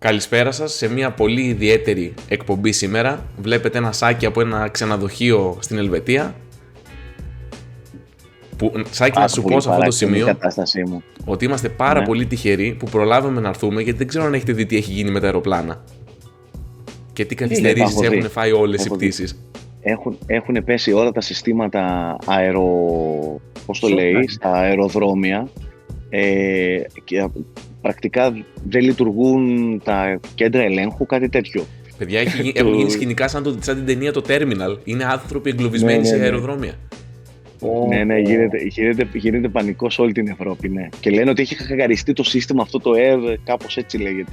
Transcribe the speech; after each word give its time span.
Καλησπέρα 0.00 0.52
σας 0.52 0.72
σε 0.72 0.88
μια 0.88 1.10
πολύ 1.10 1.42
ιδιαίτερη 1.42 2.14
εκπομπή 2.28 2.72
σήμερα. 2.72 3.26
Βλέπετε 3.38 3.78
ένα 3.78 3.92
σάκι 3.92 4.26
από 4.26 4.40
ένα 4.40 4.68
ξενοδοχείο 4.68 5.58
στην 5.60 5.78
Ελβετία. 5.78 6.34
Που, 8.56 8.72
σάκι 8.90 9.18
να 9.18 9.28
σου 9.28 9.42
πω 9.42 9.60
σε 9.60 9.70
αυτό 9.70 9.82
το 9.82 9.90
σημείο 9.90 10.36
μου. 10.86 11.02
ότι 11.24 11.44
είμαστε 11.44 11.68
πάρα 11.68 12.00
ναι. 12.00 12.06
πολύ 12.06 12.26
τυχεροί 12.26 12.76
που 12.78 12.86
προλάβαμε 12.90 13.40
να 13.40 13.48
έρθουμε 13.48 13.82
γιατί 13.82 13.98
δεν 13.98 14.06
ξέρω 14.06 14.24
αν 14.24 14.34
έχετε 14.34 14.52
δει 14.52 14.66
τι 14.66 14.76
έχει 14.76 14.92
γίνει 14.92 15.10
με 15.10 15.20
τα 15.20 15.26
αεροπλάνα. 15.26 15.84
Και 17.12 17.24
τι 17.24 17.34
καθυστερήσεις 17.34 18.00
έχουν 18.00 18.30
φάει 18.30 18.52
όλες 18.52 18.84
οι 18.84 18.90
πτήσεις. 18.90 19.38
Έχουν, 19.80 20.18
έχουν 20.26 20.64
πέσει 20.64 20.92
όλα 20.92 21.12
τα 21.12 21.20
συστήματα 21.20 22.16
αερο... 22.26 22.66
Πώς 23.66 23.80
το 23.80 23.88
λέει, 23.88 24.28
στα 24.28 24.52
αεροδρόμια 24.52 25.48
ε, 26.08 26.80
και 27.04 27.28
πρακτικά 27.80 28.44
δεν 28.68 28.82
λειτουργούν 28.82 29.80
τα 29.84 30.20
κέντρα 30.34 30.62
ελέγχου, 30.62 31.06
κάτι 31.06 31.28
τέτοιο. 31.28 31.64
Παιδιά, 31.98 32.20
έχει, 32.20 32.52
έχουν 32.56 32.74
γίνει 32.74 32.90
σκηνικά 32.90 33.28
σαν, 33.28 33.42
το, 33.42 33.56
σαν 33.60 33.76
την 33.76 33.86
ταινία 33.86 34.12
το 34.12 34.22
Terminal. 34.28 34.78
Είναι 34.84 35.04
άνθρωποι 35.04 35.50
εγκλωβισμένοι 35.50 35.96
ναι, 35.96 36.02
ναι, 36.02 36.08
σε 36.08 36.16
ναι. 36.16 36.22
αεροδρόμια. 36.22 36.74
Ναι, 37.88 38.04
ναι, 38.04 38.18
γίνεται, 38.18 38.58
γίνεται, 38.58 39.08
γίνεται 39.14 39.48
πανικός 39.48 39.94
σε 39.94 40.02
όλη 40.02 40.12
την 40.12 40.28
Ευρώπη, 40.28 40.68
ναι. 40.68 40.88
Και 41.00 41.10
λένε 41.10 41.30
ότι 41.30 41.42
έχει 41.42 41.54
χαγαριστεί 41.54 42.12
το 42.12 42.22
σύστημα 42.22 42.62
αυτό 42.62 42.78
το 42.78 42.94
ΕΡ, 42.94 43.18
κάπως 43.44 43.76
έτσι 43.76 43.98
λέγεται. 43.98 44.32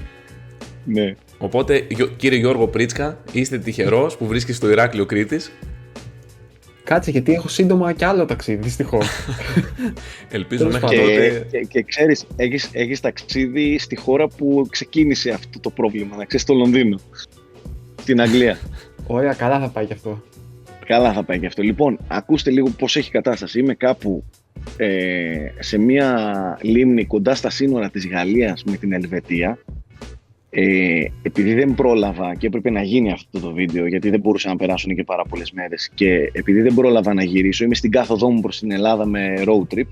Ναι. 0.86 1.16
Οπότε, 1.38 1.88
κύριε 2.18 2.40
Γιώργο 2.40 2.68
Πρίτσκα, 2.68 3.18
είστε 3.32 3.58
τυχερός 3.58 4.18
που 4.18 4.26
βρίσκεστε 4.26 4.66
στο 4.66 4.72
Ηράκλειο 4.72 5.06
Κρήτης. 5.06 5.52
Κάτσε, 6.86 7.12
γιατί 7.12 7.34
έχω 7.34 7.48
σύντομα 7.48 7.94
και 7.94 8.06
άλλο 8.06 8.26
ταξίδι, 8.26 8.62
δυστυχώς. 8.62 9.08
Ελπίζω 10.30 10.66
μέχρι 10.66 10.88
και, 10.88 11.02
τότε. 11.02 11.48
Και, 11.52 11.60
και 11.60 11.84
ξέρεις, 11.84 12.26
έχεις 12.36 12.70
έχεις 12.72 13.00
ταξίδι 13.00 13.78
στη 13.80 13.96
χώρα 13.96 14.28
που 14.28 14.68
ξεκίνησε 14.70 15.30
αυτό 15.30 15.60
το 15.60 15.70
πρόβλημα, 15.70 16.16
να 16.16 16.26
ξέρεις, 16.26 16.42
στο 16.42 16.54
Λονδίνο. 16.54 17.00
Στην 18.02 18.22
Αγγλία. 18.22 18.58
Ωραία, 19.08 19.34
καλά 19.34 19.60
θα 19.60 19.70
πάει 19.70 19.86
και 19.86 19.94
αυτό. 19.94 20.24
Καλά 20.86 21.14
θα 21.14 21.24
πάει 21.24 21.40
και 21.40 21.46
αυτό. 21.46 21.62
Λοιπόν, 21.62 21.98
ακούστε 22.08 22.50
λίγο 22.52 22.70
πώς 22.70 22.96
έχει 22.96 23.12
κατάσταση. 23.12 23.60
Είμαι 23.60 23.74
κάπου 23.74 24.24
ε, 24.78 25.36
σε 25.60 25.78
μια 25.78 26.60
λίμνη 26.62 27.06
κοντά 27.06 27.36
στα 27.36 27.50
σύνορα 27.50 27.90
της 27.90 28.08
Γαλλίας 28.08 28.64
με 28.64 28.78
την 28.78 28.94
Ελβετία 28.94 29.58
ε, 30.58 31.06
επειδή 31.22 31.54
δεν 31.54 31.74
πρόλαβα 31.74 32.36
και 32.36 32.48
έπρεπε 32.48 32.70
να 32.70 32.82
γίνει 32.82 33.12
αυτό 33.12 33.40
το 33.40 33.52
βίντεο, 33.52 33.88
γιατί 33.88 34.10
δεν 34.10 34.20
μπορούσαν 34.20 34.52
να 34.52 34.58
περάσουν 34.58 34.96
και 34.96 35.04
πάρα 35.04 35.24
πολλές 35.24 35.52
μέρες, 35.52 35.90
και 35.94 36.30
επειδή 36.34 36.62
δεν 36.62 36.74
πρόλαβα 36.74 37.14
να 37.14 37.24
γυρίσω, 37.24 37.64
είμαι 37.64 37.76
στην 37.76 37.92
κάθοδό 37.92 38.32
μου 38.32 38.42
προς 38.42 38.60
την 38.60 38.72
Ελλάδα 38.72 39.06
με 39.06 39.44
road 39.46 39.76
trip. 39.76 39.88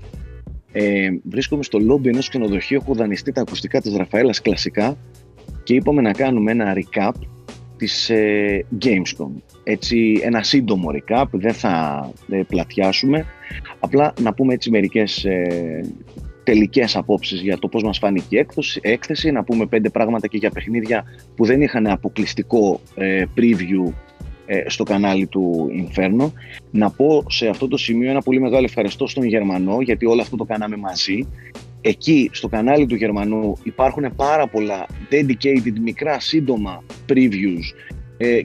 Ε, 0.72 1.08
βρίσκομαι 1.22 1.62
στο 1.62 1.78
λόμπι 1.78 2.08
ενός 2.08 2.28
ξενοδοχείου, 2.28 2.78
έχω 2.82 2.94
δανειστεί 2.94 3.32
τα 3.32 3.40
ακουστικά 3.40 3.80
της 3.80 3.96
Ραφαέλας 3.96 4.40
κλασικά 4.40 4.96
και 5.62 5.74
είπαμε 5.74 6.00
να 6.00 6.12
κάνουμε 6.12 6.50
ένα 6.50 6.76
recap 6.76 7.12
της 7.76 8.10
ε, 8.10 8.66
Gamescom. 8.84 9.30
Έτσι, 9.64 10.20
ένα 10.22 10.42
σύντομο 10.42 10.88
recap, 10.92 11.24
δεν 11.30 11.52
θα 11.52 12.10
ε, 12.30 12.40
πλατιάσουμε. 12.48 13.26
Απλά 13.78 14.14
να 14.20 14.34
πούμε 14.34 14.52
έτσι 14.52 14.70
μερικές 14.70 15.24
ε, 15.24 15.84
τελικές 16.44 16.96
απόψεις 16.96 17.40
για 17.40 17.58
το 17.58 17.68
πώς 17.68 17.82
μας 17.82 17.98
φάνηκε 17.98 18.36
η 18.36 18.46
έκθεση, 18.80 19.30
να 19.30 19.44
πούμε 19.44 19.66
πέντε 19.66 19.88
πράγματα 19.88 20.26
και 20.26 20.36
για 20.36 20.50
παιχνίδια 20.50 21.04
που 21.36 21.44
δεν 21.44 21.60
είχαν 21.60 21.86
αποκλειστικό 21.86 22.80
ε, 22.94 23.24
preview 23.36 23.92
ε, 24.46 24.62
στο 24.66 24.84
κανάλι 24.84 25.26
του 25.26 25.70
Inferno. 25.72 26.30
Να 26.70 26.90
πω 26.90 27.24
σε 27.28 27.48
αυτό 27.48 27.68
το 27.68 27.76
σημείο 27.76 28.10
ένα 28.10 28.20
πολύ 28.20 28.40
μεγάλο 28.40 28.64
ευχαριστώ 28.64 29.06
στον 29.06 29.24
Γερμανό 29.24 29.80
γιατί 29.80 30.06
όλο 30.06 30.20
αυτό 30.20 30.36
το 30.36 30.44
κάναμε 30.44 30.76
μαζί. 30.76 31.28
Εκεί 31.80 32.30
στο 32.32 32.48
κανάλι 32.48 32.86
του 32.86 32.94
Γερμανού 32.94 33.56
υπάρχουν 33.62 34.14
πάρα 34.16 34.46
πολλά 34.46 34.86
dedicated 35.10 35.78
μικρά 35.82 36.20
σύντομα 36.20 36.82
previews 37.08 37.62
ε, 37.88 37.93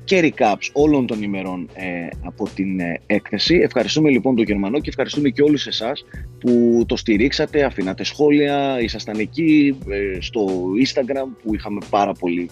και 0.03 0.34
recaps 0.36 0.70
όλων 0.73 1.08
των 1.08 1.23
ημερών 1.23 1.70
ε, 1.73 2.08
από 2.25 2.50
την 2.56 2.80
ε, 2.80 3.02
έκθεση. 3.06 3.56
Ευχαριστούμε 3.56 4.09
λοιπόν 4.09 4.36
τον 4.36 4.45
Γερμανό 4.45 4.80
και 4.80 4.89
ευχαριστούμε 4.89 5.30
και 5.30 5.41
όλους 5.41 5.68
εσάς 5.68 6.06
που 6.40 6.84
το 6.88 6.96
στηρίξατε, 6.96 7.63
αφήνατε 7.63 8.03
σχόλια, 8.03 8.81
ήσασταν 8.81 9.19
εκεί 9.19 9.78
στο 10.19 10.47
Instagram 10.85 11.28
που 11.44 11.56
είχαμε 11.56 11.80
πάρα 11.90 12.12
πολύ, 12.12 12.50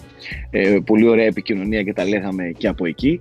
πολύ 0.84 1.08
ωραία 1.08 1.26
επικοινωνία 1.26 1.82
και 1.82 1.92
τα 1.92 2.04
λέγαμε 2.04 2.52
και 2.56 2.68
από 2.68 2.86
εκεί. 2.86 3.20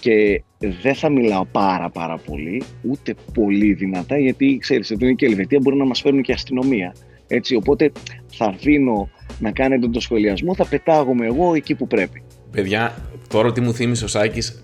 και 0.00 0.42
δεν 0.58 0.94
θα 0.94 1.08
μιλάω 1.08 1.44
πάρα 1.44 1.90
πάρα 1.90 2.18
πολύ, 2.18 2.62
ούτε 2.82 3.14
πολύ 3.34 3.72
δυνατά, 3.72 4.18
γιατί 4.18 4.58
ξέρεις, 4.60 4.90
εδώ 4.90 5.06
είναι 5.06 5.14
και 5.14 5.26
η 5.26 5.28
Ελβετία, 5.28 5.58
μπορεί 5.62 5.76
να 5.76 5.84
μας 5.84 6.00
φέρουν 6.00 6.22
και 6.22 6.32
αστυνομία. 6.32 6.94
Έτσι, 7.26 7.54
οπότε 7.54 7.92
θα 8.26 8.44
αφήνω 8.44 9.10
να 9.38 9.50
κάνετε 9.50 9.88
τον 9.88 10.00
σχολιασμό, 10.00 10.54
θα 10.54 10.66
πετάγομαι 10.66 11.26
εγώ 11.26 11.54
εκεί 11.54 11.74
που 11.74 11.86
πρέπει. 11.86 12.22
Παιδιά, 12.50 12.94
τώρα 13.28 13.52
τι 13.52 13.60
μου 13.60 13.74
θύμισε 13.74 14.04
ο 14.04 14.08
Σάκης, 14.08 14.60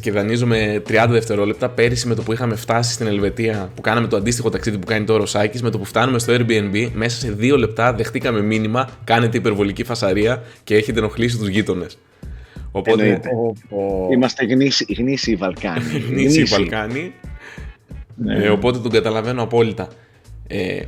και 0.00 0.10
δανείζομαι 0.10 0.82
30 0.88 1.06
δευτερόλεπτα. 1.08 1.68
Πέρυσι 1.68 2.08
με 2.08 2.14
το 2.14 2.22
που 2.22 2.32
είχαμε 2.32 2.56
φτάσει 2.56 2.92
στην 2.92 3.06
Ελβετία, 3.06 3.70
που 3.74 3.80
κάναμε 3.80 4.06
το 4.06 4.16
αντίστοιχο 4.16 4.50
ταξίδι 4.50 4.78
που 4.78 4.86
κάνει 4.86 5.04
τώρα 5.04 5.22
ο 5.22 5.26
Σάκης, 5.26 5.62
με 5.62 5.70
το 5.70 5.78
που 5.78 5.84
φτάνουμε 5.84 6.18
στο 6.18 6.34
Airbnb, 6.36 6.90
μέσα 6.94 7.18
σε 7.18 7.30
δύο 7.30 7.56
λεπτά 7.56 7.92
δεχτήκαμε 7.92 8.40
μήνυμα, 8.40 8.88
κάνετε 9.04 9.36
υπερβολική 9.36 9.84
φασαρία 9.84 10.42
και 10.64 10.74
έχετε 10.76 10.98
ενοχλήσει 10.98 11.38
τους 11.38 11.48
γείτονες. 11.48 11.98
Οπότε. 12.70 13.20
Είμαστε 14.12 14.44
γνήσιοι, 14.44 14.86
γνήσιοι 14.98 15.36
Βαλκάνοι. 15.36 15.98
γνήσιοι 16.08 16.42
Βαλκάνοι. 16.42 17.12
Ναι. 18.16 18.44
Ε, 18.44 18.48
οπότε 18.48 18.78
τον 18.78 18.90
καταλαβαίνω 18.90 19.42
απόλυτα. 19.42 19.88
Ε, 20.46 20.80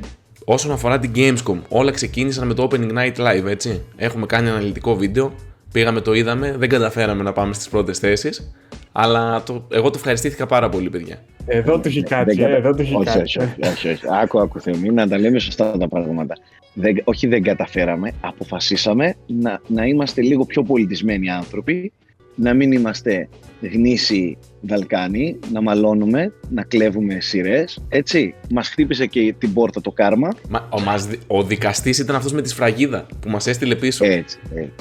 όσον 0.45 0.73
αφορά 0.73 0.99
την 0.99 1.13
Gamescom, 1.15 1.59
όλα 1.69 1.91
ξεκίνησαν 1.91 2.47
με 2.47 2.55
το 2.55 2.69
Opening 2.71 2.93
Night 2.93 3.17
Live, 3.17 3.45
έτσι. 3.47 3.83
Έχουμε 3.97 4.27
κάνει 4.27 4.49
αναλυτικό 4.49 4.95
βίντεο. 4.97 5.33
Πήγαμε, 5.77 6.01
το 6.01 6.13
είδαμε, 6.13 6.55
δεν 6.59 6.69
καταφέραμε 6.69 7.23
να 7.23 7.33
πάμε 7.33 7.55
στις 7.55 7.69
πρώτες 7.69 7.99
θέσεις. 7.99 8.53
Αλλά 8.93 9.43
το, 9.43 9.67
εγώ 9.71 9.91
το 9.91 9.95
ευχαριστήθηκα 9.97 10.47
πάρα 10.47 10.69
πολύ, 10.69 10.91
παιδιά. 10.91 11.17
Εδώ 11.47 11.73
το 11.73 11.89
έχει 11.89 12.03
κάτσει, 12.03 12.43
ε, 12.43 12.57
εδώ 12.57 12.75
το 12.75 12.83
έχει 12.83 13.05
κάτσει. 13.05 13.39
Όχι, 13.39 13.69
όχι, 13.71 13.89
όχι. 13.89 14.05
Άκου, 14.23 14.41
άκου, 14.41 14.61
Θεμή, 14.61 14.89
να 14.89 15.09
τα 15.09 15.19
λέμε 15.19 15.39
σωστά 15.39 15.79
τα 15.79 15.89
πράγματα. 15.89 16.35
Δεν, 16.75 17.01
όχι, 17.05 17.27
δεν 17.27 17.43
καταφέραμε. 17.43 18.13
Αποφασίσαμε 18.21 19.15
να, 19.27 19.61
να 19.67 19.85
είμαστε 19.85 20.23
λίγο 20.23 20.45
πιο 20.45 20.63
πολιτισμένοι 20.63 21.31
άνθρωποι, 21.31 21.93
να 22.35 22.55
μην 22.55 22.73
είμαστε 22.73 23.29
γνήσιοι 23.61 24.39
Βαλκάνοι, 24.61 25.39
να 25.53 25.63
μαλώνουμε, 25.63 26.33
να 26.51 26.63
κλέβουμε 26.63 27.21
σειρές. 27.21 27.85
Έτσι. 27.89 28.35
Μας 28.51 28.69
χτύπησε 28.69 29.07
και 29.07 29.35
την 29.39 29.53
πόρτα 29.53 29.81
το 29.81 29.91
κάρμα. 29.91 30.29
Μα, 30.49 30.69
ο, 30.71 30.81
μας, 30.81 31.09
ο 31.27 31.43
δικαστής 31.43 31.99
ήταν 31.99 32.17
αυτός 32.17 32.33
με 32.33 32.43
τη 32.43 32.49
σφραγίδα 32.49 33.07
που 33.21 33.29
μας 33.29 33.47
έστειλε 33.47 33.75
πίσω. 33.75 34.05
Έτσι. 34.05 34.39
έτσι. 34.55 34.73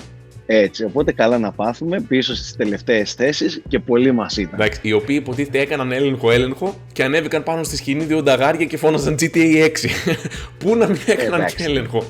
Έτσι, 0.46 0.84
οπότε 0.84 1.12
καλά 1.12 1.38
να 1.38 1.52
πάθουμε 1.52 2.02
πίσω 2.02 2.36
στις 2.36 2.56
τελευταίες 2.56 3.14
θέσεις 3.14 3.62
και 3.68 3.80
πολύ 3.80 4.12
μας 4.12 4.38
ήταν. 4.38 4.54
Εντάξει, 4.54 4.80
οι 4.84 4.94
οποίοι 4.94 5.18
υποτίθεται 5.20 5.60
έκαναν 5.60 5.92
έλεγχο-έλεγχο 5.92 6.76
και 6.94 7.04
ανέβηκαν 7.04 7.44
πάνω 7.44 7.64
στη 7.64 7.76
σκηνή 7.78 8.04
δύο 8.04 8.24
νταγάρια 8.24 8.66
και 8.66 8.78
φώναζαν 8.78 9.16
GTA 9.20 9.66
6. 9.66 9.70
Πού 10.60 10.76
να 10.76 10.88
μην 10.88 11.00
έκαναν 11.06 11.46
και 11.46 11.64
έλεγχο. 11.64 12.04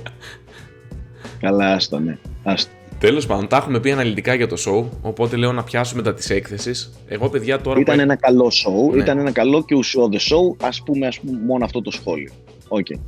Καλά, 1.39 1.73
άστο, 1.73 1.99
ναι. 1.99 2.17
Άστο. 2.43 2.71
Τέλος 2.99 3.25
πάντων, 3.25 3.47
τα 3.47 3.57
έχουμε 3.57 3.79
πει 3.79 3.91
αναλυτικά 3.91 4.33
για 4.33 4.47
το 4.47 4.55
show. 4.65 4.97
Οπότε 5.01 5.35
λέω 5.35 5.51
να 5.51 5.63
πιάσουμε 5.63 6.01
τα 6.01 6.13
της 6.13 6.29
έκθεσης. 6.29 6.91
Εγώ, 7.07 7.29
παιδιά, 7.29 7.61
τώρα. 7.61 7.79
Ήταν 7.79 7.99
ένα 7.99 8.15
καλό 8.15 8.51
show. 8.51 8.93
Ναι. 8.95 9.01
Ήταν 9.01 9.17
ένα 9.17 9.31
καλό 9.31 9.63
και 9.63 9.75
ουσιώδες 9.75 10.31
show. 10.33 10.65
Α 10.65 10.83
πούμε, 10.83 11.07
ας 11.07 11.19
πούμε, 11.19 11.39
μόνο 11.45 11.65
αυτό 11.65 11.81
το 11.81 11.91
σχόλιο. 11.91 12.31
Okay. 12.67 12.99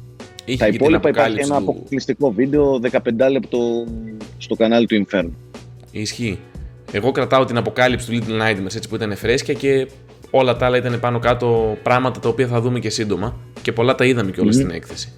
Είχε 0.47 0.57
τα 0.57 0.67
υπόλοιπα 0.67 1.09
υπάρχει 1.09 1.39
ένα 1.39 1.55
αποκλειστικό 1.55 2.31
βίντεο 2.31 2.79
15 2.91 2.97
λεπτό 3.31 3.87
στο 4.37 4.55
κανάλι 4.55 4.85
του 4.85 5.05
Inferno. 5.05 5.29
Ισχύει. 5.91 6.39
Εγώ 6.91 7.11
κρατάω 7.11 7.45
την 7.45 7.57
αποκάλυψη 7.57 8.11
του 8.11 8.17
Little 8.17 8.41
Nightmares 8.41 8.75
έτσι 8.75 8.89
που 8.89 8.95
ήταν 8.95 9.15
φρέσκια 9.15 9.53
και 9.53 9.87
όλα 10.29 10.57
τα 10.57 10.65
άλλα 10.65 10.77
ήταν 10.77 10.99
πάνω 10.99 11.19
κάτω 11.19 11.77
πράγματα 11.83 12.19
τα 12.19 12.29
οποία 12.29 12.47
θα 12.47 12.61
δούμε 12.61 12.79
και 12.79 12.89
σύντομα 12.89 13.37
και 13.61 13.71
πολλά 13.71 13.95
τα 13.95 14.05
είδαμε 14.05 14.31
και 14.31 14.41
όλα 14.41 14.51
στην 14.51 14.69
έκθεση. 14.69 15.11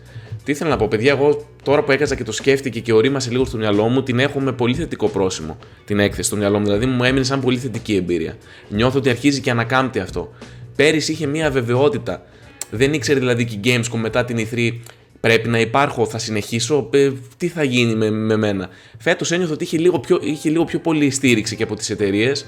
Τι 0.44 0.52
ήθελα 0.52 0.70
να 0.70 0.78
πω, 0.78 0.88
παιδιά, 0.88 1.12
εγώ 1.12 1.46
τώρα 1.64 1.84
που 1.84 1.92
έκαζα 1.92 2.16
και 2.16 2.24
το 2.24 2.32
σκέφτηκε 2.32 2.80
και 2.80 2.94
ορίμασε 2.94 3.32
λίγο 3.32 3.46
στο 3.46 3.58
μυαλό 3.58 3.88
μου, 3.88 4.04
την 4.04 4.20
έχω 4.20 4.40
με 4.40 4.52
πολύ 4.52 4.76
θετικό 4.76 5.08
πρόσημο 5.08 5.58
την 5.86 6.00
έκθεση 6.00 6.28
στο 6.28 6.38
μυαλό 6.38 6.60
μου. 6.60 6.66
Δηλαδή 6.66 6.86
μου 6.86 7.04
έμεινε 7.04 7.24
σαν 7.24 7.42
πολύ 7.42 7.58
θετική 7.58 7.96
εμπειρία. 7.96 8.38
Νιώθω 8.70 8.98
ότι 8.98 9.10
αρχίζει 9.10 9.42
και 9.42 9.52
ανακάμπτει 9.52 10.00
αυτό. 10.00 10.34
Πέρυσι 10.76 11.12
είχε 11.12 11.26
μια 11.26 11.52
βεβαιότητα. 11.52 12.24
Δεν 12.72 12.94
ήξερε 12.94 13.20
δηλαδή 13.20 13.46
και 13.46 13.56
η 13.56 13.60
Gamescom 13.64 13.98
μετά 13.98 14.26
την 14.26 14.48
E3 14.52 14.72
πρέπει 15.20 15.50
να 15.50 15.60
υπάρχω, 15.60 16.06
θα 16.06 16.18
συνεχίσω, 16.18 16.90
ε, 16.94 17.12
τι 17.38 17.48
θα 17.48 17.64
γίνει 17.64 17.96
με, 17.96 18.10
με 18.10 18.36
μένα. 18.36 18.70
Φέτος 18.98 19.32
ένιωθω 19.32 19.54
ότι 19.54 19.64
είχε 19.64 19.78
λίγο, 19.78 20.00
πιο, 20.00 20.20
είχε 20.22 20.50
λίγο 20.50 20.64
πιο 20.66 20.80
πολύ 20.80 21.10
στήριξη 21.10 21.56
και 21.56 21.64
από 21.64 21.76
τις 21.76 21.90
εταιρείες 21.90 22.46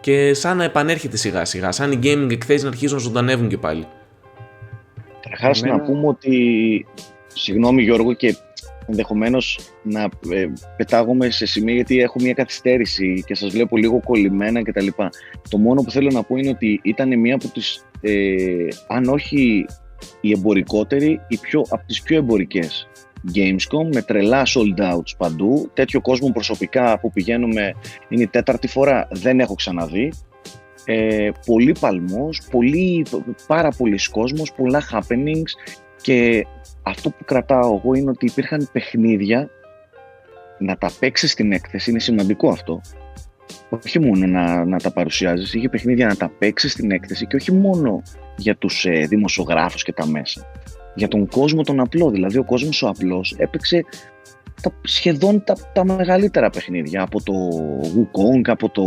και 0.00 0.34
σαν 0.34 0.56
να 0.56 0.64
επανέρχεται 0.64 1.16
σιγά 1.16 1.44
σιγά, 1.44 1.72
σαν 1.72 1.92
οι 1.92 1.98
gaming 2.02 2.30
εκθέσεις 2.30 2.62
να 2.62 2.68
αρχίζουν 2.68 2.96
να 2.96 3.02
ζωντανεύουν 3.02 3.48
και 3.48 3.58
πάλι. 3.58 3.86
Καταρχάς 5.20 5.62
να 5.62 5.80
πούμε 5.80 6.06
ότι, 6.06 6.86
συγγνώμη 7.34 7.82
Γιώργο 7.82 8.12
και 8.12 8.36
ενδεχομένως 8.86 9.58
να 9.82 10.02
ε, 10.02 10.46
πετάγομαι 10.76 11.30
σε 11.30 11.46
σημεία 11.46 11.74
γιατί 11.74 12.00
έχω 12.00 12.20
μια 12.20 12.32
καθυστέρηση 12.32 13.24
και 13.26 13.34
σας 13.34 13.50
βλέπω 13.50 13.76
λίγο 13.76 14.00
κολλημένα 14.04 14.62
κτλ. 14.62 14.86
Το 15.50 15.58
μόνο 15.58 15.82
που 15.82 15.90
θέλω 15.90 16.10
να 16.12 16.22
πω 16.22 16.36
είναι 16.36 16.48
ότι 16.48 16.80
ήταν 16.82 17.18
μία 17.18 17.34
από 17.34 17.48
τις, 17.48 17.84
ε, 18.00 18.68
αν 18.88 19.04
όχι 19.04 19.66
η 20.20 20.32
εμπορικότερη, 20.32 21.20
η 21.28 21.36
πιο, 21.36 21.64
από 21.68 21.86
τις 21.86 22.02
πιο 22.02 22.16
εμπορικές 22.16 22.88
Gamescom 23.34 23.94
με 23.94 24.02
τρελά 24.02 24.42
sold 24.46 24.92
outs 24.92 25.16
παντού. 25.18 25.70
Τέτοιο 25.74 26.00
κόσμο 26.00 26.30
προσωπικά 26.30 26.98
που 27.00 27.12
πηγαίνουμε 27.12 27.72
είναι 28.08 28.22
η 28.22 28.26
τέταρτη 28.26 28.68
φορά, 28.68 29.08
δεν 29.10 29.40
έχω 29.40 29.54
ξαναδεί. 29.54 30.12
Ε, 30.84 31.30
πολύ 31.46 31.74
παλμός, 31.80 32.42
πολύ, 32.50 33.06
πάρα 33.46 33.68
πολλοί 33.76 33.98
κόσμος, 34.10 34.52
πολλά 34.52 34.82
happenings 34.92 35.72
και 36.02 36.46
αυτό 36.82 37.10
που 37.10 37.24
κρατάω 37.24 37.74
εγώ 37.76 37.94
είναι 37.94 38.10
ότι 38.10 38.26
υπήρχαν 38.26 38.68
παιχνίδια 38.72 39.50
να 40.58 40.76
τα 40.76 40.90
παίξεις 40.98 41.30
στην 41.30 41.52
έκθεση, 41.52 41.90
είναι 41.90 41.98
σημαντικό 41.98 42.48
αυτό. 42.48 42.80
Όχι 43.68 43.98
μόνο 43.98 44.26
να, 44.26 44.64
να 44.64 44.78
τα 44.78 44.92
παρουσιάζεις, 44.92 45.54
είχε 45.54 45.68
παιχνίδια 45.68 46.06
να 46.06 46.16
τα 46.16 46.30
παίξεις 46.38 46.72
στην 46.72 46.90
έκθεση 46.90 47.26
και 47.26 47.36
όχι 47.36 47.52
μόνο 47.52 48.02
για 48.36 48.56
τους 48.56 48.84
ε, 48.84 49.06
δημοσιογράφους 49.08 49.82
και 49.82 49.92
τα 49.92 50.06
μέσα. 50.06 50.46
Για 50.94 51.08
τον 51.08 51.28
κόσμο 51.28 51.62
τον 51.62 51.80
απλό. 51.80 52.10
Δηλαδή, 52.10 52.38
ο 52.38 52.44
κόσμος 52.44 52.82
ο 52.82 52.88
απλός 52.88 53.34
έπαιξε 53.38 53.84
τα, 54.62 54.72
σχεδόν 54.82 55.44
τα, 55.44 55.56
τα 55.72 55.84
μεγαλύτερα 55.84 56.50
παιχνίδια 56.50 57.02
από 57.02 57.22
το 57.22 57.32
Wukong, 57.82 58.48
από, 58.48 58.68
το, 58.68 58.82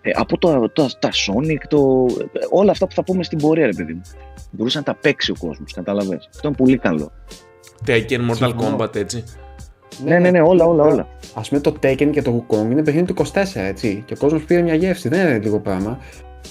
ε, 0.00 0.10
από 0.14 0.38
το, 0.38 0.70
το, 0.70 0.88
τα 0.98 1.10
Sonic, 1.10 1.60
το, 1.68 2.06
όλα 2.50 2.70
αυτά 2.70 2.86
που 2.86 2.94
θα 2.94 3.04
πούμε 3.04 3.24
στην 3.24 3.38
πορεία, 3.38 3.66
ρε 3.66 3.72
παιδί 3.72 3.92
μου. 3.92 4.02
Μπορούσε 4.50 4.78
να 4.78 4.84
τα 4.84 4.94
παίξει 4.94 5.30
ο 5.30 5.34
κόσμος, 5.38 5.72
καταλαβες. 5.72 6.28
Αυτό 6.34 6.48
είναι 6.48 6.56
πολύ 6.56 6.78
καλό. 6.78 7.12
Tekken, 7.86 8.30
Mortal 8.30 8.54
Kombat, 8.56 8.96
έτσι. 8.96 9.24
Ναι, 10.04 10.18
ναι, 10.18 10.30
ναι, 10.30 10.40
όλα, 10.40 10.64
όλα, 10.64 10.84
όλα. 10.84 11.08
Α 11.34 11.40
πούμε 11.40 11.60
το 11.60 11.76
Tekken 11.82 12.08
και 12.10 12.22
το 12.22 12.44
Wukong 12.48 12.70
είναι 12.70 12.82
παιχνίδι 12.82 13.12
του 13.12 13.26
24, 13.26 13.44
έτσι. 13.54 14.02
Και 14.06 14.12
ο 14.12 14.16
κόσμος 14.16 14.42
πήρε 14.42 14.62
μια 14.62 14.74
γεύση, 14.74 15.08
δεν 15.08 15.28
είναι 15.28 15.38
λίγο 15.38 15.60
πράγμα. 15.60 15.98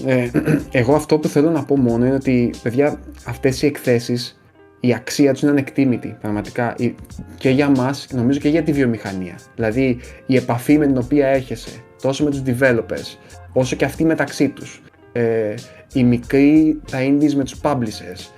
Ε, 0.06 0.30
εγώ 0.80 0.96
αυτό 0.96 1.20
που 1.20 1.28
θέλω 1.28 1.50
να 1.50 1.64
πω 1.64 1.78
μόνο 1.78 2.06
είναι 2.06 2.16
ότι, 2.16 2.54
παιδιά, 2.64 3.00
αυτές 3.26 3.62
οι 3.62 3.66
εκθέσεις, 3.66 4.40
η 4.80 4.94
αξία 4.94 5.32
τους 5.32 5.42
είναι 5.42 5.52
ανεκτήμητη, 5.52 6.18
πραγματικά. 6.22 6.76
Και 7.38 7.50
για 7.50 7.70
μας, 7.70 8.08
νομίζω 8.12 8.40
και 8.40 8.50
για 8.50 8.64
τη 8.64 8.72
βιομηχανία. 8.72 9.36
Δηλαδή, 9.56 10.00
η 10.26 10.36
επαφή 10.36 10.78
με 10.78 10.86
την 10.86 10.98
οποία 10.98 11.28
έχεσαι, 11.28 11.70
τόσο 12.02 12.24
με 12.24 12.30
τους 12.30 12.42
developers, 12.46 13.18
όσο 13.54 13.76
και 13.76 13.86
αυτοί 13.86 14.06
μεταξύ 14.06 14.50
τους. 14.50 14.82
Ε, 15.12 15.54
οι 15.94 16.04
μικροί, 16.04 16.82
τα 16.92 16.98
indies 17.02 17.34
με 17.34 17.44
τους 17.44 17.60
publishers. 17.62 18.30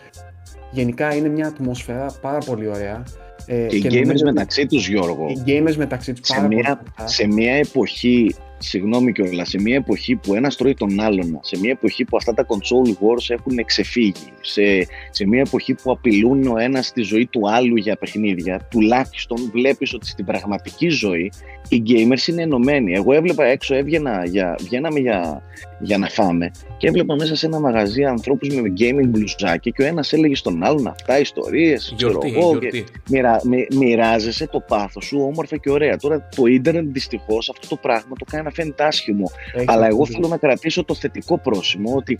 Γενικά 0.71 1.15
είναι 1.15 1.27
μια 1.27 1.47
ατμόσφαιρα 1.47 2.05
πάρα 2.21 2.37
πολύ 2.37 2.67
ωραία 2.67 3.03
ε, 3.47 3.65
και, 3.67 3.75
οι 3.75 3.85
gamers 3.91 4.21
μεταξύ 4.23 4.65
τους 4.65 4.87
Γιώργο. 4.87 5.27
Οι 5.29 5.43
gamers 5.45 5.75
μεταξύ 5.75 6.13
τους 6.13 6.27
σε, 6.27 6.47
μια, 6.47 6.83
σε 7.05 7.27
μια 7.27 7.53
εποχή 7.53 8.35
συγγνώμη 8.57 9.11
κιόλας, 9.11 9.49
σε 9.49 9.61
μια 9.61 9.75
εποχή 9.75 10.15
που 10.15 10.33
ένα 10.35 10.49
τρώει 10.49 10.73
τον 10.73 10.99
άλλον, 10.99 11.39
σε 11.41 11.59
μια 11.59 11.71
εποχή 11.71 12.05
που 12.05 12.17
αυτά 12.17 12.33
τα 12.33 12.45
console 12.47 12.89
wars 12.89 13.29
έχουν 13.29 13.65
ξεφύγει, 13.65 14.31
σε, 14.41 14.87
σε 15.09 15.27
μια 15.27 15.39
εποχή 15.39 15.73
που 15.73 15.91
απειλούν 15.91 16.47
ο 16.47 16.57
ένας 16.57 16.91
τη 16.91 17.01
ζωή 17.01 17.25
του 17.25 17.49
άλλου 17.49 17.75
για 17.75 17.95
παιχνίδια, 17.95 18.67
τουλάχιστον 18.69 19.49
βλέπεις 19.51 19.93
ότι 19.93 20.07
στην 20.07 20.25
πραγματική 20.25 20.89
ζωή 20.89 21.31
οι 21.69 21.83
gamers 21.87 22.27
είναι 22.27 22.41
ενωμένοι. 22.41 22.93
Εγώ 22.93 23.13
έβλεπα 23.13 23.45
έξω, 23.45 23.75
έβγαινα 23.75 24.25
για, 24.25 24.55
βγαίναμε 24.59 24.99
για, 24.99 25.41
για 25.79 25.97
να 25.97 26.07
φάμε 26.07 26.51
και 26.77 26.87
έβλεπα 26.87 27.15
μέσα 27.15 27.35
σε 27.35 27.45
ένα 27.45 27.59
μαγαζί 27.59 28.03
ανθρώπους 28.03 28.49
με 28.49 28.73
gaming 28.79 29.07
μπλουζάκι 29.07 29.71
και 29.71 29.83
ο 29.83 29.85
ένας 29.85 30.13
έλεγε 30.13 30.35
στον 30.35 30.63
άλλον 30.63 30.87
αυτά, 30.87 31.19
ιστορίες. 31.19 31.93
Γιορτή, 31.97 32.29
γιορτή. 32.29 32.83
Μοιρα, 33.09 33.41
μοιράζεσαι 33.75 34.47
το 34.47 34.59
πάθος 34.59 35.05
σου 35.05 35.19
όμορφα 35.21 35.57
και 35.57 35.71
ωραία. 35.71 35.97
Τώρα 35.97 36.27
το 36.35 36.45
ίντερνετ 36.45 36.85
δυστυχώς 36.91 37.49
αυτό 37.49 37.67
το 37.67 37.75
πράγμα 37.75 38.15
το 38.19 38.25
κάνει 38.31 38.46
να 38.47 38.53
φαίνεται 38.53 38.83
άσχημο. 38.83 39.31
αλλά 39.65 39.87
εγώ 39.87 40.05
θέλω 40.05 40.27
να 40.27 40.37
κρατήσω 40.37 40.83
το 40.83 40.95
θετικό 40.95 41.37
πρόσημο 41.37 41.95
ότι 41.95 42.17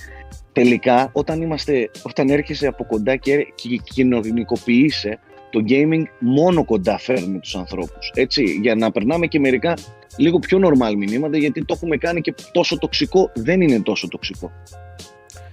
τελικά 0.52 1.10
όταν, 1.12 1.42
είμαστε, 1.42 1.90
όταν 2.02 2.30
έρχεσαι 2.30 2.68
από 2.68 2.86
κοντά 2.86 3.16
και, 3.16 3.48
κοινωνικοποιείσαι, 3.84 5.20
το 5.50 5.64
gaming 5.68 6.04
μόνο 6.20 6.66
κοντά 6.66 6.98
φέρνει 6.98 7.40
τους 7.40 7.56
ανθρώπους. 7.56 8.12
Έτσι, 8.14 8.44
για 8.44 8.76
να 8.76 8.92
περνάμε 8.92 9.28
και 9.28 9.40
μερικά 9.40 9.74
λίγο 10.18 10.40
πιο 10.40 10.60
normal 10.64 10.94
μηνύματα, 10.98 11.38
γιατί 11.38 11.66
το 11.66 11.74
έχουμε 11.78 11.98
κάνει 11.98 12.22
και 12.22 12.34
τόσο 12.52 12.78
τοξικό, 12.78 13.32
δεν 13.36 13.62
είναι 13.62 13.80
τόσο 13.80 14.08
τοξικό. 14.08 14.52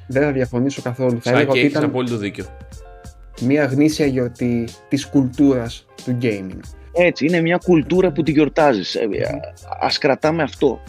Δεν 0.07 0.23
θα 0.23 0.33
διαφωνήσω 0.33 0.83
καθόλου. 0.83 1.19
Θα 1.23 1.31
έλεγα 1.31 1.51
ότι 1.51 1.61
ήταν 1.61 1.85
απόλυτο 1.85 2.17
δίκιο. 2.17 2.45
Μια 3.41 3.65
γνήσια 3.65 4.07
γιορτή 4.07 4.69
της 4.89 5.07
κουλτούρας 5.07 5.87
του 6.05 6.19
gaming. 6.23 6.61
Έτσι, 6.95 7.27
είναι 7.27 7.41
μια 7.41 7.61
κουλτούρα 7.65 8.11
που 8.13 8.23
τη 8.23 8.31
γιορτάζεις. 8.31 8.95
Ε, 8.95 9.09
ας 9.81 9.99
κρατάμε 9.99 10.43
αυτό. 10.43 10.81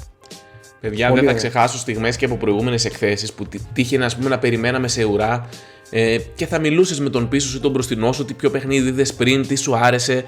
Παιδιά, 0.82 1.12
δεν 1.14 1.26
θα 1.26 1.34
ξεχάσω 1.34 1.78
στιγμές 1.78 2.16
και 2.18 2.26
από 2.26 2.36
προηγούμενες 2.36 2.86
εκθέσεις 2.86 3.34
που 3.34 3.48
τύχε 3.74 3.98
να, 3.98 4.10
πούμε, 4.18 4.30
να 4.30 4.40
περιμέναμε 4.40 4.88
σε 4.88 5.04
ουρά 5.04 5.50
ε, 5.90 6.18
και 6.36 6.46
θα 6.46 6.60
μιλούσες 6.60 7.00
με 7.00 7.10
τον 7.10 7.28
πίσω 7.28 7.48
σου 7.48 7.58
ή 7.58 7.60
τον 7.60 7.72
μπροστινό 7.72 8.12
σου, 8.12 8.20
ότι 8.24 8.34
ποιο 8.34 8.50
παιχνίδι 8.50 8.88
είδες 8.88 9.14
πριν, 9.14 9.48
τι 9.48 9.56
σου 9.56 9.76
άρεσε. 9.76 10.24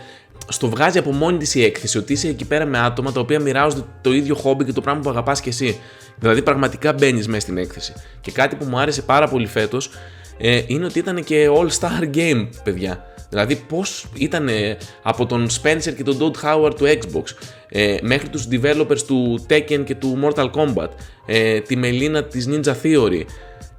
Στο 0.49 0.69
βγάζει 0.69 0.97
από 0.97 1.11
μόνη 1.11 1.37
της 1.37 1.55
η 1.55 1.63
έκθεση, 1.63 1.97
ότι 1.97 2.13
είσαι 2.13 2.27
εκεί 2.27 2.45
πέρα 2.45 2.65
με 2.65 2.79
άτομα 2.79 3.11
τα 3.11 3.19
οποία 3.19 3.39
μοιράζονται 3.39 3.83
το 4.01 4.13
ίδιο 4.13 4.35
χόμπι 4.35 4.65
και 4.65 4.71
το 4.71 4.81
πράγμα 4.81 5.01
που 5.01 5.09
αγαπάς 5.09 5.41
και 5.41 5.49
εσύ. 5.49 5.79
Δηλαδή, 6.19 6.41
πραγματικά 6.41 6.93
μπαίνεις 6.93 7.27
μέσα 7.27 7.39
στην 7.39 7.57
έκθεση. 7.57 7.93
Και 8.21 8.31
κάτι 8.31 8.55
που 8.55 8.65
μου 8.65 8.79
άρεσε 8.79 9.01
πάρα 9.01 9.27
πολύ 9.27 9.47
φέτος 9.47 9.91
ε, 10.37 10.61
είναι 10.67 10.85
ότι 10.85 10.99
ήταν 10.99 11.23
και 11.23 11.49
all-star 11.49 12.15
game, 12.15 12.47
παιδιά. 12.63 13.05
Δηλαδή 13.29 13.55
πώς 13.55 14.07
ήταν 14.17 14.49
από 15.03 15.25
τον 15.25 15.47
Spencer 15.49 15.93
και 15.95 16.03
τον 16.03 16.17
Todd 16.19 16.45
Howard 16.45 16.75
του 16.75 16.85
Xbox 16.85 17.23
ε, 17.69 17.97
μέχρι 18.01 18.29
τους 18.29 18.47
developers 18.51 19.01
του 19.07 19.45
Tekken 19.49 19.83
και 19.85 19.95
του 19.95 20.19
Mortal 20.23 20.49
Kombat, 20.51 20.89
ε, 21.25 21.59
τη 21.59 21.75
Μελίνα 21.75 22.23
της 22.23 22.49
Ninja 22.49 22.73
Theory. 22.83 23.21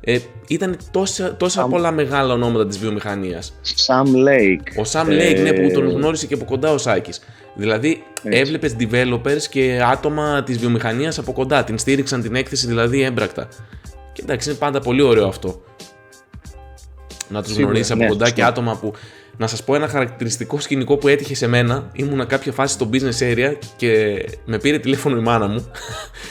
Ε, 0.01 0.19
ήταν 0.49 0.77
τόσα, 0.91 1.37
τόσα 1.37 1.67
πολλά 1.67 1.91
μεγάλα 1.91 2.33
ονόματα 2.33 2.67
της 2.67 2.79
βιομηχανίας. 2.79 3.53
Sam 3.87 4.07
Lake. 4.07 4.83
Ο 4.83 4.89
Sam 4.93 5.07
Lake, 5.07 5.41
ναι, 5.43 5.53
που 5.53 5.71
τον 5.75 5.91
γνώρισε 5.91 6.27
και 6.27 6.35
από 6.35 6.45
κοντά 6.45 6.73
ο 6.73 6.79
Σάκης. 6.79 7.21
Δηλαδή 7.55 8.03
Έτσι. 8.23 8.39
έβλεπες 8.39 8.77
developers 8.79 9.43
και 9.51 9.81
άτομα 9.93 10.43
της 10.43 10.59
βιομηχανίας 10.59 11.19
από 11.19 11.33
κοντά. 11.33 11.65
Την 11.65 11.79
στήριξαν 11.79 12.23
την 12.23 12.35
έκθεση 12.35 12.67
δηλαδή 12.67 13.03
έμπρακτα. 13.03 13.49
Και 14.13 14.23
εντάξει, 14.23 14.49
είναι 14.49 14.59
πάντα 14.59 14.81
πολύ 14.81 15.03
ωραίο 15.03 15.27
αυτό. 15.27 15.63
Να 17.29 17.43
τους 17.43 17.57
γνωρίσει 17.57 17.93
από 17.93 18.03
ναι, 18.03 18.09
κοντά 18.09 18.31
και 18.31 18.45
άτομα 18.45 18.77
που 18.77 18.93
να 19.39 19.47
σας 19.47 19.65
πω 19.65 19.75
ένα 19.75 19.89
χαρακτηριστικό 19.89 20.61
σκηνικό 20.61 20.97
που 20.97 21.09
έτυχε 21.09 21.35
σε 21.35 21.47
μένα. 21.47 21.91
Ήμουνα 21.93 22.25
κάποια 22.25 22.53
φάση 22.53 22.75
στο 22.75 22.91
business 22.93 23.35
area 23.35 23.55
και 23.77 24.25
με 24.45 24.59
πήρε 24.59 24.79
τηλέφωνο 24.79 25.17
η 25.17 25.21
μάνα 25.21 25.47
μου. 25.47 25.71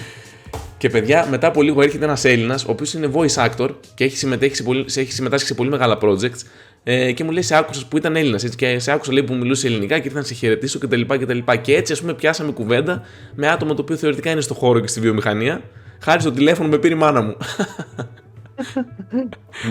και 0.77 0.89
παιδιά, 0.89 1.27
μετά 1.29 1.47
από 1.47 1.61
λίγο 1.61 1.81
έρχεται 1.81 2.05
ένας 2.05 2.25
Έλληνας, 2.25 2.65
ο 2.65 2.71
οποίος 2.71 2.93
είναι 2.93 3.11
voice 3.13 3.47
actor 3.47 3.69
και 3.93 4.03
έχει 4.03 4.17
συμμετάσχει 4.17 4.55
σε 4.55 4.63
πολύ, 4.63 4.85
έχει 4.95 5.11
συμμετάσχει 5.11 5.47
σε 5.47 5.53
πολύ 5.53 5.69
μεγάλα 5.69 5.97
projects. 6.01 6.41
Ε, 6.83 7.11
και 7.11 7.23
μου 7.23 7.31
λέει: 7.31 7.41
Σε 7.41 7.55
άκουσα 7.55 7.85
που 7.89 7.97
ήταν 7.97 8.15
Έλληνας. 8.15 8.43
Και 8.43 8.79
σε 8.79 8.91
άκουσα 8.91 9.13
λέει, 9.13 9.23
που 9.23 9.33
μιλούσε 9.33 9.67
ελληνικά 9.67 9.99
και 9.99 10.07
ήρθα 10.07 10.19
να 10.19 10.25
σε 10.25 10.33
χαιρετήσω 10.33 10.79
κτλ. 10.79 11.01
Και, 11.01 11.25
και, 11.25 11.57
και 11.61 11.75
έτσι, 11.75 11.93
ας 11.93 12.01
πούμε, 12.01 12.13
πιάσαμε 12.13 12.51
κουβέντα 12.51 13.01
με 13.35 13.47
άτομο 13.47 13.73
το 13.73 13.81
οποίο 13.81 13.95
θεωρητικά 13.95 14.31
είναι 14.31 14.41
στο 14.41 14.53
χώρο 14.53 14.79
και 14.79 14.87
στη 14.87 14.99
βιομηχανία. 14.99 15.61
Χάρη 16.01 16.21
στο 16.21 16.31
τηλέφωνο 16.31 16.69
με 16.69 16.77
πήρε 16.77 16.93
η 16.93 16.97
μάνα 16.97 17.21
μου. 17.21 17.37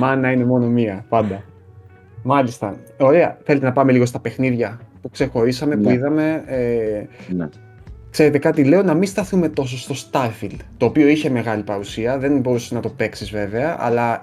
Μάνα 0.01 0.33
είναι 0.33 0.45
μόνο 0.45 0.67
μία, 0.67 1.05
πάντα. 1.09 1.45
Μάλιστα. 2.29 2.77
Ωραία. 2.99 3.39
Θέλετε 3.45 3.67
να 3.67 3.73
πάμε 3.73 3.93
λίγο 3.93 4.07
στα 4.07 4.21
παιχνίδια 4.21 4.81
που 5.03 5.11
ξεχωρίσαμε, 5.11 5.77
που 5.77 5.89
ναι. 5.89 5.93
είδαμε. 5.93 6.43
Ε, 6.47 7.03
ναι. 7.35 7.49
Ξέρετε 8.11 8.39
κάτι, 8.39 8.65
λέω 8.65 8.83
να 8.83 8.95
μην 8.95 9.09
σταθούμε 9.09 9.49
τόσο 9.49 9.79
στο 9.79 9.95
Starfield, 9.95 10.57
το 10.77 10.87
οποίο 10.87 11.09
είχε 11.09 11.31
μεγάλη 11.31 11.63
παρουσία, 11.63 12.19
δεν 12.19 12.39
μπορούσες 12.41 12.71
να 12.71 12.81
το 12.81 12.89
παίξεις 12.89 13.31
βέβαια, 13.31 13.77
αλλά 13.79 14.23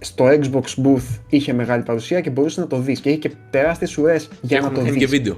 στο 0.00 0.24
Xbox 0.26 0.84
Booth 0.84 1.18
είχε 1.28 1.52
μεγάλη 1.52 1.82
παρουσία 1.82 2.20
και 2.20 2.30
μπορούσες 2.30 2.58
να 2.58 2.66
το 2.66 2.78
δεις 2.78 3.00
και 3.00 3.08
είχε 3.08 3.18
και 3.18 3.30
τεράστιες 3.50 3.98
ουρές 3.98 4.28
για 4.40 4.60
να 4.60 4.70
το 4.70 4.80
δεις. 4.80 4.96
και 4.96 5.06
βίντεο. 5.06 5.36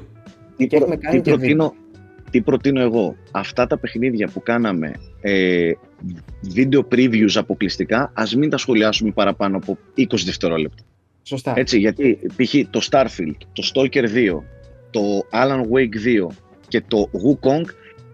Τι, 0.57 0.67
και 0.67 0.79
προ, 0.79 0.99
τι, 1.11 1.21
προτείνω, 1.21 1.75
τι 2.31 2.41
προτείνω 2.41 2.81
εγώ, 2.81 3.17
αυτά 3.31 3.67
τα 3.67 3.79
παιχνίδια 3.79 4.31
που 4.33 4.43
κάναμε 4.43 4.93
ε, 5.21 5.73
βίντεο 6.41 6.89
previews 6.93 7.35
αποκλειστικά, 7.35 8.11
ας 8.15 8.37
μην 8.37 8.51
τα 8.51 8.57
σχολιάσουμε 8.57 9.11
παραπάνω 9.11 9.57
από 9.57 9.79
20 9.97 10.05
δευτερόλεπτα. 10.25 10.83
Σωστά. 11.29 11.53
Έτσι, 11.57 11.79
γιατί 11.79 12.19
π.χ. 12.37 12.55
το 12.71 12.89
Starfield, 12.91 13.37
το 13.53 13.71
Stalker 13.75 14.05
2, 14.05 14.43
το 14.91 15.01
Alan 15.33 15.61
Wake 15.61 16.27
2 16.27 16.35
και 16.69 16.83
το 16.89 17.11
Wukong 17.13 17.65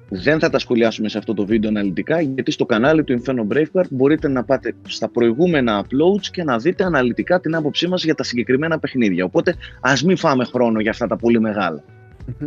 δεν 0.08 0.38
θα 0.38 0.50
τα 0.50 0.58
σχολιάσουμε 0.58 1.08
σε 1.08 1.18
αυτό 1.18 1.34
το 1.34 1.46
βίντεο 1.46 1.70
αναλυτικά 1.70 2.20
γιατί 2.20 2.50
στο 2.50 2.66
κανάλι 2.66 3.04
του 3.04 3.22
Inferno 3.22 3.54
Braveheart 3.54 3.88
μπορείτε 3.90 4.28
να 4.28 4.44
πάτε 4.44 4.74
στα 4.86 5.08
προηγούμενα 5.08 5.84
uploads 5.84 6.26
και 6.30 6.44
να 6.44 6.58
δείτε 6.58 6.84
αναλυτικά 6.84 7.40
την 7.40 7.54
άποψή 7.54 7.88
μας 7.88 8.04
για 8.04 8.14
τα 8.14 8.22
συγκεκριμένα 8.22 8.78
παιχνίδια. 8.78 9.24
Οπότε 9.24 9.54
ας 9.80 10.02
μην 10.02 10.16
φάμε 10.16 10.44
χρόνο 10.44 10.80
για 10.80 10.90
αυτά 10.90 11.06
τα 11.06 11.16
πολύ 11.16 11.40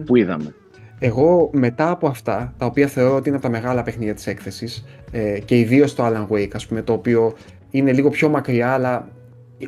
που 0.05 0.15
είδαμε. 0.15 0.55
Εγώ 0.99 1.49
μετά 1.53 1.89
από 1.89 2.07
αυτά, 2.07 2.53
τα 2.57 2.65
οποία 2.65 2.87
θεωρώ 2.87 3.15
ότι 3.15 3.27
είναι 3.27 3.37
από 3.37 3.45
τα 3.45 3.51
μεγάλα 3.51 3.83
παιχνίδια 3.83 4.13
της 4.13 4.27
έκθεσης 4.27 4.85
ε, 5.11 5.39
και 5.39 5.59
ιδίως 5.59 5.95
το 5.95 6.05
Alan 6.05 6.27
Wake, 6.27 6.51
ας 6.53 6.65
πούμε, 6.67 6.81
το 6.81 6.93
οποίο 6.93 7.33
είναι 7.69 7.93
λίγο 7.93 8.09
πιο 8.09 8.29
μακριά, 8.29 8.73
αλλά 8.73 9.07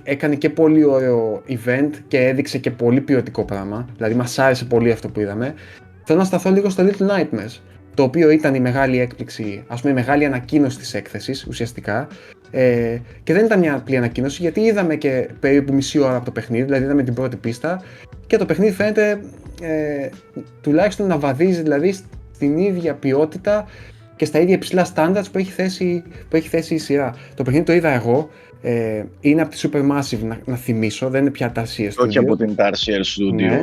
έκανε 0.03 0.35
και 0.35 0.49
πολύ 0.49 0.83
ωραίο 0.83 1.43
event 1.47 1.89
και 2.07 2.17
έδειξε 2.17 2.57
και 2.57 2.71
πολύ 2.71 3.01
ποιοτικό 3.01 3.43
πράγμα. 3.45 3.89
Δηλαδή, 3.95 4.15
μας 4.15 4.39
άρεσε 4.39 4.65
πολύ 4.65 4.91
αυτό 4.91 5.07
που 5.09 5.19
είδαμε. 5.19 5.53
Θέλω 6.03 6.19
να 6.19 6.25
σταθώ 6.25 6.51
λίγο 6.51 6.69
στο 6.69 6.83
Little 6.87 7.07
Nightmares, 7.07 7.61
το 7.93 8.03
οποίο 8.03 8.29
ήταν 8.29 8.55
η 8.55 8.59
μεγάλη 8.59 8.99
έκπληξη, 8.99 9.63
ας 9.67 9.81
πούμε, 9.81 9.93
η 9.93 9.95
μεγάλη 9.95 10.25
ανακοίνωση 10.25 10.77
της 10.77 10.93
έκθεσης 10.93 11.45
ουσιαστικά. 11.47 12.07
Ε, 12.51 12.97
και 13.23 13.33
δεν 13.33 13.45
ήταν 13.45 13.59
μια 13.59 13.75
απλή 13.75 13.97
ανακοίνωση 13.97 14.41
γιατί 14.41 14.59
είδαμε 14.59 14.95
και 14.95 15.29
περίπου 15.39 15.73
μισή 15.73 15.99
ώρα 15.99 16.15
από 16.15 16.25
το 16.25 16.31
παιχνίδι, 16.31 16.63
δηλαδή 16.63 16.83
είδαμε 16.83 17.03
την 17.03 17.13
πρώτη 17.13 17.35
πίστα 17.35 17.81
και 18.27 18.37
το 18.37 18.45
παιχνίδι 18.45 18.71
φαίνεται 18.71 19.21
ε, 19.61 20.09
τουλάχιστον 20.61 21.07
να 21.07 21.17
βαδίζει 21.17 21.61
δηλαδή 21.61 21.95
στην 22.33 22.57
ίδια 22.57 22.93
ποιότητα 22.93 23.65
και 24.15 24.25
στα 24.25 24.39
ίδια 24.39 24.53
υψηλά 24.53 24.87
standards 24.95 25.25
που 25.31 25.37
έχει 25.37 25.51
θέσει, 25.51 26.03
που 26.29 26.35
έχει 26.35 26.47
θέσει 26.47 26.73
η 26.73 26.77
σειρά. 26.77 27.15
Το 27.35 27.43
παιχνίδι 27.43 27.65
το 27.65 27.73
είδα 27.73 27.89
εγώ, 27.89 28.29
ε, 28.69 29.05
είναι 29.19 29.41
από 29.41 29.51
τη 29.51 29.59
Supermassive 29.63 30.19
να, 30.21 30.39
να 30.45 30.55
θυμίσω, 30.55 31.09
δεν 31.09 31.21
είναι 31.21 31.31
πια 31.31 31.51
Tarsier 31.55 31.59
Studios. 31.59 32.05
Όχι 32.07 32.17
από 32.17 32.35
την 32.35 32.55
Tarsier 32.57 32.99
Studios. 32.99 33.33
Ναι, 33.33 33.61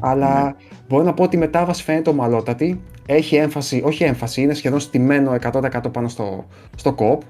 αλλά 0.00 0.44
ναι. 0.44 0.52
μπορώ 0.88 1.04
να 1.04 1.14
πω 1.14 1.22
ότι 1.22 1.36
η 1.36 1.38
μετάβαση 1.38 1.82
φαίνεται 1.82 2.10
ομαλότατη. 2.10 2.80
Έχει 3.06 3.36
έμφαση, 3.36 3.82
όχι 3.84 4.04
έμφαση, 4.04 4.42
είναι 4.42 4.54
σχεδόν 4.54 4.80
στημένο 4.80 5.36
100% 5.52 5.92
πάνω 5.92 6.08
στο, 6.08 6.46
στο 6.76 6.92
κοπ. 6.92 7.22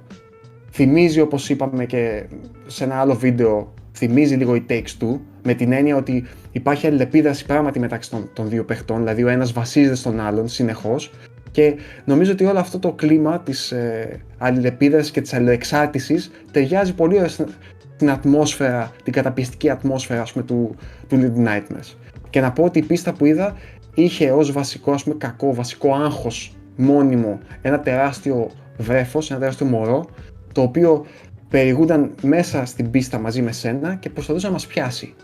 Θυμίζει 0.70 1.20
όπως 1.20 1.48
είπαμε 1.48 1.84
και 1.84 2.24
σε 2.66 2.84
ένα 2.84 3.00
άλλο 3.00 3.14
βίντεο, 3.14 3.74
θυμίζει 3.92 4.34
λίγο 4.34 4.54
η 4.54 4.66
Takes 4.68 5.02
Two, 5.02 5.18
με 5.42 5.54
την 5.54 5.72
έννοια 5.72 5.96
ότι 5.96 6.24
υπάρχει 6.52 6.86
αλληλεπίδραση 6.86 7.46
πράγματι 7.46 7.78
μεταξύ 7.78 8.10
των, 8.10 8.30
των 8.32 8.48
δύο 8.48 8.64
παιχτών, 8.64 8.98
δηλαδή 8.98 9.24
ο 9.24 9.28
ένας 9.28 9.52
βασίζεται 9.52 9.94
στον 9.94 10.20
άλλον 10.20 10.48
συνεχώς 10.48 11.10
και 11.56 11.76
νομίζω 12.04 12.32
ότι 12.32 12.44
όλο 12.44 12.58
αυτό 12.58 12.78
το 12.78 12.92
κλίμα 12.92 13.40
της 13.40 13.72
ε, 13.72 14.20
αλληλεπίδρασης 14.38 15.10
και 15.10 15.20
της 15.20 15.34
αλληλοεξάρτησης 15.34 16.30
ταιριάζει 16.50 16.94
πολύ 16.94 17.14
ωραία 17.16 17.28
στην 17.28 18.10
ατμόσφαιρα, 18.10 18.92
την 19.02 19.12
καταπιστική 19.12 19.70
ατμόσφαιρα 19.70 20.20
ας 20.20 20.32
πούμε, 20.32 20.44
του, 20.44 20.74
του 21.08 21.16
Little 21.20 21.46
Nightmares. 21.46 21.96
Και 22.30 22.40
να 22.40 22.52
πω 22.52 22.64
ότι 22.64 22.78
η 22.78 22.82
πίστα 22.82 23.12
που 23.12 23.24
είδα 23.24 23.56
είχε 23.94 24.30
ως 24.30 24.52
βασικό 24.52 24.92
ας 24.92 25.02
πούμε, 25.02 25.14
κακό, 25.18 25.54
βασικό 25.54 25.94
άγχος 25.94 26.56
μόνιμο 26.76 27.38
ένα 27.62 27.80
τεράστιο 27.80 28.50
βρέφος, 28.76 29.30
ένα 29.30 29.40
τεράστιο 29.40 29.66
μωρό 29.66 30.06
το 30.52 30.62
οποίο 30.62 31.06
περιηγούνταν 31.48 32.14
μέσα 32.22 32.64
στην 32.64 32.90
πίστα 32.90 33.18
μαζί 33.18 33.42
με 33.42 33.52
σένα 33.52 33.94
και 33.94 34.10
προσπαθούσε 34.10 34.46
να 34.46 34.52
μας 34.52 34.66
πιάσει. 34.66 35.14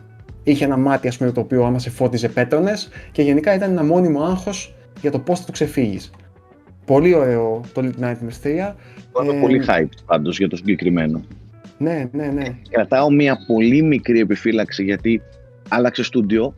Είχε 0.43 0.65
ένα 0.65 0.77
μάτι 0.77 1.09
ας 1.09 1.17
πούμε, 1.17 1.33
το 1.33 1.41
οποίο 1.41 1.65
άμα 1.65 1.79
σε 1.79 1.91
φώτιζε 1.91 2.29
πέτρονες 2.29 2.89
και 3.12 3.23
γενικά 3.23 3.55
ήταν 3.55 3.71
ένα 3.71 3.85
μόνιμο 3.85 4.23
άγχος 4.23 4.75
για 5.01 5.11
το 5.11 5.19
πώς 5.19 5.39
θα 5.39 5.47
του 5.47 5.53
ξεφύγεις. 5.53 6.11
Πολύ 6.85 7.15
ωραίο 7.15 7.61
το 7.73 7.83
Little 7.85 8.05
Nightmares 8.05 8.47
3. 8.47 8.75
Είμαι 9.23 9.37
ε, 9.37 9.41
πολύ 9.41 9.62
hyped 9.67 9.99
πάντως 10.07 10.39
για 10.39 10.49
το 10.49 10.57
συγκεκριμένο. 10.57 11.25
Ναι, 11.79 12.09
ναι, 12.12 12.27
ναι. 12.27 12.45
Κρατάω 12.71 13.11
μια 13.11 13.39
πολύ 13.47 13.83
μικρή 13.83 14.21
επιφύλαξη 14.21 14.85
γιατί 14.85 15.23
άλλαξε 15.69 16.03
στούντιο. 16.03 16.55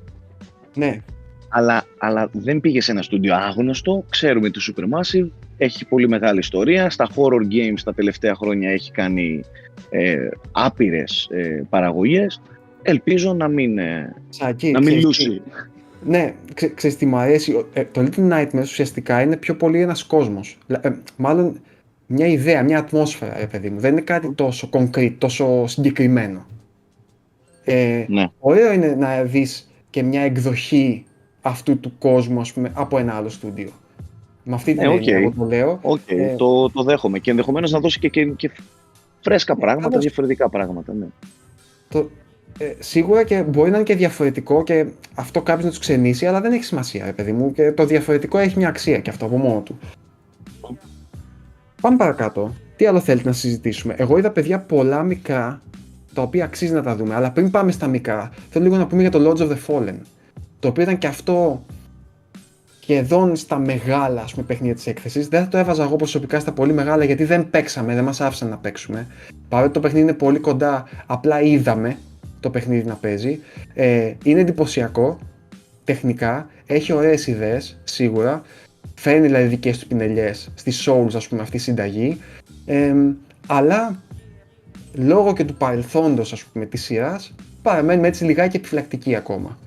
Ναι. 0.75 1.01
Αλλά, 1.49 1.85
αλλά 1.99 2.29
δεν 2.33 2.61
πήγε 2.61 2.81
σε 2.81 2.93
ένα 2.93 3.03
στούντιο 3.03 3.35
άγνωστο. 3.35 4.05
Ξέρουμε 4.09 4.51
τη 4.51 4.61
Supermassive. 4.73 5.29
Έχει 5.57 5.87
πολύ 5.87 6.09
μεγάλη 6.09 6.39
ιστορία. 6.39 6.91
Στα 6.91 7.09
horror 7.15 7.53
games 7.55 7.81
τα 7.85 7.95
τελευταία 7.95 8.35
χρόνια 8.35 8.71
έχει 8.71 8.91
κάνει 8.91 9.45
ε, 9.91 10.29
άπειρες 10.53 11.29
ε, 11.31 11.67
παραγωγές. 11.71 12.41
Ελπίζω 12.83 13.33
να 13.33 13.49
μην, 13.49 13.79
ε, 13.79 14.15
να 14.73 14.81
μην 14.81 15.01
λούσει. 15.01 15.43
Ναι, 16.07 16.35
ξε, 16.55 16.69
ξέρεις 16.69 16.97
τι 16.97 17.07
μου 17.07 17.17
αρέσει. 17.17 17.65
Ε, 17.73 17.85
το 17.85 18.01
Little 18.01 18.31
Nightmares 18.33 18.63
ουσιαστικά 18.63 19.23
είναι 19.23 19.37
πιο 19.37 19.55
πολύ 19.57 19.81
ένας 19.81 20.05
κόσμος. 20.05 20.59
Ε, 20.67 20.91
μάλλον 21.17 21.61
μια 22.07 22.27
ιδέα, 22.27 22.63
μια 22.63 22.79
ατμόσφαιρα, 22.79 23.39
ρε 23.39 23.47
παιδί 23.47 23.71
μου. 23.71 23.81
Δεν 23.81 23.93
είναι 23.93 24.01
κάτι 24.01 24.33
τόσο 24.33 24.69
concrete, 24.73 25.15
τόσο 25.19 25.67
συγκεκριμένο. 25.67 26.47
Ε, 27.65 28.05
ναι. 28.09 28.27
Ωραίο 28.39 28.73
είναι 28.73 28.95
να 28.95 29.23
δεις 29.23 29.71
και 29.91 30.03
μια 30.03 30.21
εκδοχή 30.21 31.05
αυτού 31.41 31.81
του 31.81 31.93
κόσμου, 31.99 32.41
ας 32.41 32.53
πούμε, 32.53 32.71
από 32.75 32.99
ένα 32.99 33.15
άλλο 33.15 33.29
στούντιο. 33.29 33.71
Με 34.43 34.55
αυτή 34.55 34.73
την 34.75 34.83
ε, 34.83 34.93
έννοια 34.93 35.33
το 35.37 35.45
λέω. 35.45 35.81
Okay, 35.83 35.99
ε, 36.07 36.35
το, 36.37 36.71
το 36.71 36.83
δέχομαι. 36.83 37.19
Και 37.19 37.31
ενδεχομένως 37.31 37.71
να 37.71 37.81
δώσει 37.81 37.99
και, 37.99 38.09
και, 38.09 38.25
και 38.25 38.51
φρέσκα 39.21 39.57
πράγματα, 39.57 39.99
διαφορετικά 39.99 40.49
πράγματα. 40.49 40.93
Ναι. 40.93 41.07
Το, 41.89 42.11
ε, 42.59 42.73
σίγουρα 42.79 43.25
και 43.25 43.43
μπορεί 43.43 43.71
να 43.71 43.77
είναι 43.77 43.87
και 43.87 43.97
διαφορετικό 43.97 44.63
και 44.63 44.87
αυτό 45.15 45.43
κάποιος 45.43 45.65
να 45.65 45.71
τους 45.71 45.79
ξενήσει, 45.79 46.27
αλλά 46.27 46.41
δεν 46.41 46.53
έχει 46.53 46.65
σημασία, 46.65 47.05
ρε 47.05 47.13
παιδί 47.13 47.33
μου. 47.33 47.53
Και 47.53 47.73
το 47.73 47.87
διαφορετικό 47.87 48.39
έχει 48.39 48.59
μια 48.59 48.69
αξία 48.69 48.99
και 48.99 49.11
αυτό 49.11 49.25
από 49.25 49.37
μόνο 49.37 49.61
του. 49.61 49.79
Πάμε 51.81 51.97
παρακάτω. 51.97 52.55
Τι 52.77 52.87
άλλο 52.87 53.01
θέλετε 53.01 53.29
να 53.29 53.35
συζητήσουμε; 53.35 53.95
Εγώ 53.99 54.19
είδα 54.19 54.31
παιδιά 54.31 54.59
πολλά 54.59 55.03
μικρά 55.03 55.63
τα 56.15 56.23
οποία 56.23 56.45
αξίζει 56.45 56.73
να 56.73 56.83
τα 56.83 56.97
δούμε. 56.97 57.15
Αλλά 57.15 57.31
πριν 57.31 57.51
πάμε 57.51 57.73
στα 57.73 57.87
μικρά, 57.87 58.31
θέλω 58.51 58.65
λίγο 58.65 58.77
να 58.77 58.87
πούμε 58.87 59.01
για 59.01 59.11
το 59.11 59.31
Lords 59.31 59.41
of 59.41 59.49
the 59.49 59.57
Fallen. 59.67 59.97
Το 60.59 60.69
οποίο 60.69 60.83
ήταν 60.83 60.99
και 60.99 61.07
αυτό 61.07 61.65
σχεδόν 62.81 63.37
στα 63.37 63.59
μεγάλα 63.59 64.23
ας 64.23 64.33
πούμε, 64.35 64.47
παιχνίδια 64.47 64.75
της 64.75 64.87
έκθεσης. 64.87 65.29
Δεν 65.29 65.43
θα 65.43 65.49
το 65.49 65.59
έβαζα 65.59 65.83
εγώ 65.83 65.97
προσωπικά 65.97 66.41
στα 66.41 66.53
πολύ 66.53 66.73
μεγάλα 66.73 67.05
γιατί 67.05 67.25
δεν 67.25 67.51
παίξαμε, 67.51 67.95
δεν 67.95 68.05
μας 68.05 68.21
άφησαν 68.21 68.49
να 68.49 68.57
παίξουμε. 68.57 69.07
Παρότι 69.49 69.73
το 69.73 69.81
παιχνίδι 69.81 70.05
είναι 70.05 70.15
πολύ 70.15 70.39
κοντά, 70.39 70.85
απλά 71.07 71.41
είδαμε 71.41 71.97
το 72.45 72.51
παιχνίδι 72.51 72.87
να 72.87 72.95
παίζει. 72.95 73.41
Ε, 73.75 74.13
είναι 74.25 74.41
εντυπωσιακό 74.41 75.19
τεχνικά, 75.85 76.51
έχει 76.67 76.93
ωραίες 76.93 77.27
ιδέες 77.27 77.81
σίγουρα, 77.85 78.43
φέρνει 78.95 79.27
δηλαδή 79.27 79.47
δικές 79.47 79.79
του 79.79 79.87
πινελιές 79.87 80.51
στις 80.55 80.89
Souls 80.89 81.15
ας 81.15 81.29
πούμε 81.29 81.43
αυτή 81.43 81.57
η 81.57 81.61
συνταγή, 81.61 82.21
ε, 82.67 82.95
αλλά 83.47 84.03
λόγω 84.95 85.33
και 85.33 85.45
του 85.45 85.55
παρελθόντος 85.55 86.33
ας 86.33 86.45
πούμε 86.45 86.67
της 86.67 86.83
σειράς 86.85 87.35
παραμένουμε 87.63 88.09
έτσι 88.09 88.25
λιγάκι 88.25 88.57
επιφυλακτική 88.57 89.15
ακόμα. 89.15 89.59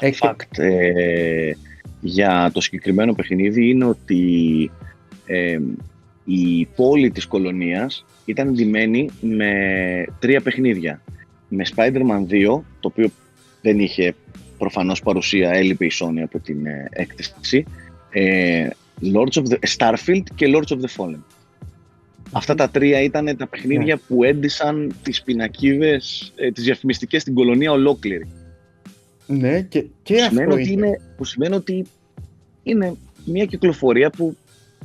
Fact, 0.00 0.58
ε, 0.58 1.50
για 2.00 2.50
το 2.52 2.60
συγκεκριμένο 2.60 3.12
παιχνίδι 3.14 3.70
είναι 3.70 3.84
ότι 3.84 4.70
ε, 5.26 5.58
η 6.24 6.68
πόλη 6.76 7.10
της 7.10 7.26
κολονίας 7.26 8.04
ήταν 8.24 8.52
ντυμένη 8.52 9.10
με 9.20 9.52
τρία 10.18 10.40
παιχνίδια. 10.40 11.02
Με 11.48 11.64
Spider-Man 11.76 12.26
2, 12.30 12.60
το 12.80 12.88
οποίο 12.88 13.10
δεν 13.62 13.78
είχε 13.78 14.14
προφανώς 14.58 15.02
παρουσία, 15.02 15.50
έλειπε 15.50 15.84
η 15.84 15.90
Sony 16.00 16.20
από 16.22 16.38
την 16.38 16.66
ε, 16.66 16.88
έκθεση, 16.90 17.64
ε, 18.10 18.68
Lords 19.02 19.42
of 19.42 19.44
the, 19.48 19.56
Starfield 19.76 20.22
και 20.34 20.46
Lords 20.54 20.72
of 20.72 20.78
the 20.80 20.96
Fallen. 20.96 21.20
Αυτά 22.32 22.54
τα 22.54 22.70
τρία 22.70 23.02
ήταν 23.02 23.36
τα 23.36 23.46
παιχνίδια 23.46 23.94
ναι. 23.94 24.00
που 24.08 24.24
έντυσαν 24.24 24.94
τις 25.02 25.22
πινακίδες, 25.22 26.32
ε, 26.36 26.50
τις 26.50 26.64
διαφημιστικές 26.64 27.22
στην 27.22 27.34
κολονία 27.34 27.72
ολόκληρη. 27.72 28.26
Ναι, 29.26 29.60
και, 29.60 29.84
και 30.02 30.14
που 30.14 30.22
αυτό 30.22 30.52
ότι 30.52 30.72
είναι, 30.72 31.00
Που 31.16 31.24
σημαίνει 31.24 31.54
ότι 31.54 31.86
είναι 32.62 32.96
μια 33.24 33.44
κυκλοφορία 33.44 34.10
που 34.10 34.36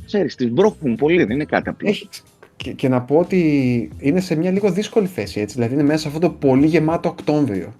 ξέρεις, 0.10 0.36
τις 0.36 0.52
μπρόκουν 0.52 0.96
πολύ, 0.96 1.24
δεν 1.24 1.36
είναι 1.36 1.46
κάτι 1.46 1.70
απλό. 1.70 1.90
Έχει, 1.90 2.10
και, 2.56 2.72
και, 2.72 2.90
να 2.90 3.02
πω 3.02 3.18
ότι 3.18 3.92
είναι 4.00 4.20
σε 4.20 4.36
μια 4.36 4.52
λίγο 4.52 4.72
δύσκολη 4.72 5.08
θέση, 5.08 5.40
έτσι, 5.40 5.56
δηλαδή 5.56 5.74
είναι 5.74 5.84
μέσα 5.84 6.00
σε 6.00 6.08
αυτό 6.08 6.20
το 6.20 6.30
πολύ 6.30 6.68
γεμάτο 6.68 7.10
Οκτώβριο. 7.10 7.74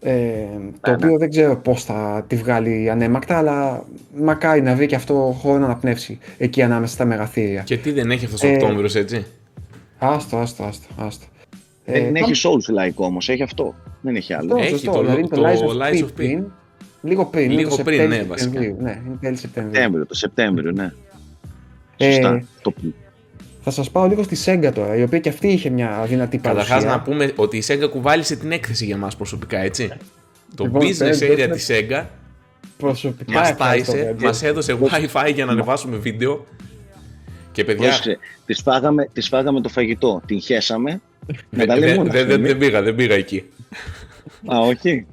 Ε, 0.00 0.12
το 0.80 0.90
ναι, 0.90 0.96
οποίο 0.96 1.10
ναι. 1.10 1.16
δεν 1.16 1.30
ξέρω 1.30 1.56
πώς 1.56 1.84
θα 1.84 2.24
τη 2.26 2.36
βγάλει 2.36 2.90
ανέμακτα, 2.90 3.38
αλλά 3.38 3.84
μακάρι 4.16 4.62
να 4.62 4.74
βρει 4.74 4.86
και 4.86 4.94
αυτό 4.94 5.36
χώρο 5.40 5.58
να 5.58 5.64
αναπνεύσει 5.64 6.18
εκεί 6.38 6.62
ανάμεσα 6.62 6.94
στα 6.94 7.04
μεγαθύρια. 7.04 7.62
Και 7.62 7.76
τι 7.76 7.92
δεν 7.92 8.10
έχει 8.10 8.24
αυτός 8.24 8.42
ο 8.42 8.46
ε, 8.46 8.52
Οκτώβριος, 8.52 8.94
έτσι; 8.94 9.26
Άστο, 9.98 10.36
άστο, 10.36 10.64
άστο. 10.64 10.86
άστο. 10.96 11.26
Δεν 11.84 12.16
ε, 12.16 12.18
έχει 12.18 12.32
Souls 12.34 12.84
like 12.84 12.94
όμως, 12.94 13.28
έχει 13.28 13.42
αυτό. 13.42 13.74
Δεν 14.00 14.16
έχει 14.16 14.34
άλλο. 14.34 14.56
Έχει 14.56 14.68
σωστό, 14.68 14.92
το, 14.92 15.00
δηλαδή 15.00 15.28
το, 15.28 15.36
το 15.36 15.42
Lies 15.80 15.98
of 15.98 16.20
P. 16.20 16.44
Λίγο 17.04 17.24
πριν. 17.24 17.50
Λίγο 17.50 17.76
πριν, 17.84 18.08
ναι, 18.08 18.22
βασικά. 18.22 18.60
Ναι, 18.60 18.66
είναι 19.06 19.18
τέλη 19.20 19.36
Σεπτέμβριο. 19.36 20.06
Το 20.06 20.14
Σεπτέμβριο, 20.14 20.72
ναι. 20.72 20.92
Σωστά. 22.12 22.34
Ε, 22.34 22.44
το 22.62 22.74
θα 23.66 23.70
σας 23.70 23.90
πάω 23.90 24.06
λίγο 24.06 24.22
στη 24.22 24.36
Sega 24.44 24.70
τώρα, 24.74 24.96
η 24.96 25.02
οποία 25.02 25.18
και 25.18 25.28
αυτή 25.28 25.48
είχε 25.48 25.70
μια 25.70 26.04
δυνατή 26.08 26.38
παρουσία. 26.38 26.74
Καταρχάς 26.74 26.96
να 26.96 27.02
πούμε 27.02 27.32
ότι 27.36 27.56
η 27.56 27.62
Sega 27.66 27.88
κουβάλισε 27.90 28.36
την 28.36 28.52
έκθεση 28.52 28.84
για 28.84 28.96
μας 28.96 29.16
προσωπικά, 29.16 29.58
έτσι. 29.58 29.92
το 30.54 30.64
λοιπόν, 30.64 30.82
business 30.82 31.30
area 31.30 31.48
της 31.52 31.70
Sega 31.70 32.04
προσωπικά 32.76 33.38
μας 33.38 33.56
τάισε, 33.56 34.16
μας 34.20 34.42
έδωσε 34.42 34.78
wifi 34.80 35.32
για 35.34 35.44
να 35.44 35.52
ανεβάσουμε 35.52 35.96
βίντεο 35.96 36.46
και 37.52 37.64
παιδιά... 37.64 37.90
τις 38.46 38.60
φάγαμε, 38.60 39.08
τις 39.12 39.28
φάγαμε 39.28 39.60
το 39.60 39.68
φαγητό, 39.68 40.22
την 40.26 40.40
χέσαμε 40.40 41.00
δεν 41.50 42.58
πήγα, 42.58 42.82
δεν 42.82 42.94
πήγα 42.94 43.14
εκεί. 43.14 43.44
Α, 44.52 44.58
όχι. 44.58 45.06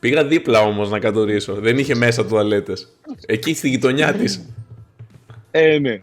Πήγα 0.00 0.24
δίπλα 0.24 0.60
όμως 0.60 0.90
να 0.90 0.98
κατορίσω. 0.98 1.54
Δεν 1.54 1.78
είχε 1.78 1.94
μέσα 1.94 2.26
τουαλέτες. 2.26 2.88
Εκεί 3.26 3.54
στη 3.54 3.68
γειτονιά 3.68 4.12
της. 4.12 4.46
Ε, 5.56 5.78
ναι. 5.78 6.00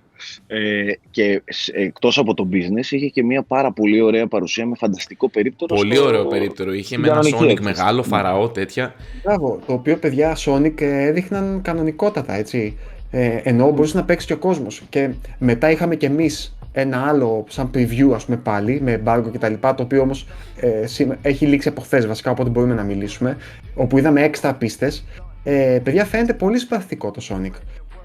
Ε, 0.48 0.94
και 1.12 1.44
εκτός 1.74 2.18
από 2.18 2.34
το 2.34 2.48
business 2.52 2.92
είχε 2.92 3.08
και 3.08 3.24
μια 3.24 3.44
πάρα 3.44 3.72
πολύ 3.72 4.02
ωραία 4.02 4.28
παρουσία 4.28 4.66
με 4.66 4.76
φανταστικό 4.76 5.30
περίπτερο. 5.30 5.76
Πολύ 5.76 5.96
στο... 5.96 6.06
ωραίο 6.06 6.26
περίπτερο. 6.26 6.74
Είχε 6.74 6.98
με 6.98 7.08
ένα 7.08 7.22
Sonic 7.40 7.60
μεγάλο, 7.62 8.04
φαραώ, 8.04 8.50
τέτοια. 8.50 8.96
Μπράβο, 9.24 9.60
το 9.68 9.74
οποίο 9.74 9.98
παιδιά 9.98 10.38
Sonic 10.46 10.82
έδειχναν 10.82 11.62
κανονικότατα, 11.64 12.34
έτσι. 12.34 12.78
Ε, 13.12 13.40
ενώ 13.44 13.72
μπορούσε 13.72 13.98
να 13.98 14.04
παίξει 14.04 14.28
και 14.28 14.34
ο 14.34 14.38
κόσμος. 14.38 14.82
Και 14.90 15.10
μετά 15.38 15.72
είχαμε 15.72 15.96
και 15.96 16.06
εμείς 16.06 16.58
ένα 16.72 17.08
άλλο 17.08 17.46
σαν 17.50 17.70
preview 17.74 18.12
ας 18.14 18.26
πούμε 18.26 18.38
πάλι 18.38 18.82
με 18.82 19.02
embargo 19.04 19.32
και 19.32 19.38
τα 19.38 19.50
λοιπά 19.50 19.76
το 19.76 19.84
οποίο 19.84 20.02
όμως 20.02 20.28
ε, 20.60 20.86
έχει 21.22 21.46
λήξει 21.46 21.68
από 21.68 21.82
χθες 21.82 22.08
βασικά 22.08 22.32
οπότε 22.32 22.50
μπορούμε 22.50 22.74
να 22.74 22.84
μιλήσουμε 22.84 23.38
όπου 23.76 23.98
είδαμε 23.98 24.24
έξτρα 24.24 24.54
πίστες 24.54 25.06
ε, 25.44 25.80
παιδιά 25.84 26.06
φαίνεται 26.06 26.34
πολύ 26.34 26.60
συμπαθητικό 26.60 27.12
το 27.12 27.22
Sonic 27.30 27.52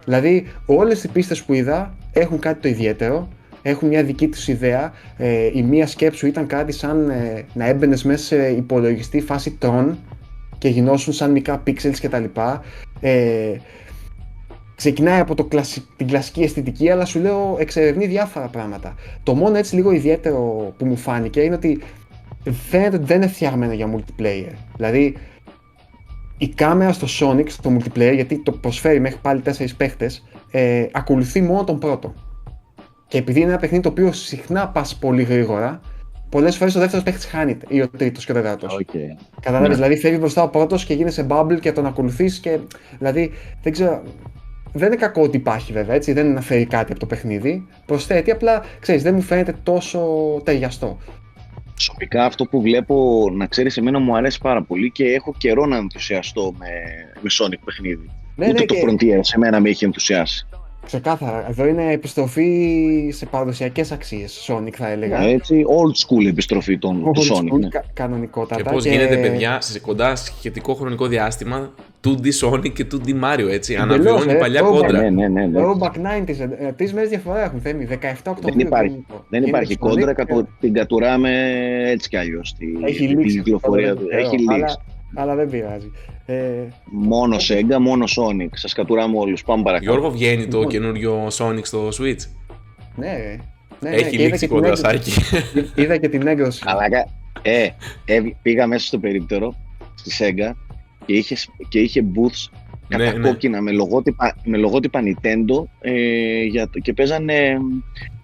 δηλαδή 0.06 0.46
όλες 0.66 1.04
οι 1.04 1.08
πίστες 1.08 1.42
που 1.42 1.52
είδα 1.52 1.94
έχουν 2.12 2.38
κάτι 2.38 2.60
το 2.60 2.68
ιδιαίτερο 2.68 3.28
έχουν 3.68 3.88
μια 3.88 4.02
δική 4.02 4.28
τους 4.28 4.48
ιδέα. 4.48 4.92
Ε, 5.16 5.50
η 5.52 5.62
μία 5.62 5.86
σκέψου 5.86 6.26
ήταν 6.26 6.46
κάτι 6.46 6.72
σαν 6.72 7.10
ε, 7.10 7.44
να 7.52 7.66
έμπαινες 7.66 8.04
μέσα 8.04 8.24
σε 8.24 8.48
υπολογιστή 8.48 9.20
φάση 9.20 9.50
τρών 9.50 9.98
και 10.58 10.68
γινώσουν 10.68 11.12
σαν 11.12 11.30
μικρά 11.30 11.62
pixels 11.66 11.96
κτλ. 12.00 12.24
Ε, 13.00 13.56
ξεκινάει 14.74 15.20
από 15.20 15.34
το 15.34 15.48
την 15.96 16.06
κλασική 16.06 16.42
αισθητική, 16.42 16.90
αλλά 16.90 17.04
σου 17.04 17.20
λέω 17.20 17.56
εξερευνεί 17.58 18.06
διάφορα 18.06 18.46
πράγματα. 18.46 18.94
Το 19.22 19.34
μόνο 19.34 19.56
έτσι 19.56 19.74
λίγο 19.74 19.90
ιδιαίτερο 19.90 20.74
που 20.78 20.86
μου 20.86 20.96
φάνηκε 20.96 21.40
είναι 21.40 21.54
ότι 21.54 21.80
φαίνεται 22.68 22.96
ότι 22.96 23.04
δεν 23.04 23.16
είναι 23.16 23.26
φτιαγμένο 23.26 23.72
για 23.72 23.94
multiplayer. 23.94 24.52
Δηλαδή, 24.76 25.16
η 26.38 26.48
κάμερα 26.48 26.92
στο 26.92 27.06
Sonic, 27.20 27.48
στο 27.48 27.76
multiplayer, 27.76 28.14
γιατί 28.14 28.42
το 28.42 28.52
προσφέρει 28.52 29.00
μέχρι 29.00 29.18
πάλι 29.22 29.40
4 29.40 29.76
παίχτες, 29.76 30.24
ε, 30.50 30.86
ακολουθεί 30.92 31.40
μόνο 31.40 31.64
τον 31.64 31.78
πρώτο. 31.78 32.14
Και 33.08 33.18
επειδή 33.18 33.40
είναι 33.40 33.48
ένα 33.48 33.58
παιχνίδι 33.58 33.82
το 33.82 33.88
οποίο 33.88 34.12
συχνά 34.12 34.68
πας 34.68 34.96
πολύ 34.96 35.22
γρήγορα, 35.22 35.80
πολλές 36.28 36.56
φορές 36.56 36.74
ο 36.74 36.78
δεύτερος 36.78 37.04
παίχτης 37.04 37.24
χάνεται 37.24 37.66
ή 37.68 37.82
ο 37.82 37.88
τρίτος 37.88 38.24
και 38.24 38.32
ο 38.32 38.34
τέταρτος. 38.34 38.78
Okay. 38.80 39.24
Κατάλαβε, 39.40 39.68
ναι. 39.68 39.74
δηλαδή 39.74 39.96
φεύγει 39.96 40.16
μπροστά 40.20 40.42
ο 40.42 40.48
πρώτος 40.48 40.84
και 40.84 40.94
γίνεσαι 40.94 41.26
bubble 41.30 41.60
και 41.60 41.72
τον 41.72 41.86
ακολουθείς 41.86 42.38
και. 42.38 42.58
Δηλαδή, 42.98 43.32
δεν 43.62 43.72
ξέρω. 43.72 44.02
Δεν 44.72 44.86
είναι 44.86 44.96
κακό 44.96 45.22
ότι 45.22 45.36
υπάρχει 45.36 45.72
βέβαια, 45.72 45.94
έτσι, 45.94 46.12
δεν 46.12 46.24
είναι 46.24 46.34
να 46.34 46.40
φέρει 46.40 46.66
κάτι 46.66 46.90
από 46.90 47.00
το 47.00 47.06
παιχνίδι. 47.06 47.66
Προσθέτει, 47.86 48.30
απλά 48.30 48.64
ξέρεις, 48.80 49.02
δεν 49.02 49.14
μου 49.14 49.20
φαίνεται 49.20 49.54
τόσο 49.62 50.00
ταιριαστό. 50.44 50.98
Προσωπικά 51.86 52.24
αυτό 52.24 52.44
που 52.44 52.60
βλέπω, 52.60 53.28
να 53.32 53.46
ξέρεις, 53.46 53.76
εμένα 53.76 53.98
μου 53.98 54.16
αρέσει 54.16 54.38
πάρα 54.38 54.62
πολύ 54.62 54.90
και 54.90 55.04
έχω 55.04 55.34
καιρό 55.38 55.66
να 55.66 55.76
ενθουσιαστώ 55.76 56.54
με, 56.58 56.68
με 57.20 57.30
Sonic 57.40 57.58
παιχνίδι. 57.64 58.10
Ναι, 58.34 58.48
Ούτε 58.48 58.60
ναι, 58.60 58.66
το 58.66 58.74
και... 58.74 58.82
Frontier 58.86 59.18
σε 59.20 59.38
μένα 59.38 59.60
με 59.60 59.68
έχει 59.68 59.84
ενθουσιάσει. 59.84 60.46
Ξεκάθαρα. 60.86 61.46
Εδώ 61.48 61.66
είναι 61.66 61.92
επιστροφή 61.92 63.10
σε 63.12 63.26
παραδοσιακές 63.26 63.92
αξίες. 63.92 64.48
Sonic 64.48 64.72
θα 64.72 64.88
έλεγα. 64.88 65.18
Ναι, 65.18 65.30
έτσι, 65.30 65.64
old 65.68 66.06
school 66.06 66.26
επιστροφή 66.26 66.78
των, 66.78 67.12
του 67.12 67.22
Sonic. 67.22 67.54
School, 67.54 67.58
ναι. 67.60 67.68
κα, 67.68 67.84
κανονικότατα. 67.92 68.62
Και 68.62 68.70
πώς 68.70 68.82
και... 68.82 68.90
γίνεται, 68.90 69.16
παιδιά, 69.16 69.60
σε 69.60 69.80
κοντά 69.80 70.16
σχετικό 70.16 70.74
χρονικό 70.74 71.06
διάστημα 71.06 71.74
2D 72.04 72.26
Sonic 72.42 72.72
και 72.72 72.86
2D 72.92 73.08
Mario, 73.08 73.48
έτσι. 73.50 73.76
Αναβιώνει 73.76 74.32
ε, 74.32 74.34
παλιά 74.34 74.60
κόντρα. 74.60 75.00
Ναι, 75.00 75.10
ναι, 75.10 75.28
ναι, 75.28 75.46
ναι. 75.46 75.60
Throwback 75.60 75.92
90s. 75.92 76.50
Ε, 76.58 76.72
Τρεις 76.72 76.92
μέρες 76.92 77.08
διαφορά 77.08 77.44
έχουν 77.44 77.60
θέμη. 77.60 77.88
17 77.90 77.94
Οκτωβρίου. 78.26 78.42
Δεν 78.42 78.58
υπάρχει, 78.58 79.06
δεν 79.28 79.42
υπάρχει 79.42 79.76
κόντρα. 79.76 80.14
Την 80.60 80.72
κατουράμε 80.72 81.30
έτσι 81.84 82.08
κι 82.08 82.16
αλλιώς. 82.16 82.56
Έχει 82.86 83.06
λήξει. 83.06 83.42
Έχει 84.10 84.38
λήξει. 84.38 84.76
Αλλά 85.14 85.34
δεν 85.34 85.50
πειράζει. 85.50 85.90
Ε, 86.26 86.68
μόνο 86.84 87.36
Sega, 87.36 87.78
μόνο 87.80 88.04
Sonic. 88.16 88.48
Σας 88.52 88.72
κατουράμε 88.72 89.18
όλους. 89.18 89.42
Πάμε 89.42 89.62
παρακάτω. 89.62 89.90
Γιώργο, 89.90 90.10
βγαίνει 90.10 90.46
το 90.46 90.56
λοιπόν. 90.56 90.72
καινούριο 90.72 91.26
Sonic 91.26 91.62
στο 91.62 91.88
Switch; 91.88 92.20
Ναι, 92.96 93.38
ναι, 93.80 93.90
Έχει 93.90 94.16
ναι, 94.16 94.22
λήξει 94.22 94.46
κοντρασάκι. 94.46 95.12
Είδα 95.74 95.96
και 95.96 96.08
την 96.08 96.26
έγκρωση. 96.26 96.62
Αλλά 96.64 96.84
ε, 97.42 97.68
ε, 98.04 98.20
πήγα 98.42 98.66
μέσα 98.66 98.86
στο 98.86 98.98
περίπτερο 98.98 99.54
στη 99.94 100.10
Sega 100.18 100.52
και 101.06 101.12
είχε, 101.12 101.36
και 101.68 101.78
είχε 101.78 102.04
booths 102.14 102.58
ναι, 102.88 102.96
κατακόκκινα 102.96 103.56
ναι. 103.56 103.62
με, 103.62 103.72
λογότυπα, 103.72 104.36
με 104.44 104.56
λογότυπα 104.56 105.00
Nintendo 105.02 105.64
ε, 105.80 106.42
για, 106.42 106.70
και 106.82 106.92
παίζανε 106.92 107.58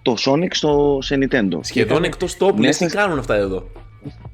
το 0.01 0.15
Sonic 0.25 0.47
στο, 0.51 0.99
σε 1.01 1.17
Nintendo. 1.21 1.59
Σχεδόν 1.61 2.03
εκτός 2.03 2.37
τόπου, 2.37 2.61
τι 2.61 2.85
κάνουν 2.85 3.19
αυτά 3.19 3.35
εδώ; 3.35 3.69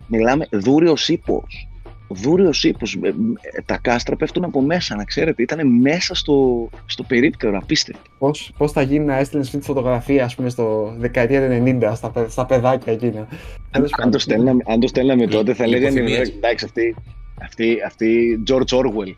Μιλάμε 0.07 0.47
δούριος 0.51 1.09
ύπος 1.09 1.68
δούριο 2.10 2.51
ύπο. 2.62 2.86
Ε, 3.01 3.08
ε, 3.08 3.62
τα 3.66 3.78
κάστρα 3.82 4.16
πέφτουν 4.16 4.44
από 4.44 4.62
μέσα, 4.62 4.96
να 4.96 5.04
ξέρετε. 5.04 5.42
Ήταν 5.42 5.68
μέσα 5.68 6.16
στο, 6.16 6.70
στο 6.86 7.04
περίπτερο, 7.04 7.58
απίστευτο. 7.58 8.10
Πώς 8.18 8.51
πώς 8.58 8.72
θα 8.72 8.82
γίνει 8.82 9.06
να 9.06 9.18
έστειλες 9.18 9.46
αυτή 9.46 9.60
τη 9.60 9.66
φωτογραφία, 9.66 10.24
ας 10.24 10.36
πούμε, 10.36 10.50
στο 10.50 10.94
δεκαετία 10.98 11.48
του 11.48 11.63
90, 11.82 11.92
στα, 11.96 12.25
στα 12.30 12.46
παιδάκια 12.46 12.94
εκείνα. 12.94 13.28
Αν, 13.72 13.88
αν, 14.01 14.12
το 14.12 14.20
στέλναμε, 14.20 14.63
αν 14.68 14.80
το 14.80 14.88
στέλναμε 14.88 15.28
τότε, 15.28 15.54
θα 15.54 15.68
λέγανε 15.68 16.00
εντάξει, 16.00 16.66
αυτή, 16.66 16.96
αυτή, 17.42 17.78
αυτή 17.86 18.39
George 18.48 18.78
Orwell. 18.78 19.16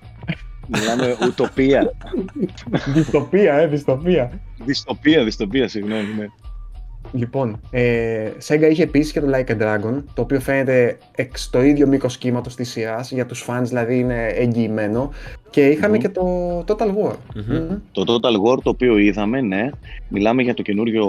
Μιλάμε 0.68 1.18
ουτοπία. 1.28 1.94
δυστοπία, 2.94 3.54
ε, 3.54 3.68
δυστοπία. 3.68 4.42
Δυστοπία, 4.66 5.24
δυστοπία, 5.24 5.68
συγγνώμη, 5.68 6.14
ναι. 6.18 6.25
Λοιπόν, 7.12 7.60
ε, 7.72 8.30
Sega 8.48 8.68
είχε 8.72 8.84
επίση 8.84 9.12
και 9.12 9.22
το 9.22 9.28
Like 9.34 9.52
a 9.52 9.62
Dragon, 9.62 10.04
το 10.14 10.22
οποίο 10.22 10.40
φαίνεται 10.40 10.98
εξ 11.16 11.50
το 11.50 11.62
ίδιο 11.62 11.88
μήκος 11.88 12.18
κύματος 12.18 12.56
της 12.56 12.70
σειράς, 12.70 13.12
για 13.12 13.26
τους 13.26 13.46
fans 13.48 13.64
δηλαδή 13.64 14.00
είναι 14.00 14.28
εγγυημένο. 14.28 15.12
Και 15.50 15.68
ειχαμε 15.68 15.98
και 15.98 16.10
το 16.10 16.58
Total 16.68 16.88
War. 16.88 17.16
Το 17.92 18.04
Total 18.08 18.50
War 18.50 18.58
το 18.64 18.70
οποίο 18.70 18.98
είδαμε, 18.98 19.42
ναι, 19.42 19.70
μιλάμε 20.08 20.42
για 20.42 20.54
το 20.54 20.62
καινούριο, 20.62 21.08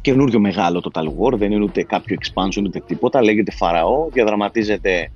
καινούριο 0.00 0.40
μεγάλο 0.40 0.90
Total 0.92 1.04
War, 1.04 1.32
δεν 1.38 1.52
είναι 1.52 1.62
ούτε 1.62 1.82
κάποιο 1.82 2.16
expansion 2.20 2.62
ούτε 2.64 2.82
τίποτα, 2.86 3.22
λέγεται 3.22 3.50
Φαραώ, 3.50 4.08
διαδραματίζεται 4.12 5.10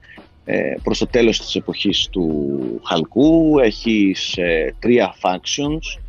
ε, 0.45 0.75
προς 0.83 0.99
το 0.99 1.07
τέλος 1.07 1.41
της 1.41 1.55
εποχής 1.55 2.09
του 2.11 2.51
Χαλκού, 2.85 3.59
έχεις 3.63 4.37
ε, 4.37 4.75
τρία 4.79 5.15
factions, 5.23 6.02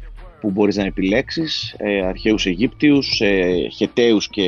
που 0.44 0.52
μπορείς 0.52 0.76
να 0.76 0.86
επιλέξεις, 0.86 1.76
ε, 1.78 2.06
αρχαίους 2.06 2.46
Αιγύπτιους, 2.46 3.22
ε, 3.22 3.68
Χεταίους 3.76 4.28
και, 4.30 4.48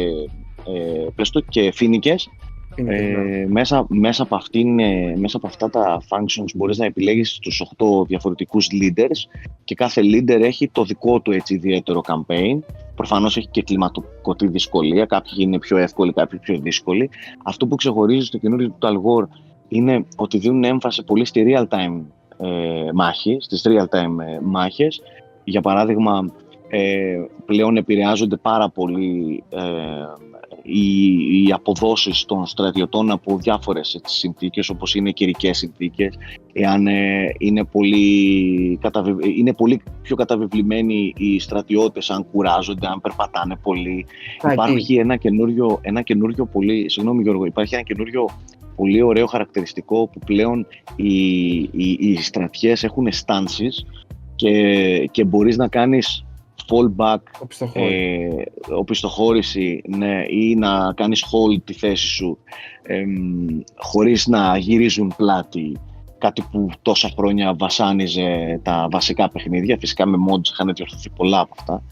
ε, 0.66 1.42
και 1.50 1.72
Φίνικες. 1.72 2.30
Ε, 2.76 2.82
ναι. 2.84 3.46
μέσα, 3.48 3.86
μέσα, 3.90 4.24
από 4.24 4.36
αυτήν, 4.36 4.80
ε, 4.80 5.16
μέσα 5.18 5.38
από 5.38 5.48
αυτά 5.48 5.70
τα 5.70 6.02
functions 6.10 6.56
μπορείς 6.56 6.78
να 6.78 6.86
επιλέγεις 6.86 7.40
τους 7.40 7.62
8 7.62 8.06
διαφορετικούς 8.06 8.70
leaders 8.72 9.40
και 9.64 9.76
κάθε 9.76 10.02
leader 10.04 10.42
έχει 10.42 10.70
το 10.70 10.84
δικό 10.84 11.20
του 11.20 11.32
έτσι 11.32 11.54
ιδιαίτερο 11.54 12.02
campaign. 12.08 12.60
Προφανώς 12.96 13.38
έχει 13.38 13.48
και 13.48 13.62
κλιματοκοτή 13.62 14.48
δυσκολία, 14.48 15.06
κάποιοι 15.06 15.34
είναι 15.38 15.60
πιο 15.60 15.78
εύκολοι, 15.78 16.14
κάποιοι 16.14 16.40
πιο 16.40 16.60
δύσκολοι. 16.60 17.10
Αυτό 17.44 17.68
που 17.68 17.76
ξεχωρίζει 17.76 18.26
στο 18.26 18.38
καινούριο 18.38 18.68
του 18.68 18.78
Talgor 18.82 19.28
είναι 19.68 20.06
ότι 20.16 20.38
δίνουν 20.38 20.64
έμφαση 20.64 21.04
πολύ 21.04 21.26
στη 21.26 21.46
real-time 21.48 22.02
ε, 22.38 22.92
μάχη, 22.94 23.38
στις 23.40 23.66
real-time 23.68 24.20
ε, 24.20 24.40
μάχες 24.42 25.02
για 25.46 25.62
παράδειγμα, 25.62 26.32
ε, 26.70 27.26
πλέον 27.46 27.78
επηρεάζονται 27.78 28.38
πάρα 28.38 28.70
πολύ 28.70 29.44
ε, 29.50 29.62
οι, 30.62 31.44
οι 31.44 31.52
αποδόσεις 31.52 32.26
των 32.26 32.46
στρατιωτών 32.46 33.12
από 33.12 33.38
διάφορες 33.38 33.96
έτσι, 33.96 34.18
συνθήκες 34.18 34.70
όπως 34.70 34.96
είναι 34.96 35.12
καιρικές 35.12 35.58
συνθήκες 35.58 36.16
εάν 36.54 36.88
ε, 36.88 37.30
είναι, 37.38 37.64
πολύ, 37.64 38.80
είναι 39.38 39.54
πολύ 39.54 39.82
πιο 40.02 40.16
καταβεβλημένοι 40.16 41.14
οι 41.18 41.40
στρατιώτες 41.40 42.10
αν 42.10 42.26
κουράζονται, 42.32 42.88
αν 42.88 43.02
περπατάνε 43.02 43.56
πολύ. 43.56 44.06
Υπάρχει 44.52 44.96
ένα 44.96 45.16
καινούριο, 45.16 45.80
ένα 45.82 46.02
καινούριο 46.02 46.46
πολύ, 46.46 46.90
συγγνώμη 46.90 47.22
Γιώργο, 47.22 47.46
υπάρχει 47.46 47.74
ένα 47.74 47.84
καινούριο 47.84 48.30
πολύ 48.76 49.02
ωραίο 49.02 49.26
χαρακτηριστικό 49.26 50.08
που 50.08 50.20
πλέον 50.26 50.68
οι, 50.96 51.54
οι, 51.58 51.98
οι 52.00 52.16
στρατιές 52.16 52.84
έχουν 52.84 53.12
στάνσεις 53.12 53.86
και, 54.36 55.08
και 55.12 55.24
μπορείς 55.24 55.58
να 55.58 55.68
κάνεις 55.68 56.26
fallback, 56.68 57.18
οπισθοχώρηση, 58.78 59.82
ε, 59.84 59.98
ναι, 59.98 60.26
ή 60.30 60.56
να 60.56 60.94
κάνεις 60.94 61.24
hold 61.24 61.62
τη 61.64 61.74
θέση 61.74 62.08
σου 62.08 62.38
ε, 62.84 63.04
χωρίς 63.76 64.28
να 64.28 64.58
γυρίζουν 64.58 65.14
πλάτη 65.18 65.78
κάτι 66.18 66.46
που 66.52 66.70
τόσα 66.82 67.12
χρόνια 67.18 67.56
βασάνιζε 67.58 68.60
τα 68.64 68.88
βασικά 68.92 69.30
παιχνίδια. 69.30 69.78
Φυσικά 69.80 70.06
με 70.06 70.18
mods 70.30 70.48
είχαν 70.52 70.74
διορθωθεί 70.76 71.10
πολλά 71.10 71.40
από 71.40 71.54
αυτά. 71.60 71.84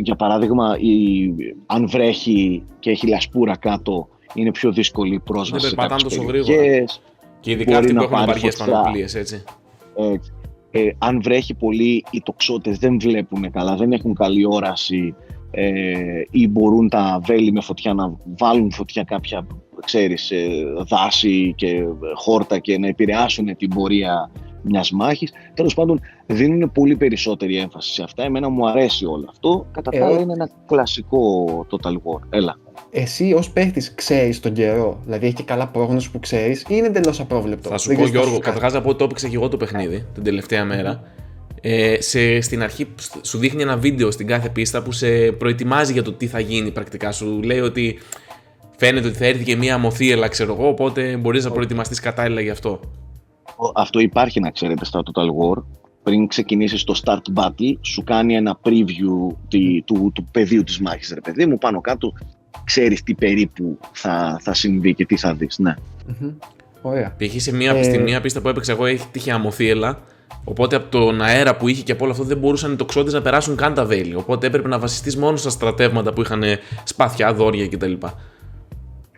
για 0.00 0.16
παράδειγμα, 0.16 0.76
η, 0.78 1.30
αν 1.66 1.88
βρέχει 1.88 2.62
και 2.78 2.90
έχει 2.90 3.06
λασπούρα 3.06 3.56
κάτω, 3.56 4.08
είναι 4.34 4.50
πιο 4.50 4.72
δύσκολη 4.72 5.14
η 5.14 5.20
πρόσβαση 5.20 5.66
Δεν 5.66 5.74
περπατάνε 5.74 6.02
τόσο 6.02 6.22
γρήγορα. 6.22 6.84
Και 7.40 7.50
ειδικά 7.50 7.78
αυτοί 7.78 7.94
που 7.94 8.02
έχουν 8.02 8.18
απαργές 8.18 8.56
πανοπλίες, 8.56 9.14
έτσι. 9.14 9.44
έτσι 9.96 10.32
ε, 10.70 10.88
αν 10.98 11.22
βρέχει 11.22 11.54
πολύ 11.54 12.04
οι 12.10 12.22
τοξότες 12.22 12.78
δεν 12.78 13.00
βλέπουν 13.00 13.50
καλά, 13.50 13.76
δεν 13.76 13.92
έχουν 13.92 14.14
καλή 14.14 14.46
όραση 14.46 15.14
ε, 15.50 16.22
ή 16.30 16.48
μπορούν 16.48 16.88
τα 16.88 17.20
βέλη 17.24 17.52
με 17.52 17.60
φωτιά 17.60 17.94
να 17.94 18.16
βάλουν 18.38 18.72
φωτιά 18.72 19.04
κάποια 19.04 19.46
ξέρεις, 19.84 20.30
ε, 20.30 20.48
δάση 20.88 21.54
και 21.56 21.84
χόρτα 22.14 22.58
και 22.58 22.78
να 22.78 22.86
επηρεάσουν 22.86 23.56
την 23.56 23.68
πορεία 23.68 24.30
μιας 24.62 24.90
μάχης. 24.90 25.32
Τέλος 25.54 25.74
πάντων 25.74 26.00
δίνουν 26.26 26.72
πολύ 26.72 26.96
περισσότερη 26.96 27.56
έμφαση 27.56 27.92
σε 27.92 28.02
αυτά. 28.02 28.22
Εμένα 28.22 28.48
μου 28.48 28.68
αρέσει 28.68 29.06
όλο 29.06 29.26
αυτό. 29.30 29.66
Κατά 29.72 29.90
τα 29.90 30.06
άλλα 30.06 30.20
είναι 30.20 30.32
ένα 30.32 30.50
κλασικό 30.66 31.66
Total 31.70 31.92
War. 31.92 32.20
Έλα 32.30 32.56
εσύ 32.90 33.32
ως 33.32 33.50
παίχτης 33.50 33.94
ξέρεις 33.94 34.40
τον 34.40 34.52
καιρό, 34.52 35.00
δηλαδή 35.04 35.26
έχει 35.26 35.42
καλά 35.42 35.68
πρόγνωση 35.68 36.10
που 36.10 36.18
ξέρεις, 36.18 36.60
ή 36.60 36.64
είναι 36.68 36.86
εντελώς 36.86 37.20
απρόβλεπτο; 37.20 37.68
Θα 37.68 37.78
σου 37.78 37.94
πω, 37.94 38.06
Γιώργο, 38.06 38.38
καταρχάς 38.38 38.72
να 38.72 38.80
πω 38.80 38.88
ότι 38.88 38.98
το 38.98 39.04
έπαιξε 39.04 39.28
και 39.28 39.36
εγώ 39.36 39.48
το 39.48 39.56
παιχνίδι 39.56 40.06
την 40.14 40.22
τελευταία 40.22 40.64
μέρα. 40.64 41.02
Ε, 41.62 42.00
σε, 42.00 42.40
στην 42.40 42.62
αρχή 42.62 42.86
σου 43.22 43.38
δείχνει 43.38 43.62
ένα 43.62 43.76
βίντεο 43.76 44.10
στην 44.10 44.26
κάθε 44.26 44.48
πίστα 44.48 44.82
που 44.82 44.92
σε 44.92 45.32
προετοιμάζει 45.32 45.92
για 45.92 46.02
το 46.02 46.12
τι 46.12 46.26
θα 46.26 46.40
γίνει 46.40 46.70
πρακτικά. 46.70 47.12
Σου 47.12 47.42
λέει 47.42 47.60
ότι 47.60 47.98
φαίνεται 48.76 49.08
ότι 49.08 49.16
θα 49.16 49.26
έρθει 49.26 49.44
και 49.44 49.56
μία 49.56 49.74
αμοθίελα, 49.74 50.28
ξέρω 50.28 50.52
εγώ, 50.52 50.68
οπότε 50.68 51.16
μπορείς 51.16 51.44
να 51.44 51.50
προετοιμαστείς 51.50 52.00
κατάλληλα 52.00 52.40
γι' 52.40 52.50
αυτό. 52.50 52.80
Αυτό 53.74 53.98
υπάρχει 54.00 54.40
να 54.40 54.50
ξέρετε 54.50 54.84
στα 54.84 55.02
Total 55.04 55.26
War. 55.26 55.62
πριν 56.02 56.26
ξεκινήσεις 56.26 56.84
το 56.84 57.00
start 57.04 57.40
battle, 57.40 57.76
σου 57.80 58.04
κάνει 58.04 58.34
ένα 58.34 58.58
preview 58.62 59.34
του, 59.48 59.82
του, 59.84 60.10
του 60.14 60.24
πεδίου 60.30 60.62
της 60.64 60.80
μάχης, 60.80 61.12
ρε 61.14 61.20
παιδί 61.20 61.46
μου, 61.46 61.58
πάνω 61.58 61.80
κάτω 61.80 62.12
ξέρεις 62.64 63.02
τι 63.02 63.14
περίπου 63.14 63.78
θα, 63.92 64.40
θα 64.42 64.54
συμβεί 64.54 64.94
και 64.94 65.06
τι 65.06 65.16
θα 65.16 65.34
δεις, 65.34 65.58
ναι. 65.58 65.74
Μμμ. 66.06 66.30
Ωραία. 66.82 67.16
Π.χ. 67.18 67.40
σε 67.40 67.54
μία, 67.54 67.72
Ε, 67.72 67.82
στη 67.82 67.98
μία 67.98 68.20
πίστα 68.20 68.40
που 68.40 68.48
έπαιξα 68.48 68.72
εγώ 68.72 68.86
έχει 68.86 69.06
τύχει 69.10 69.30
αμοθίελα. 69.30 69.98
Οπότε 70.44 70.76
από 70.76 70.90
τον 70.90 71.22
αέρα 71.22 71.56
που 71.56 71.68
είχε 71.68 71.82
και 71.82 71.92
από 71.92 72.04
όλο 72.04 72.12
αυτό 72.12 72.24
δεν 72.24 72.38
μπορούσαν 72.38 72.72
οι 72.72 72.76
τοξότες 72.76 73.12
να 73.12 73.22
περάσουν 73.22 73.56
καν 73.56 73.74
τα 73.74 73.84
βέλη. 73.84 74.14
Οπότε 74.14 74.46
έπρεπε 74.46 74.68
να 74.68 74.78
βασιστείς 74.78 75.16
μόνο 75.16 75.36
στα 75.36 75.50
στρατεύματα 75.50 76.12
που 76.12 76.20
είχαν 76.20 76.42
σπάθια, 76.84 77.34
δόρια 77.34 77.68
κτλ. 77.68 77.92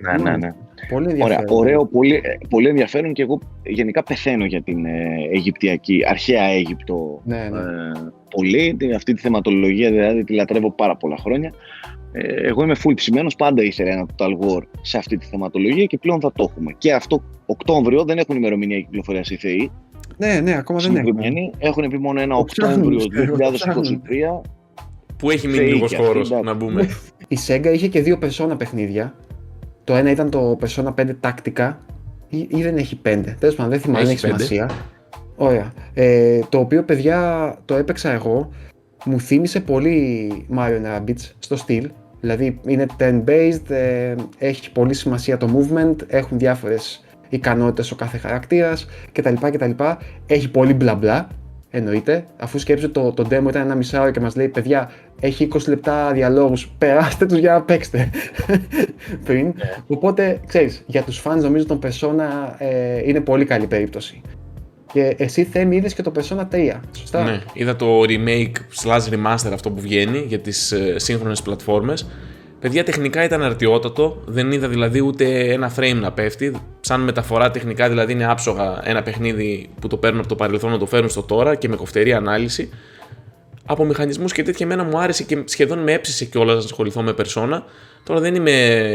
Ναι, 0.01 0.23
ναι, 0.23 0.37
ναι. 0.37 0.55
Πολύ 0.89 1.05
Ωραία, 1.07 1.21
ενδιαφέρον. 1.21 1.57
ωραίο, 1.59 1.87
πολύ, 1.87 2.15
ε, 2.15 2.21
πολύ 2.49 2.69
ενδιαφέρον 2.69 3.13
και 3.13 3.23
εγώ 3.23 3.39
γενικά 3.63 4.03
πεθαίνω 4.03 4.45
για 4.45 4.63
την 4.63 4.85
ε, 4.87 5.15
Αιγυπτιακή, 5.33 6.01
αρχαία 6.09 6.43
Αίγυπτο 6.43 7.21
Ναι, 7.25 7.37
ναι. 7.37 7.59
ε, 7.59 7.63
πολύ. 8.37 8.75
Την- 8.79 8.95
Αυτή 8.95 9.15
τη 9.15 9.21
θεματολογία 9.21 9.91
δηλαδή 9.91 10.25
τη 10.25 10.35
λατρεύω 10.35 10.73
πάρα 10.73 10.97
πολλά 10.97 11.17
χρόνια. 11.17 11.53
Ε, 12.13 12.47
εγώ 12.49 12.63
είμαι 12.63 12.75
full 12.85 12.93
ψημένος, 12.95 13.35
πάντα 13.37 13.63
ήθελα 13.63 13.91
ένα 13.93 14.07
Total 14.17 14.39
War 14.47 14.63
σε 14.83 14.99
αυτή 14.99 15.17
τη 15.17 15.27
θεματολογία 15.27 15.85
και 15.85 15.99
πλέον 15.99 16.21
θα 16.21 16.33
το 16.33 16.49
έχουμε. 16.51 16.75
Και 16.79 16.93
αυτό 16.93 17.23
Οκτώβριο 17.47 18.05
δεν 18.05 18.19
έχουν 18.19 18.37
ημερομηνία 18.37 18.81
κυκλοφορίας 18.81 19.31
οι 19.31 19.37
θεοί. 19.37 19.71
Ναι, 20.17 20.41
ναι, 20.41 20.57
ακόμα 20.57 20.79
δεν 20.79 20.97
έχουμε. 20.97 21.11
Συγκεκριμένοι. 21.11 21.51
Έχουν 21.59 21.89
πει 21.89 21.99
μόνο 21.99 22.21
ένα 22.21 22.37
Το 22.37 22.45
ψάχνουν, 22.45 22.93
Οκτώβριο 22.93 23.09
πιστεύω, 23.09 23.51
το 23.51 23.53
ψάχνουν. 23.53 24.03
2023. 24.09 24.41
Που 25.19 25.31
έχει 25.31 25.47
μείνει 25.47 25.59
Θεοί 25.59 25.69
λίγος 25.73 25.89
και 25.91 25.97
αυτοί, 25.97 26.07
χώρο 26.07 26.19
εντάξει. 26.21 26.43
να 26.45 26.55
μπούμε. 26.55 26.89
Η 27.29 27.39
Sega 27.47 27.71
είχε 27.75 27.89
και 27.89 28.01
δύο 28.01 28.19
Persona 28.23 28.59
παιχνίδια. 28.59 29.15
Το 29.85 29.95
ένα 29.95 30.11
ήταν 30.11 30.31
το 30.31 30.59
Persona 30.61 30.95
5 31.01 31.11
τακτικά 31.21 31.79
ή, 32.29 32.47
ή 32.51 32.63
δεν 32.63 32.77
έχει 32.77 33.01
5. 33.05 33.23
Τέλος 33.39 33.55
πάντων, 33.55 33.71
δεν 33.73 33.81
θυμάμαι, 33.81 34.05
δεν 34.05 34.13
Έχει 34.15 34.27
έχει 34.27 34.33
πέντε. 34.33 34.45
σημασία. 34.45 34.77
Ωραία. 35.37 35.73
Ε, 35.95 36.39
το 36.49 36.59
οποίο, 36.59 36.83
παιδιά, 36.83 37.55
το 37.65 37.75
έπαιξα 37.77 38.11
εγώ. 38.11 38.51
Μου 39.05 39.21
θύμισε 39.21 39.61
πολύ 39.61 40.31
Mario 40.57 40.81
Rabbids 40.87 41.31
στο 41.39 41.57
στυλ. 41.57 41.91
Δηλαδή 42.21 42.61
είναι 42.67 42.87
turn-based, 42.99 43.71
ε, 43.71 44.15
έχει 44.39 44.73
πολύ 44.73 44.95
σημασία 44.95 45.37
το 45.37 45.49
movement, 45.57 45.97
έχουν 46.07 46.39
διάφορες 46.39 47.05
ικανότητες 47.29 47.91
ο 47.91 47.95
κάθε 47.97 48.19
χαρακτήρας 48.19 48.87
κτλ. 49.13 49.35
κτλ. 49.41 49.71
Έχει 50.27 50.51
πολύ 50.51 50.75
μπλα 50.75 50.95
μπλα, 50.95 51.29
εννοείται. 51.75 52.25
Αφού 52.37 52.59
σκέψτε 52.59 52.89
το, 52.89 53.13
το 53.13 53.23
demo 53.31 53.49
ήταν 53.49 53.63
ένα 53.63 53.75
μισάωρο 53.75 54.11
και 54.11 54.21
μας 54.21 54.37
λέει 54.37 54.49
παιδιά 54.49 54.91
έχει 55.21 55.49
20 55.53 55.59
λεπτά 55.69 56.13
διαλόγους, 56.13 56.69
περάστε 56.79 57.27
τους 57.27 57.39
για 57.39 57.53
να 57.53 57.63
παίξετε 57.63 58.11
πριν. 59.27 59.55
Οπότε, 59.87 60.41
ξέρεις, 60.47 60.83
για 60.87 61.03
τους 61.03 61.23
fans 61.25 61.41
νομίζω 61.41 61.67
τον 61.67 61.79
Persona 61.83 62.55
ε, 62.59 63.09
είναι 63.09 63.21
πολύ 63.21 63.45
καλή 63.45 63.67
περίπτωση. 63.67 64.21
Και 64.93 65.15
εσύ 65.19 65.45
Θέμη 65.45 65.77
είδες 65.77 65.95
και 65.95 66.03
το 66.03 66.13
Persona 66.17 66.55
3, 66.55 66.73
σωστά; 66.97 67.23
Ναι, 67.23 67.41
είδα 67.53 67.77
το 67.77 68.01
remake 68.01 68.53
slash 68.85 69.13
remaster 69.13 69.51
αυτό 69.53 69.71
που 69.71 69.81
βγαίνει 69.81 70.25
για 70.29 70.39
τις 70.39 70.73
ε, 70.73 70.99
σύγχρονες 70.99 71.43
πλατφόρμες. 71.43 72.07
Παιδιά 72.63 72.85
τεχνικά 72.85 73.25
ήταν 73.25 73.43
αρτιότατο, 73.43 74.23
δεν 74.27 74.53
είδα 74.53 74.69
δηλαδή 74.69 75.01
ούτε 75.01 75.53
ένα 75.53 75.75
frame 75.77 75.99
να 76.01 76.13
πέφτει. 76.13 76.57
Σαν 76.81 77.01
μεταφορά 77.01 77.51
τεχνικά 77.51 77.89
δηλαδή 77.89 78.13
είναι 78.13 78.31
άψογα 78.31 78.81
ένα 78.85 79.03
παιχνίδι 79.03 79.69
που 79.81 79.89
το 79.89 79.97
παίρνουν 79.97 80.19
από 80.19 80.29
το 80.29 80.35
παρελθόν 80.35 80.71
να 80.71 80.79
το 80.79 80.87
φέρουν 80.87 81.09
στο 81.09 81.23
τώρα 81.23 81.55
και 81.55 81.69
με 81.69 81.77
κοφτερή 81.77 82.13
ανάλυση. 82.13 82.71
Από 83.67 83.85
μηχανισμούς 83.85 84.33
και 84.33 84.43
τέτοια 84.43 84.67
εμένα 84.67 84.85
μου 84.85 84.99
άρεσε 84.99 85.23
και 85.23 85.43
σχεδόν 85.45 85.79
με 85.79 85.93
έψησε 85.93 86.25
κιόλας 86.25 86.55
να 86.55 86.61
ασχοληθώ 86.61 87.03
με 87.03 87.13
περσόνα. 87.13 87.65
Τώρα 88.05 88.21
δεν 88.21 88.35
είμαι 88.35 88.51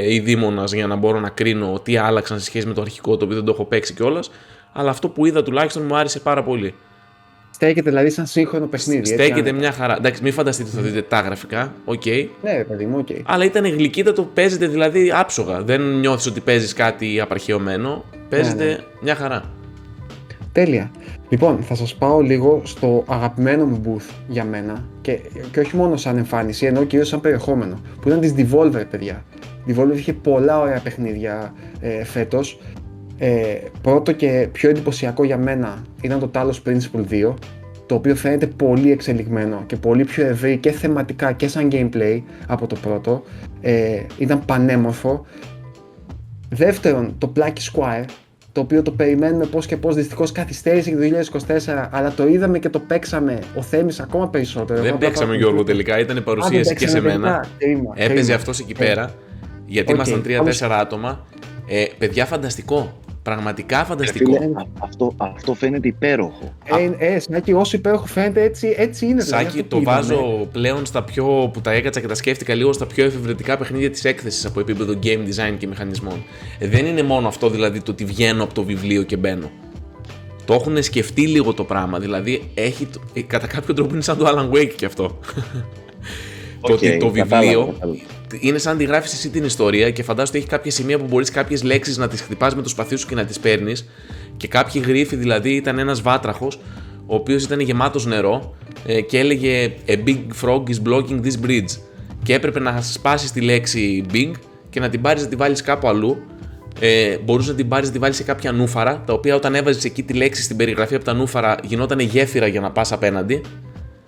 ειδήμονα 0.07 0.63
για 0.63 0.87
να 0.87 0.95
μπορώ 0.95 1.19
να 1.19 1.29
κρίνω 1.29 1.79
τι 1.83 1.97
άλλαξαν 1.97 2.39
σε 2.39 2.45
σχέση 2.45 2.67
με 2.67 2.73
το 2.73 2.81
αρχικό 2.81 3.17
το 3.17 3.25
οποίο 3.25 3.35
δεν 3.35 3.45
το 3.45 3.51
έχω 3.51 3.65
παίξει 3.65 3.93
κιόλας. 3.93 4.31
Αλλά 4.73 4.89
αυτό 4.89 5.09
που 5.09 5.25
είδα 5.25 5.43
τουλάχιστον 5.43 5.85
μου 5.85 5.95
άρεσε 5.95 6.19
πάρα 6.19 6.43
πολύ. 6.43 6.75
Στέκεται 7.57 7.89
δηλαδή 7.89 8.09
σαν 8.09 8.25
σύγχρονο 8.25 8.65
παιχνίδι. 8.65 8.99
έτσι, 8.99 9.13
Στέκεται 9.13 9.39
άνετα. 9.39 9.55
μια 9.55 9.71
χαρά. 9.71 9.95
Εντάξει, 9.97 10.23
μην 10.23 10.33
φανταστείτε 10.33 10.69
ότι 10.69 10.77
θα 10.77 10.83
δείτε 10.83 11.01
τα 11.01 11.19
γραφικά. 11.19 11.73
Οκ. 11.85 12.05
Ναι, 12.43 12.51
ρε 12.57 12.63
παιδί 12.63 12.85
μου, 12.85 12.97
οκ. 12.97 13.07
Αλλά 13.25 13.45
ήταν 13.45 13.65
γλυκύτατο, 13.65 14.23
παίζεται 14.23 14.67
δηλαδή 14.67 15.11
άψογα. 15.15 15.61
Δεν 15.61 15.81
νιώθεις 15.81 16.25
ότι 16.25 16.39
παίζεις 16.39 16.73
κάτι 16.73 17.19
απαρχαιωμένο. 17.19 18.03
Παίζεται 18.29 18.65
ναι. 18.65 18.77
μια 19.01 19.15
χαρά. 19.15 19.43
Τέλεια. 20.51 20.91
Λοιπόν, 21.29 21.63
θα 21.63 21.75
σας 21.75 21.95
πάω 21.95 22.19
λίγο 22.19 22.61
στο 22.65 23.03
αγαπημένο 23.07 23.65
μου 23.65 23.81
booth 23.85 24.13
για 24.27 24.43
μένα 24.43 24.83
και, 25.01 25.19
και 25.51 25.59
όχι 25.59 25.75
μόνο 25.75 25.97
σαν 25.97 26.17
εμφάνιση, 26.17 26.65
ενώ 26.65 26.83
κυρίως 26.83 27.07
σαν 27.07 27.21
περιεχόμενο, 27.21 27.81
που 28.01 28.07
ήταν 28.07 28.19
της 28.19 28.33
Devolver, 28.37 28.83
παιδιά. 28.89 29.23
Η 29.65 29.75
Devolver 29.75 29.95
είχε 29.95 30.13
πολλά 30.13 30.59
ωραία 30.59 30.79
παιχνίδια 30.79 31.53
ε, 31.79 32.03
φέτος. 32.03 32.59
Ε, 33.19 33.57
πρώτο 33.81 34.11
και 34.11 34.47
πιο 34.51 34.69
εντυπωσιακό 34.69 35.23
για 35.23 35.37
μένα 35.37 35.81
ήταν 36.01 36.19
το 36.19 36.31
Talos 36.33 36.67
Principle 36.69 37.29
2, 37.29 37.33
το 37.85 37.95
οποίο 37.95 38.15
φαίνεται 38.15 38.47
πολύ 38.47 38.91
εξελιγμένο 38.91 39.63
και 39.65 39.75
πολύ 39.75 40.03
πιο 40.05 40.25
ευρύ 40.25 40.57
και 40.57 40.71
θεματικά 40.71 41.31
και 41.31 41.47
σαν 41.47 41.67
gameplay 41.71 42.21
από 42.47 42.67
το 42.67 42.75
πρώτο. 42.75 43.23
Ε, 43.61 44.01
ήταν 44.17 44.45
πανέμορφο. 44.45 45.25
Δεύτερον, 46.49 47.15
το 47.17 47.31
Plucky 47.35 47.71
Squire, 47.73 48.05
το 48.51 48.61
οποίο 48.61 48.81
το 48.81 48.91
περιμένουμε 48.91 49.45
πώς 49.45 49.65
και 49.65 49.77
πώς 49.77 49.95
δυστυχώς 49.95 50.31
καθυστέρησε 50.31 50.89
και 50.89 50.95
το 50.95 51.01
2024, 51.01 51.87
αλλά 51.91 52.11
το 52.11 52.27
είδαμε 52.27 52.59
και 52.59 52.69
το 52.69 52.79
παίξαμε 52.79 53.39
ο 53.55 53.61
Θέμης 53.61 53.99
ακόμα 53.99 54.29
περισσότερο. 54.29 54.79
δεν 54.79 54.85
Εγώ 54.87 54.95
απλά 54.95 55.07
παίξαμε 55.07 55.31
το- 55.33 55.37
Γιώργο 55.37 55.63
τελικά, 55.63 55.99
ήταν 55.99 56.17
Α, 56.17 56.21
παρουσίαση 56.21 56.63
δεν 56.63 56.75
και 56.77 56.87
σε 56.87 57.01
παίξαμε 57.01 57.17
μένα. 57.17 57.47
τελικά. 57.57 57.75
Κρίμα, 57.79 57.93
Έπαιζε 57.95 58.19
κρίμα. 58.21 58.35
αυτός 58.35 58.59
εκεί 58.59 58.73
πέρα. 58.73 59.11
Γιατί 59.65 59.89
Οκ, 59.91 59.95
ήμασταν 59.95 60.21
πάμε 60.37 60.51
3-4 60.51 60.71
άτομα. 60.79 61.25
Ε, 61.69 61.83
παιδιά, 61.97 62.25
φανταστικό. 62.25 62.97
Πραγματικά 63.27 63.85
φανταστικό. 63.85 64.31
Φίλε, 64.33 64.45
α- 64.45 64.65
αυτό, 64.79 65.13
αυτό 65.17 65.53
φαίνεται 65.53 65.87
υπέροχο. 65.87 66.53
Ε, 66.97 67.05
ε, 67.13 67.19
Σάκη, 67.19 67.53
όσο 67.53 67.77
υπέροχο 67.77 68.05
φαίνεται, 68.05 68.41
έτσι, 68.43 68.75
έτσι 68.77 69.05
είναι. 69.05 69.23
δηλαδή, 69.23 69.43
Σάκη, 69.43 69.59
αυτό 69.59 69.63
το 69.69 69.75
που 69.75 69.81
είδαμε. 69.81 69.95
βάζω 70.01 70.47
πλέον 70.51 70.85
στα 70.85 71.03
πιο. 71.03 71.49
που 71.53 71.61
τα 71.61 71.71
έκατσα 71.71 71.99
και 72.01 72.07
τα 72.07 72.15
σκέφτηκα 72.15 72.53
λίγο 72.55 72.73
στα 72.73 72.85
πιο 72.85 73.05
εφευρετικά 73.05 73.57
παιχνίδια 73.57 73.89
της 73.91 74.05
έκθεσης 74.05 74.45
από 74.45 74.59
επίπεδο 74.59 74.93
game 75.03 75.17
design 75.27 75.55
και 75.57 75.67
μηχανισμών. 75.67 76.23
Ε, 76.59 76.67
δεν 76.67 76.85
είναι 76.85 77.03
μόνο 77.03 77.27
αυτό 77.27 77.49
δηλαδή 77.49 77.81
το 77.81 77.91
ότι 77.91 78.05
βγαίνω 78.05 78.43
από 78.43 78.53
το 78.53 78.63
βιβλίο 78.63 79.03
και 79.03 79.17
μπαίνω. 79.17 79.49
Το 80.45 80.53
έχουν 80.53 80.83
σκεφτεί 80.83 81.27
λίγο 81.27 81.53
το 81.53 81.63
πράγμα. 81.63 81.99
Δηλαδή, 81.99 82.51
έχει, 82.53 82.85
το- 82.85 83.01
ε, 83.13 83.21
κατά 83.21 83.47
κάποιο 83.47 83.73
τρόπο 83.73 83.93
είναι 83.93 84.03
σαν 84.03 84.17
το 84.17 84.25
Alan 84.27 84.55
Wake 84.57 84.73
και 84.75 84.85
αυτό. 84.85 85.03
το 86.61 86.61
Οκ, 86.61 86.69
ότι 86.71 86.97
το 86.97 87.05
κατάλαβα, 87.11 87.39
βιβλίο 87.39 87.65
κατάλαβα. 87.73 87.99
Είναι 88.39 88.57
σαν 88.57 88.73
να 88.73 88.79
τη 88.79 88.85
γράφεις 88.85 89.13
εσύ 89.13 89.29
την 89.29 89.43
ιστορία 89.43 89.91
και 89.91 90.03
φαντάζομαι 90.03 90.29
ότι 90.29 90.37
έχει 90.37 90.47
κάποια 90.47 90.71
σημεία 90.71 90.97
που 90.97 91.05
μπορείς 91.09 91.31
κάποιες 91.31 91.63
λέξεις 91.63 91.97
να 91.97 92.07
τις 92.07 92.21
χτυπάς 92.21 92.55
με 92.55 92.61
το 92.61 92.69
σπαθί 92.69 92.95
σου 92.95 93.07
και 93.07 93.15
να 93.15 93.25
τις 93.25 93.39
παίρνεις. 93.39 93.89
Και 94.37 94.47
κάποιοι 94.47 94.83
γρίφοι, 94.85 95.15
δηλαδή, 95.15 95.55
ήταν 95.55 95.79
ένας 95.79 96.01
βάτραχος, 96.01 96.59
ο 97.05 97.15
οποίος 97.15 97.43
ήταν 97.43 97.59
γεμάτος 97.59 98.05
νερό 98.05 98.55
ε, 98.85 99.01
και 99.01 99.19
έλεγε 99.19 99.71
A 99.87 99.91
big 99.91 100.19
frog 100.41 100.63
is 100.63 100.89
blocking 100.89 101.21
this 101.23 101.45
bridge. 101.47 101.79
Και 102.23 102.33
έπρεπε 102.33 102.59
να 102.59 102.81
σπάσεις 102.81 103.31
τη 103.31 103.41
λέξη 103.41 104.05
big 104.13 104.31
και 104.69 104.79
να 104.79 104.89
την 104.89 105.01
πάρεις 105.01 105.23
να 105.23 105.29
τη 105.29 105.35
βάλεις 105.35 105.61
κάπου 105.61 105.87
αλλού. 105.87 106.17
Ε, 106.79 107.17
μπορούσες 107.17 107.49
να 107.49 107.55
την 107.55 107.67
πάρεις 107.67 107.87
να 107.87 107.93
τη 107.93 107.99
βάλεις 107.99 108.15
σε 108.15 108.23
κάποια 108.23 108.51
νούφαρα, 108.51 109.03
τα 109.05 109.13
οποία 109.13 109.35
όταν 109.35 109.55
έβαζες 109.55 109.83
εκεί 109.83 110.03
τη 110.03 110.13
λέξη 110.13 110.41
στην 110.41 110.57
περιγραφή 110.57 110.95
από 110.95 111.03
τα 111.03 111.13
νούφαρα 111.13 111.57
γινόταν 111.63 111.99
γέφυρα 111.99 112.47
για 112.47 112.61
να 112.61 112.71
πας 112.71 112.91
απέναντι. 112.91 113.41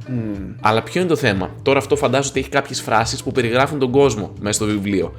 Μμμ. 0.09 0.55
Αλλά 0.61 0.83
ποιο 0.83 1.01
είναι 1.01 1.09
το 1.09 1.15
θέμα; 1.15 1.55
Τώρα 1.61 1.77
αυτό 1.79 1.95
φαντάζομαι 1.95 2.29
ότι 2.29 2.39
έχει 2.39 2.49
κάποιες 2.49 2.81
φράσεις 2.81 3.23
που 3.23 3.31
περιγράφουν 3.31 3.79
τον 3.79 3.91
κόσμο 3.91 4.33
μέσα 4.39 4.53
στο 4.53 4.65
βιβλίο. 4.65 5.13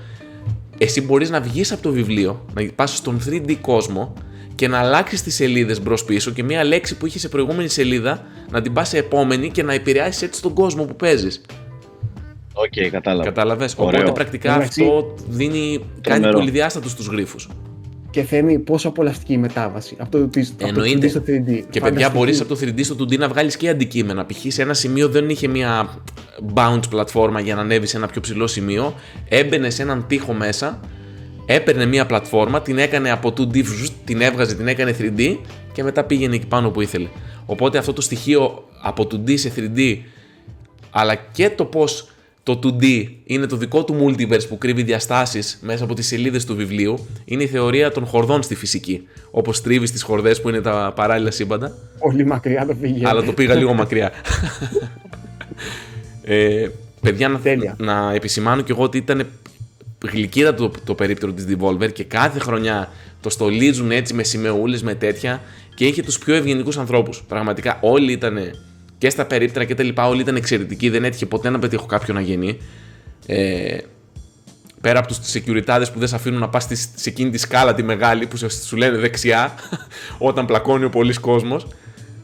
Εσύ 0.78 1.00
μπορείς 1.02 1.30
να 1.30 1.40
βγεις 1.40 1.72
από 1.72 1.82
το 1.82 1.90
βιβλίο, 1.90 2.44
να 2.54 2.62
πας 2.74 2.96
στον 2.96 3.20
3D 3.28 3.54
κόσμο 3.60 4.14
και 4.54 4.68
να 4.68 4.78
αλλάξεις 4.78 5.22
τις 5.22 5.34
σελίδες 5.34 5.82
μπρο-πίσω 5.82 6.30
και 6.30 6.42
μία 6.42 6.64
λέξη 6.64 6.96
που 6.96 7.06
είχε 7.06 7.18
σε 7.18 7.28
προηγούμενη 7.28 7.68
σελίδα 7.68 8.22
να 8.50 8.62
την 8.62 8.72
πας 8.72 8.88
σε 8.88 8.98
επόμενη 8.98 9.50
και 9.50 9.62
να 9.62 9.72
επηρεάσεις 9.72 10.22
έτσι 10.22 10.42
τον 10.42 10.54
κόσμο 10.54 10.84
που 10.84 10.96
παίζεις. 10.96 11.40
Οκ, 12.52 12.90
κατάλαβα. 12.90 13.24
Κατάλαβες; 13.24 13.74
Ωραίο. 13.76 14.00
Οπότε 14.00 14.12
πρακτικά 14.12 14.54
Εντάξει. 14.54 14.82
αυτό 14.82 15.14
δίνει 15.28 15.78
κάτι 15.78 16.00
Τρομερό. 16.00 16.38
πολυδιάστατο 16.38 16.88
στους 16.88 17.06
γρίφους. 17.06 17.36
Και 18.10 18.22
Θέμη, 18.22 18.58
πόσο 18.58 18.88
απολαυστική 18.88 19.32
η 19.32 19.38
μετάβαση 19.38 19.96
από 19.98 20.10
το, 20.10 20.18
από 20.18 20.32
το 20.58 20.66
Εννοείται. 20.66 21.06
2D 21.06 21.10
στο 21.10 21.20
3D. 21.20 21.24
Και 21.24 21.80
παιδιά, 21.80 21.80
Φανταστική. 21.80 22.16
μπορείς 22.16 22.40
από 22.40 22.54
το 22.54 22.60
3D 22.62 22.84
στο 22.84 22.94
2D 22.94 23.18
να 23.18 23.28
βγάλεις 23.28 23.56
και 23.56 23.68
αντικείμενα. 23.68 24.26
Π.χ. 24.26 24.38
σε 24.48 24.62
ένα 24.62 24.74
σημείο 24.74 25.08
δεν 25.08 25.28
είχε 25.28 25.48
μια 25.48 26.02
bounce 26.54 26.90
πλατφόρμα 26.90 27.40
για 27.40 27.54
να 27.54 27.60
ανέβει 27.60 27.86
σε 27.86 27.96
ένα 27.96 28.06
πιο 28.06 28.20
ψηλό 28.20 28.46
σημείο. 28.46 28.94
Έμπαινε 29.28 29.70
σε 29.70 29.82
έναν 29.82 30.04
τοίχο 30.08 30.32
μέσα, 30.32 30.80
έπαιρνε 31.46 31.86
μια 31.86 32.06
πλατφόρμα, 32.06 32.62
την 32.62 32.78
έκανε 32.78 33.10
από 33.10 33.28
2D, 33.28 33.62
βζζ, 33.62 33.88
την 34.04 34.20
έβγαζε, 34.20 34.54
την 34.54 34.68
έκανε 34.68 34.96
3D 34.98 35.36
και 35.72 35.82
μετά 35.82 36.04
πήγαινε 36.04 36.34
εκεί 36.34 36.46
πάνω 36.46 36.70
που 36.70 36.80
ήθελε. 36.80 37.08
Οπότε 37.46 37.78
αυτό 37.78 37.92
το 37.92 38.00
στοιχείο 38.00 38.64
από 38.82 39.06
2D 39.10 39.38
σε 39.38 39.52
3D, 39.56 39.96
αλλά 40.90 41.14
και 41.14 41.50
το 41.50 41.64
πώς 41.64 42.09
το 42.42 42.58
2D 42.62 43.06
είναι 43.24 43.46
το 43.46 43.56
δικό 43.56 43.84
του 43.84 43.96
multiverse 44.04 44.48
που 44.48 44.58
κρύβει 44.58 44.82
διαστάσεις 44.82 45.58
μέσα 45.62 45.84
από 45.84 45.94
τις 45.94 46.06
σελίδες 46.06 46.44
του 46.44 46.56
βιβλίου, 46.56 47.06
είναι 47.24 47.42
η 47.42 47.46
θεωρία 47.46 47.92
των 47.92 48.06
χορδών 48.06 48.42
στη 48.42 48.54
φυσική. 48.54 49.06
Όπως 49.30 49.60
τρίβει 49.60 49.90
τις 49.90 50.02
χορδές 50.02 50.40
που 50.40 50.48
είναι 50.48 50.60
τα 50.60 50.92
παράλληλα 50.96 51.30
σύμπαντα. 51.30 51.76
Πολύ 51.98 52.26
μακριά 52.26 52.66
το 52.66 52.74
πήγε. 52.74 53.08
Αλλά 53.08 53.22
το 53.22 53.32
πήγα 53.32 53.54
λίγο 53.54 53.74
μακριά. 53.74 54.12
ε, 56.22 56.68
παιδιά, 57.00 57.28
να, 57.28 57.38
Τέλεια. 57.38 57.76
να 57.78 58.12
επισημάνω 58.14 58.62
κι 58.62 58.70
εγώ 58.70 58.82
ότι 58.82 58.98
ήταν 58.98 59.26
γλυκίδα 60.12 60.54
το, 60.54 60.70
το 60.84 60.94
περίπτερο 60.94 61.32
της 61.32 61.46
Devolver 61.48 61.92
και 61.92 62.04
κάθε 62.04 62.38
χρονιά 62.38 62.88
το 63.20 63.30
στολίζουν 63.30 63.90
έτσι 63.90 64.14
με 64.14 64.22
σημεούλες, 64.22 64.82
με 64.82 64.94
τέτοια 64.94 65.40
και 65.74 65.86
είχε 65.86 66.02
τους 66.02 66.18
πιο 66.18 66.34
ευγενικούς 66.34 66.78
ανθρώπους. 66.78 67.22
Πραγματικά 67.28 67.78
όλοι 67.80 68.12
ήταν 68.12 68.38
και 69.00 69.10
στα 69.10 69.24
περίπτερα 69.26 69.64
και 69.64 69.74
τα 69.74 69.82
λοιπά, 69.82 70.08
όλοι 70.08 70.20
ήταν 70.20 70.36
εξαιρετικοί, 70.36 70.88
δεν 70.88 71.04
έτυχε 71.04 71.26
ποτέ 71.26 71.50
να 71.50 71.58
πετύχω 71.58 71.86
κάποιον 71.86 72.16
να 72.16 72.22
γεννεί. 72.22 72.58
Ε, 73.26 73.78
πέρα 74.80 74.98
από 74.98 75.08
τους 75.08 75.18
security 75.32 75.82
που 75.92 75.98
δεν 75.98 76.08
σε 76.08 76.14
αφήνουν 76.14 76.40
να 76.40 76.48
πας 76.48 76.66
σε 76.94 77.08
εκείνη 77.08 77.30
τη 77.30 77.38
σκάλα 77.38 77.74
τη 77.74 77.82
μεγάλη 77.82 78.26
που 78.26 78.36
σου 78.66 78.76
λένε 78.76 78.96
δεξιά 78.96 79.54
όταν 80.28 80.46
πλακώνει 80.46 80.84
ο 80.84 80.90
πολλής 80.90 81.18
κόσμος. 81.18 81.66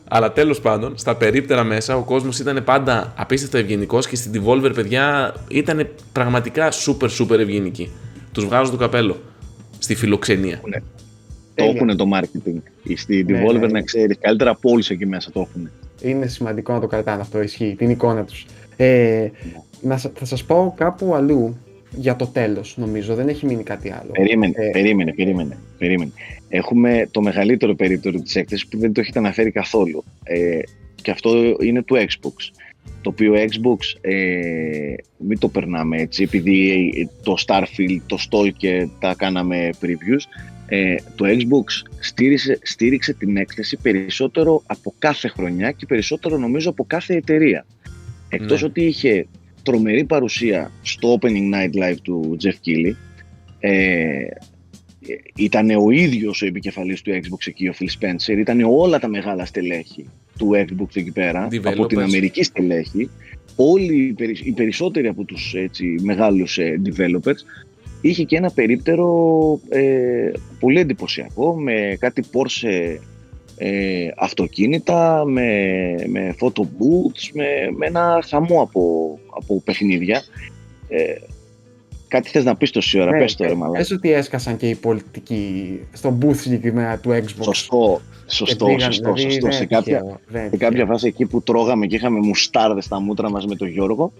Αλλά 0.08 0.32
τέλος 0.32 0.60
πάντων, 0.60 0.98
στα 0.98 1.16
περίπτερα 1.16 1.64
μέσα 1.64 1.96
ο 1.96 2.02
κόσμος 2.02 2.38
ήταν 2.38 2.64
πάντα 2.64 3.12
απίστευτα 3.16 3.58
ευγενικός 3.58 4.06
και 4.06 4.16
στην 4.16 4.32
Devolver, 4.34 4.70
παιδιά, 4.74 5.34
ήταν 5.48 5.88
πραγματικά 6.12 6.72
super 6.72 7.08
super 7.18 7.38
ευγενικοί. 7.38 7.90
Τους 8.32 8.44
βγάζω 8.44 8.70
το 8.70 8.76
καπέλο 8.76 9.20
στη 9.78 9.94
φιλοξενία. 9.94 10.60
Ναι. 10.68 10.78
Το 11.54 11.64
έχουν 11.64 11.96
το 11.96 12.04
marketing. 12.14 12.60
Στη 12.96 13.24
ναι, 13.24 13.40
Devolver, 13.40 13.60
ναι, 13.60 13.66
να 13.66 13.82
ξέρεις, 13.82 14.16
καλύτερα 14.20 14.50
από 14.50 14.70
όλους 14.70 14.90
εκεί 14.90 15.06
μέσα 15.06 15.30
το 15.30 15.40
έχουν. 15.40 15.70
Είναι 16.02 16.26
σημαντικό 16.26 16.72
να 16.72 16.80
το 16.80 16.87
κρατάνε 16.87 17.20
αυτό, 17.20 17.42
ισχύει, 17.42 17.74
την 17.78 17.90
εικόνα 17.90 18.24
τους. 18.24 18.46
Ε, 18.76 19.28
να, 19.80 19.96
θα 19.96 20.24
σας 20.24 20.44
πω 20.44 20.74
κάπου 20.76 21.14
αλλού 21.14 21.56
για 21.96 22.16
το 22.16 22.26
τέλος, 22.26 22.76
νομίζω. 22.76 23.14
Δεν 23.14 23.28
έχει 23.28 23.46
μείνει 23.46 23.62
κάτι 23.62 23.90
άλλο. 23.90 24.11
Περίμενε, 24.12 24.54
ε, 24.56 24.70
περίμενε, 24.70 25.12
περίμενε, 25.12 25.59
περίμενε. 25.78 26.11
Έχουμε 26.48 27.09
το 27.11 27.22
μεγαλύτερο 27.22 27.74
περίπτωρο 27.74 28.20
της 28.20 28.37
έκθεσης 28.37 28.66
που 28.66 28.78
δεν 28.78 28.92
το 28.92 29.00
έχετε 29.00 29.18
αναφέρει 29.18 29.50
καθόλου. 29.50 30.04
Ε, 30.22 30.59
και 31.02 31.11
αυτό 31.11 31.56
είναι 31.61 31.82
του 31.82 31.96
Xbox. 31.96 32.50
Το 33.02 33.12
οποίο 33.12 33.35
Xbox, 33.35 33.98
ε, 34.00 34.94
μην 35.16 35.38
το 35.38 35.48
περνάμε 35.48 35.96
έτσι, 35.96 36.22
επειδή 36.22 36.90
το 37.22 37.35
Starfield, 37.46 38.00
το 38.06 38.18
Stalker 38.30 38.87
τα 38.98 39.14
κάναμε 39.18 39.70
previews, 39.82 40.22
ε, 40.68 40.94
το 41.14 41.24
Xbox 41.29 41.88
στήριξε, 41.98 42.59
στήριξε 42.62 43.12
την 43.12 43.37
έκθεση 43.37 43.76
περισσότερο 43.76 44.62
από 44.66 44.94
κάθε 44.98 45.29
χρονιά 45.29 45.70
και 45.70 45.87
περισσότερο 45.87 46.38
νομίζω 46.38 46.70
από 46.70 46.85
κάθε 46.87 47.14
εταιρεία. 47.14 47.66
Εκτός 48.29 48.61
ναι. 48.61 48.66
ότι 48.66 48.83
είχε 48.83 49.26
τρομερή 49.62 50.05
παρουσία 50.05 50.70
στο 50.83 51.18
Opening 51.20 51.55
Night 51.55 51.83
Live 51.83 51.96
του 52.02 52.37
Jeff 52.42 52.68
Keighley. 52.68 52.94
Ε, 53.61 54.26
ήταν 55.37 55.70
ο 55.70 55.90
ίδιος 55.90 56.42
ο 56.42 56.46
επικεφαλής 56.46 57.02
του 57.02 57.11
Xbox 57.11 57.46
εκεί, 57.46 57.68
ο 57.68 57.74
Phil 57.79 57.85
Spencer. 57.85 58.38
Ήταν 58.38 58.61
όλα 58.61 58.98
τα 58.98 59.09
μεγάλα 59.09 59.44
στελέχη 59.44 60.05
του 60.38 60.50
Xbox 60.55 60.96
εκεί 60.96 61.12
πέρα, 61.12 61.48
από 61.62 61.87
την 61.87 62.00
Αμερική 62.00 62.42
στελέχη. 62.42 63.11
Όλοι 63.57 64.16
οι 64.44 64.52
περισσότεροι 64.52 65.07
από 65.07 65.24
τους 65.24 65.55
έτσι, 65.55 65.94
μεγάλους 66.02 66.59
ε, 66.59 66.81
developers 66.85 67.40
είχε 68.00 68.24
και 68.24 68.37
ένα 68.37 68.50
περίπτερο 68.50 69.61
ε, 69.68 70.30
πολύ 70.61 70.80
εντυπωσιακό 70.80 71.54
με 71.54 71.96
κάτι 71.98 72.24
Porsche 72.32 72.98
ε, 73.56 74.09
αυτοκίνητα, 74.16 75.24
με, 75.26 75.50
με 76.06 76.35
photo 76.40 76.61
booths, 76.61 77.30
με, 77.32 77.44
με 77.76 77.87
ένα 77.87 78.24
χαμό 78.28 78.62
από, 78.62 79.18
από 79.37 79.61
παιχνίδια. 79.64 80.22
Ε, 80.88 81.14
κάτι 82.09 82.28
θες 82.28 82.44
να 82.44 82.56
πεις 82.56 82.70
τόση 82.70 83.00
ώρα, 83.00 83.11
ναι, 83.11 83.18
πες 83.18 83.35
το 83.35 83.44
ρε 83.44 83.54
μαλάκα. 83.54 83.78
Πες 83.78 83.90
ότι 83.90 84.12
έσκασαν 84.12 84.56
και 84.56 84.68
οι 84.68 84.74
πολιτικοί 84.74 85.80
στον 85.92 86.18
booth 86.22 86.37
συγκεκριμένα 86.37 86.98
του 86.98 87.11
Xbox. 87.11 87.42
Σωστό, 87.42 88.00
σωστό, 88.26 88.46
σωστό, 88.46 88.66
δηλαδή, 89.12 89.30
σωστό. 89.30 89.50
Σε 89.50 89.64
κάποια, 89.66 90.20
σε 90.50 90.56
κάποια 90.56 90.87
φάση 90.87 91.06
εκεί 91.06 91.26
που 91.26 91.42
τρώγαμε 91.42 91.87
και 91.87 91.96
είχαμε 91.96 92.18
μουστάρδες 92.18 92.85
στα 92.85 93.00
μούτρα 93.00 93.30
μας 93.30 93.46
με 93.46 93.56
τον 93.56 93.68
Γιώργο, 93.68 94.12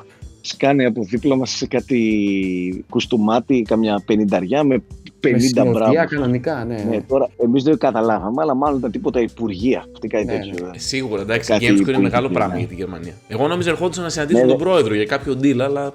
σκάνε 0.48 0.85
από 0.85 1.02
δίπλα 1.04 1.37
μας 1.37 1.50
σε 1.50 1.66
κάτι 1.66 2.85
κουστούμάτι, 2.90 3.62
καμιά 3.62 4.02
πενινταριά 4.06 4.64
με 4.64 4.82
50 5.22 5.70
μπράβο. 5.72 5.92
κανονικά, 6.09 6.64
ναι. 6.64 6.87
ναι 6.90 7.00
τώρα 7.00 7.28
εμείς 7.37 7.62
δεν 7.62 7.78
καταλάβαμε, 7.78 8.42
αλλά 8.42 8.54
μάλλον 8.54 8.78
ήταν 8.78 8.90
τίποτα 8.90 9.20
υπουργεία. 9.20 9.85
Αυτή 9.92 10.09
κάτι 10.09 10.24
ναι, 10.24 10.32
τέτοιο. 10.32 10.66
Ναι. 10.66 10.78
Σίγουρα, 10.78 11.22
εντάξει, 11.22 11.52
η 11.52 11.56
Gamescom 11.61 11.88
είναι 11.88 11.98
μεγάλο 11.98 12.28
πράγμα 12.28 12.52
ναι. 12.52 12.59
για 12.59 12.68
τη 12.68 12.74
Γερμανία. 12.74 13.12
Εγώ 13.28 13.48
νόμιζα 13.48 13.70
ερχόντουσαν 13.70 14.04
να 14.04 14.11
συναντήσουν 14.11 14.42
ναι, 14.42 14.48
τον 14.48 14.59
πρόεδρο 14.59 14.94
για 14.94 15.04
κάποιο 15.04 15.32
deal, 15.42 15.59
αλλά 15.59 15.94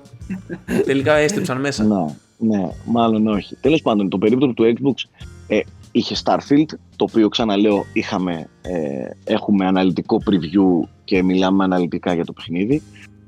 τελικά 0.85 1.13
έστρεψαν 1.13 1.59
μέσα. 1.59 1.83
Ναι, 1.83 2.05
ναι, 2.37 2.69
μάλλον 2.85 3.27
όχι. 3.27 3.55
Τέλος 3.61 3.81
πάντων, 3.81 4.09
το 4.09 4.17
περίπτωμα 4.17 4.53
του 4.53 4.73
Xbox 4.75 5.25
ε, 5.47 5.59
είχε 5.91 6.15
Starfield, 6.23 6.77
το 6.95 7.05
οποίο 7.09 7.29
ξαναλέω 7.29 7.85
είχαμε, 7.93 8.47
ε, 8.61 9.31
έχουμε 9.33 9.65
αναλυτικό 9.65 10.21
preview 10.25 10.87
και 11.03 11.23
μιλάμε 11.23 11.63
αναλυτικά 11.63 12.13
για 12.13 12.25
το 12.25 12.33
παιχνίδι. 12.33 12.81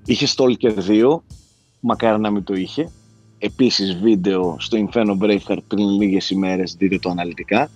Είχε 0.05 0.27
Stalker 0.35 0.73
2, 0.89 1.19
μακάρι 1.79 2.19
να 2.21 2.29
μην 2.29 2.43
το 2.43 2.53
είχε, 2.53 2.91
επίσης 3.39 3.95
βίντεο 3.95 4.55
στο 4.59 4.77
Inferno 4.87 5.17
Breaker 5.23 5.57
πριν 5.67 5.89
λίγες 5.89 6.29
ημέρες, 6.29 6.75
δείτε 6.77 6.99
το 6.99 7.09
αναλυτικά. 7.09 7.69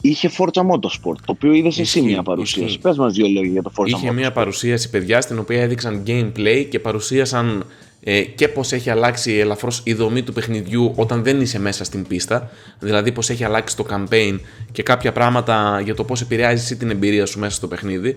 Είχε 0.00 0.30
Forza 0.38 0.60
Motorsport, 0.60 1.16
το 1.24 1.32
οποίο 1.32 1.52
είδες 1.52 1.78
εσύ 1.78 2.02
μια 2.02 2.22
παρουσίαση. 2.22 2.78
Πες 2.78 2.96
μας 2.96 3.12
δύο 3.12 3.28
λόγια 3.28 3.50
για 3.50 3.62
το 3.62 3.72
Forza 3.76 3.86
Είχε 3.86 4.12
μια 4.12 4.32
παρουσίαση, 4.32 4.90
παιδιά, 4.90 5.20
στην 5.20 5.38
οποία 5.38 5.62
έδειξαν 5.62 6.02
gameplay 6.06 6.66
και 6.70 6.78
παρουσίασαν 6.78 7.64
ε, 8.00 8.22
και 8.22 8.48
πώς 8.48 8.72
έχει 8.72 8.90
αλλάξει 8.90 9.32
ελαφρώς 9.32 9.80
η 9.84 9.94
δομή 9.94 10.22
του 10.22 10.32
παιχνιδιού 10.32 10.92
όταν 10.96 11.22
δεν 11.22 11.40
είσαι 11.40 11.58
μέσα 11.58 11.84
στην 11.84 12.06
πίστα. 12.06 12.50
Δηλαδή 12.78 13.12
πώς 13.12 13.30
έχει 13.30 13.44
αλλάξει 13.44 13.76
το 13.76 13.86
campaign 13.90 14.38
και 14.72 14.82
κάποια 14.82 15.12
πράγματα 15.12 15.80
για 15.84 15.94
το 15.94 16.04
πώς 16.04 16.20
επηρεάζεις 16.20 16.64
εσύ 16.64 16.76
την 16.76 16.90
εμπειρία 16.90 17.26
σου 17.26 17.38
μέσα 17.38 17.54
στο 17.54 17.68
παιχνίδι. 17.68 18.16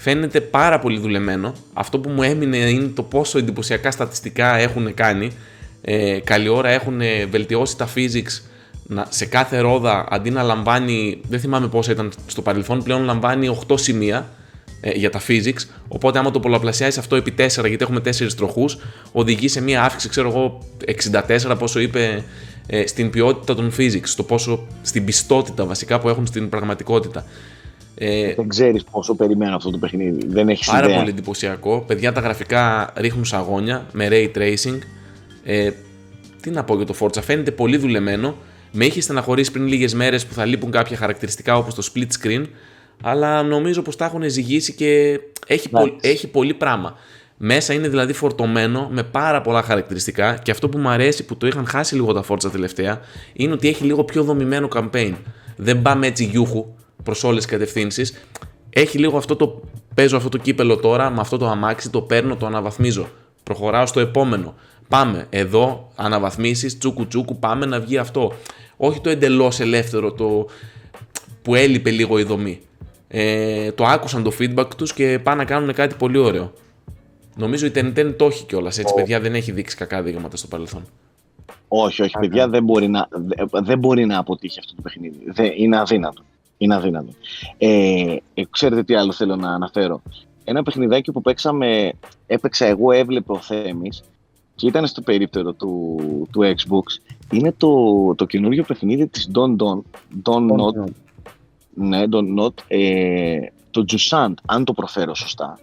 Φαίνεται 0.00 0.40
πάρα 0.40 0.78
πολύ 0.78 0.98
δουλεμένο. 0.98 1.52
Αυτό 1.72 1.98
που 1.98 2.10
μου 2.10 2.22
έμεινε 2.22 2.56
είναι 2.56 2.86
το 2.86 3.02
πόσο 3.02 3.38
εντυπωσιακά 3.38 3.90
στατιστικά 3.90 4.56
έχουν 4.56 4.94
κάνει 4.94 5.30
ε, 5.80 6.18
καλή 6.24 6.48
ώρα 6.48 6.68
έχουν 6.68 7.00
βελτιώσει 7.30 7.76
τα 7.76 7.88
physics 7.94 8.42
να, 8.86 9.06
σε 9.08 9.26
κάθε 9.26 9.58
ρόδα 9.58 10.06
αντί 10.10 10.30
να 10.30 10.42
λαμβάνει, 10.42 11.20
δεν 11.28 11.40
θυμάμαι 11.40 11.68
πόσα 11.68 11.92
ήταν 11.92 12.12
στο 12.26 12.42
παρελθόν, 12.42 12.82
πλέον 12.82 13.04
λαμβάνει 13.04 13.58
8 13.68 13.78
σημεία 13.78 14.28
ε, 14.80 14.90
για 14.90 15.10
τα 15.10 15.20
physics. 15.28 15.62
Οπότε, 15.88 16.18
άμα 16.18 16.30
το 16.30 16.40
πολλαπλασιάσεις 16.40 16.98
αυτό 16.98 17.16
επί 17.16 17.34
4, 17.38 17.46
γιατί 17.48 17.78
έχουμε 17.80 18.00
4 18.04 18.32
τροχούς, 18.36 18.78
οδηγεί 19.12 19.48
σε 19.48 19.60
μία 19.60 19.82
αύξηση, 19.82 20.08
ξέρω 20.08 20.28
εγώ, 20.28 20.62
64, 21.48 21.58
πόσο 21.58 21.80
είπε, 21.80 22.24
ε, 22.66 22.86
στην 22.86 23.10
ποιότητα 23.10 23.54
των 23.54 23.72
physics, 23.78 24.04
στο 24.04 24.22
πόσο, 24.22 24.66
στην 24.82 25.04
πιστότητα 25.04 25.64
βασικά 25.64 26.00
που 26.00 26.08
έχουν 26.08 26.26
στην 26.26 26.48
πραγματικότητα. 26.48 27.24
Ε, 28.00 28.34
δεν 28.34 28.48
ξέρεις 28.48 28.84
πόσο 28.84 29.14
περιμένω 29.14 29.56
αυτό 29.56 29.70
το 29.70 29.78
παιχνίδι. 29.78 30.26
Δεν 30.26 30.48
έχεις 30.48 30.66
Πάρα 30.70 30.96
πολύ 30.96 31.08
εντυπωσιακό. 31.08 31.84
Παιδιά, 31.86 32.12
τα 32.12 32.20
γραφικά 32.20 32.92
ρίχνουν 32.96 33.24
σαγόνια 33.24 33.86
με 33.92 34.08
ray 34.10 34.30
tracing. 34.36 34.78
Ε, 35.44 35.70
τι 36.42 36.50
να 36.50 36.64
πω 36.64 36.76
για 36.76 36.86
το 36.86 36.94
Forza, 37.00 37.22
φαίνεται 37.22 37.50
πολύ 37.50 37.76
δουλεμένο. 37.76 38.34
Με 38.72 38.84
είχε 38.84 39.00
στεναχωρήσει 39.00 39.52
πριν 39.52 39.66
λίγες 39.66 39.94
μέρες 39.94 40.26
που 40.26 40.34
θα 40.34 40.44
λείπουν 40.44 40.70
κάποια 40.70 40.96
χαρακτηριστικά 40.96 41.56
όπως 41.56 41.74
το 41.74 41.90
split 41.92 42.06
screen, 42.22 42.44
αλλά 43.02 43.42
νομίζω 43.42 43.82
πως 43.82 43.96
τα 43.96 44.04
έχουν 44.04 44.30
ζυγίσει 44.30 44.74
και 44.74 45.20
έχει, 45.46 45.70
έχει 46.00 46.28
πολύ 46.28 46.54
πράγμα. 46.54 46.96
Μέσα 47.36 47.72
είναι 47.72 47.88
δηλαδή 47.88 48.12
φορτωμένο 48.12 48.88
με 48.90 49.02
πάρα 49.02 49.40
πολλά 49.40 49.62
χαρακτηριστικά 49.62 50.38
και 50.42 50.50
αυτό 50.50 50.68
που 50.68 50.78
μου 50.78 50.88
αρέσει 50.88 51.24
που 51.24 51.36
το 51.36 51.46
είχαν 51.46 51.66
χάσει 51.66 51.94
λίγο 51.94 52.12
τα 52.12 52.24
Forza 52.28 52.50
τελευταία 52.52 53.00
είναι 53.32 53.52
ότι 53.52 53.68
έχει 53.68 53.84
λίγο 53.84 54.04
πιο 54.04 54.22
δομημένο 54.22 54.68
campaign. 54.74 55.12
Δεν 55.56 55.82
πάμε 55.82 56.06
έτσι 56.06 56.24
γιούχου 56.24 56.66
προς 57.02 57.24
όλες 57.24 57.42
τις 57.42 57.52
κατευθύνσεις. 57.52 58.22
Έχει 58.70 58.98
λίγο 58.98 59.16
αυτό 59.16 59.36
το. 59.36 59.60
Παίζω 59.94 60.16
αυτό 60.16 60.28
το 60.28 60.38
κύπελο 60.38 60.76
τώρα, 60.76 61.10
με 61.10 61.20
αυτό 61.20 61.36
το 61.36 61.46
αμάξι, 61.48 61.90
το 61.90 62.00
παίρνω, 62.00 62.36
το 62.36 62.46
αναβαθμίζω. 62.46 63.08
Προχωράω 63.42 63.86
στο 63.86 64.00
επόμενο. 64.00 64.54
Πάμε 64.88 65.26
εδώ, 65.30 65.92
αναβαθμίσεις, 65.96 66.78
τσούκου 66.78 67.06
τσούκου, 67.06 67.38
πάμε 67.38 67.66
να 67.66 67.80
βγει 67.80 67.98
αυτό. 67.98 68.32
Όχι 68.76 69.00
το 69.00 69.10
εντελώς 69.10 69.60
ελεύθερο, 69.60 70.12
το 70.12 70.46
που 71.42 71.54
έλειπε 71.54 71.90
λίγο 71.90 72.18
η 72.18 72.22
δομή. 72.22 72.60
Ε, 73.08 73.72
το 73.72 73.84
άκουσαν 73.84 74.22
το 74.22 74.32
feedback 74.38 74.68
τους 74.76 74.92
και 74.92 75.18
πάνε 75.22 75.36
να 75.36 75.44
κάνουν 75.44 75.72
κάτι 75.72 75.94
πολύ 75.94 76.18
ωραίο. 76.18 76.52
Νομίζω 77.36 77.66
η 77.66 77.72
Tenten 77.74 78.14
το 78.16 78.24
έχει 78.24 78.44
κιόλας 78.44 78.78
έτσι, 78.78 78.94
παιδιά, 78.94 79.20
δεν 79.20 79.34
έχει 79.34 79.52
δείξει 79.52 79.76
κακά 79.76 80.02
δείγματα 80.02 80.36
στο 80.36 80.46
παρελθόν. 80.46 80.82
Όχι, 81.68 82.02
όχι, 82.02 82.18
παιδιά, 82.20 82.48
δεν 82.48 82.64
μπορεί 82.64 82.88
να, 82.88 83.08
δεν 83.62 83.78
μπορεί 83.78 84.06
να 84.06 84.18
αποτύχει 84.18 84.58
αυτό 84.58 84.74
το 84.74 84.82
παιχνίδι. 84.82 85.18
Δεν, 85.26 85.52
είναι 85.56 85.78
αδύνατο. 85.78 86.22
Είναι 86.58 86.74
αδύνατο. 86.74 87.12
Ε, 87.58 88.16
ε, 88.34 88.42
ξέρετε 88.50 88.82
τι 88.82 88.94
άλλο 88.94 89.12
θέλω 89.12 89.36
να 89.36 89.50
αναφέρω. 89.50 90.02
Ένα 90.44 90.62
παιχνιδάκι 90.62 91.12
που 91.12 91.20
παίξαμε, 91.20 91.92
έπαιξα 92.26 92.66
εγώ, 92.66 92.92
έβλεπε 92.92 93.32
ο 93.32 93.38
Θέμης 93.38 94.02
και 94.54 94.66
ήταν 94.66 94.86
στο 94.86 95.00
περίπτερο 95.00 95.52
του, 95.52 95.98
του 96.32 96.40
Xbox 96.42 97.14
είναι 97.30 97.54
το, 97.56 98.14
το 98.14 98.24
καινούριο 98.24 98.64
παιχνίδι 98.64 99.06
της 99.06 99.30
Don 99.34 99.56
Don, 99.56 99.80
Don, 100.22 100.50
Don 100.50 100.60
Not, 100.60 100.90
ναι, 101.74 102.02
Don 102.10 102.38
Not, 102.38 102.54
ε, 102.68 103.38
το 103.70 103.84
Jusant, 103.88 104.34
αν 104.46 104.64
το 104.64 104.72
προφέρω 104.72 105.14
σωστά, 105.14 105.58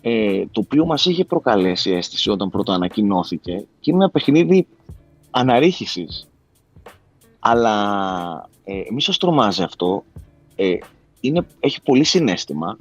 ε, 0.00 0.44
το 0.52 0.60
οποίο 0.60 0.86
μας 0.86 1.06
είχε 1.06 1.24
προκαλέσει 1.24 1.90
αίσθηση 1.90 2.30
όταν 2.30 2.50
πρώτα 2.50 2.74
ανακοινώθηκε 2.74 3.64
και 3.80 3.90
είναι 3.90 4.02
ένα 4.02 4.10
παιχνίδι 4.10 4.66
αναρρίχησης. 5.30 6.28
Αλλά 7.38 8.48
ε, 8.64 8.82
μη 8.92 9.02
σας 9.02 9.18
τρομάζει 9.18 9.62
αυτό, 9.62 10.04
ε, 10.62 10.78
είναι, 11.20 11.46
έχει 11.60 11.82
πολύ 11.82 12.04
συνέστημα, 12.04 12.76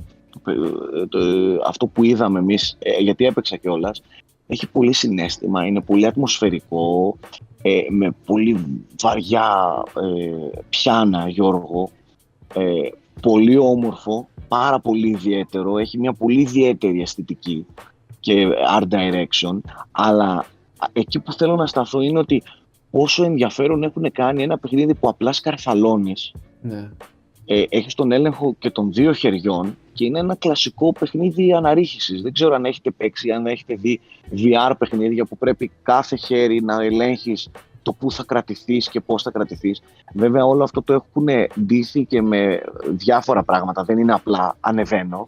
το, 1.10 1.20
αυτό 1.66 1.88
που 1.88 2.04
είδαμε 2.04 2.40
εμείς, 2.40 2.78
ε, 2.80 3.02
γιατί 3.02 3.26
έπαιξα 3.26 3.58
κιόλας, 3.58 4.02
έχει 4.48 4.68
πολύ 4.68 4.94
συνέστημα, 4.94 5.66
είναι 5.66 5.82
πολύ 5.82 6.06
ατμοσφαιρικό, 6.06 7.18
ε, 7.62 7.82
με 7.90 8.16
πολύ 8.26 8.66
βαριά 9.02 9.84
ε, 9.96 10.60
πιάνα 10.70 11.30
Γιώργο, 11.30 11.90
ε, 12.54 12.90
πολύ 13.22 13.58
όμορφο, 13.58 14.28
πάρα 14.48 14.80
πολύ 14.80 15.08
ιδιαίτερο, 15.08 15.78
έχει 15.78 15.98
μια 15.98 16.14
πολύ 16.14 16.42
ιδιαίτερη 16.42 17.02
αισθητική 17.02 17.66
και 18.20 18.48
art 18.80 18.88
direction, 18.94 19.60
αλλά 19.92 20.46
εκεί 20.94 21.20
που 21.20 21.34
θέλω 21.34 21.56
να 21.56 21.68
σταθώ 21.68 22.02
είναι 22.02 22.20
ότι 22.20 22.44
πόσο 22.92 23.24
ενδιαφέρον 23.24 23.84
έχουν 23.84 24.12
κάνει 24.12 24.44
ένα 24.44 24.58
παιχνίδι 24.58 24.94
που 24.96 25.10
απλά 25.10 25.34
σκαρφαλώνεις, 25.34 26.34
ναι. 26.62 26.90
Ε, 27.54 27.64
έχεις 27.70 27.94
τον 27.94 28.12
έλεγχο 28.12 28.56
και 28.60 28.70
των 28.70 28.94
δύο 28.94 29.14
χεριών 29.14 29.78
και 29.94 30.06
είναι 30.06 30.20
ένα 30.20 30.36
κλασικό 30.36 30.94
παιχνίδι 31.00 31.54
αναρρίχησης. 31.54 32.22
Δεν 32.22 32.34
ξέρω 32.34 32.56
αν 32.56 32.66
έχετε 32.66 32.92
παίξει, 32.92 33.32
αν 33.32 33.46
έχετε 33.46 33.76
δει 33.76 34.00
VR 34.36 34.72
παιχνίδια 34.78 35.26
που 35.26 35.38
πρέπει 35.38 35.72
κάθε 35.84 36.16
χέρι 36.16 36.62
να 36.62 36.84
ελέγχεις 36.84 37.50
το 37.82 37.94
πού 37.94 38.12
θα 38.12 38.24
κρατηθείς 38.24 38.90
και 38.90 39.00
πώς 39.02 39.24
θα 39.24 39.32
κρατηθείς. 39.32 39.82
Βέβαια 40.14 40.46
όλο 40.46 40.64
αυτό 40.64 40.82
το 40.82 40.94
έχουν 40.94 41.28
ντύθει 41.60 42.06
και 42.06 42.22
με 42.22 42.62
διάφορα 42.90 43.44
πράγματα, 43.44 43.84
δεν 43.84 43.98
είναι 43.98 44.14
απλά 44.14 44.58
ανεβαίνω. 44.60 45.28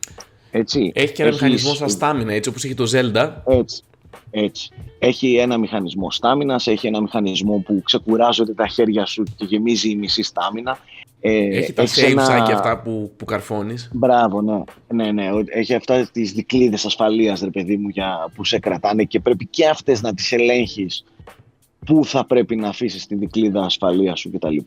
Έτσι. 0.51 0.91
Έχει 0.95 1.13
και 1.13 1.21
ένα 1.21 1.29
Έχεις... 1.29 1.41
μηχανισμό 1.41 1.73
στα 1.73 1.87
στάμινα, 1.87 2.33
έτσι 2.33 2.49
όπως 2.49 2.63
έχει 2.63 2.73
το 2.73 2.85
Zelda. 2.91 3.31
Έτσι. 3.45 3.83
Έτσι. 4.31 4.69
Έχει 4.99 5.35
ένα 5.35 5.57
μηχανισμό 5.57 6.11
στάμινας, 6.11 6.67
έχει 6.67 6.87
ένα 6.87 7.01
μηχανισμό 7.01 7.57
που 7.57 7.81
ξεκουράζονται 7.85 8.53
τα 8.53 8.67
χέρια 8.67 9.05
σου 9.05 9.23
και 9.35 9.45
γεμίζει 9.45 9.89
η 9.89 9.95
μισή 9.95 10.23
στάμινα. 10.23 10.77
Ε, 11.25 11.57
έχει 11.57 11.73
τα 11.73 11.83
saves 11.83 12.09
ένα... 12.09 12.43
και 12.45 12.51
αυτά 12.51 12.81
που, 12.81 13.11
που 13.17 13.25
καρφώνεις. 13.25 13.89
Μπράβο, 13.93 14.41
ναι. 14.41 14.63
ναι, 14.87 15.11
ναι. 15.11 15.29
Έχει 15.45 15.73
αυτά 15.73 16.09
τις 16.11 16.31
δικλείδες 16.31 16.85
ασφαλείας, 16.85 17.41
ρε 17.41 17.49
παιδί 17.49 17.77
μου, 17.77 17.89
για, 17.89 18.31
που 18.35 18.45
σε 18.45 18.59
κρατάνε 18.59 19.03
και 19.03 19.19
πρέπει 19.19 19.45
και 19.45 19.67
αυτές 19.67 20.01
να 20.01 20.13
τις 20.13 20.31
ελέγχεις 20.31 21.03
πού 21.85 22.05
θα 22.05 22.25
πρέπει 22.25 22.55
να 22.55 22.67
αφήσεις 22.67 23.07
την 23.07 23.19
δικλίδα 23.19 23.61
ασφαλείας 23.61 24.19
σου 24.19 24.31
κτλ. 24.31 24.57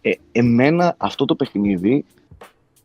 Ε, 0.00 0.10
εμένα 0.32 0.94
αυτό 0.98 1.24
το 1.24 1.34
παιχνίδι 1.34 2.04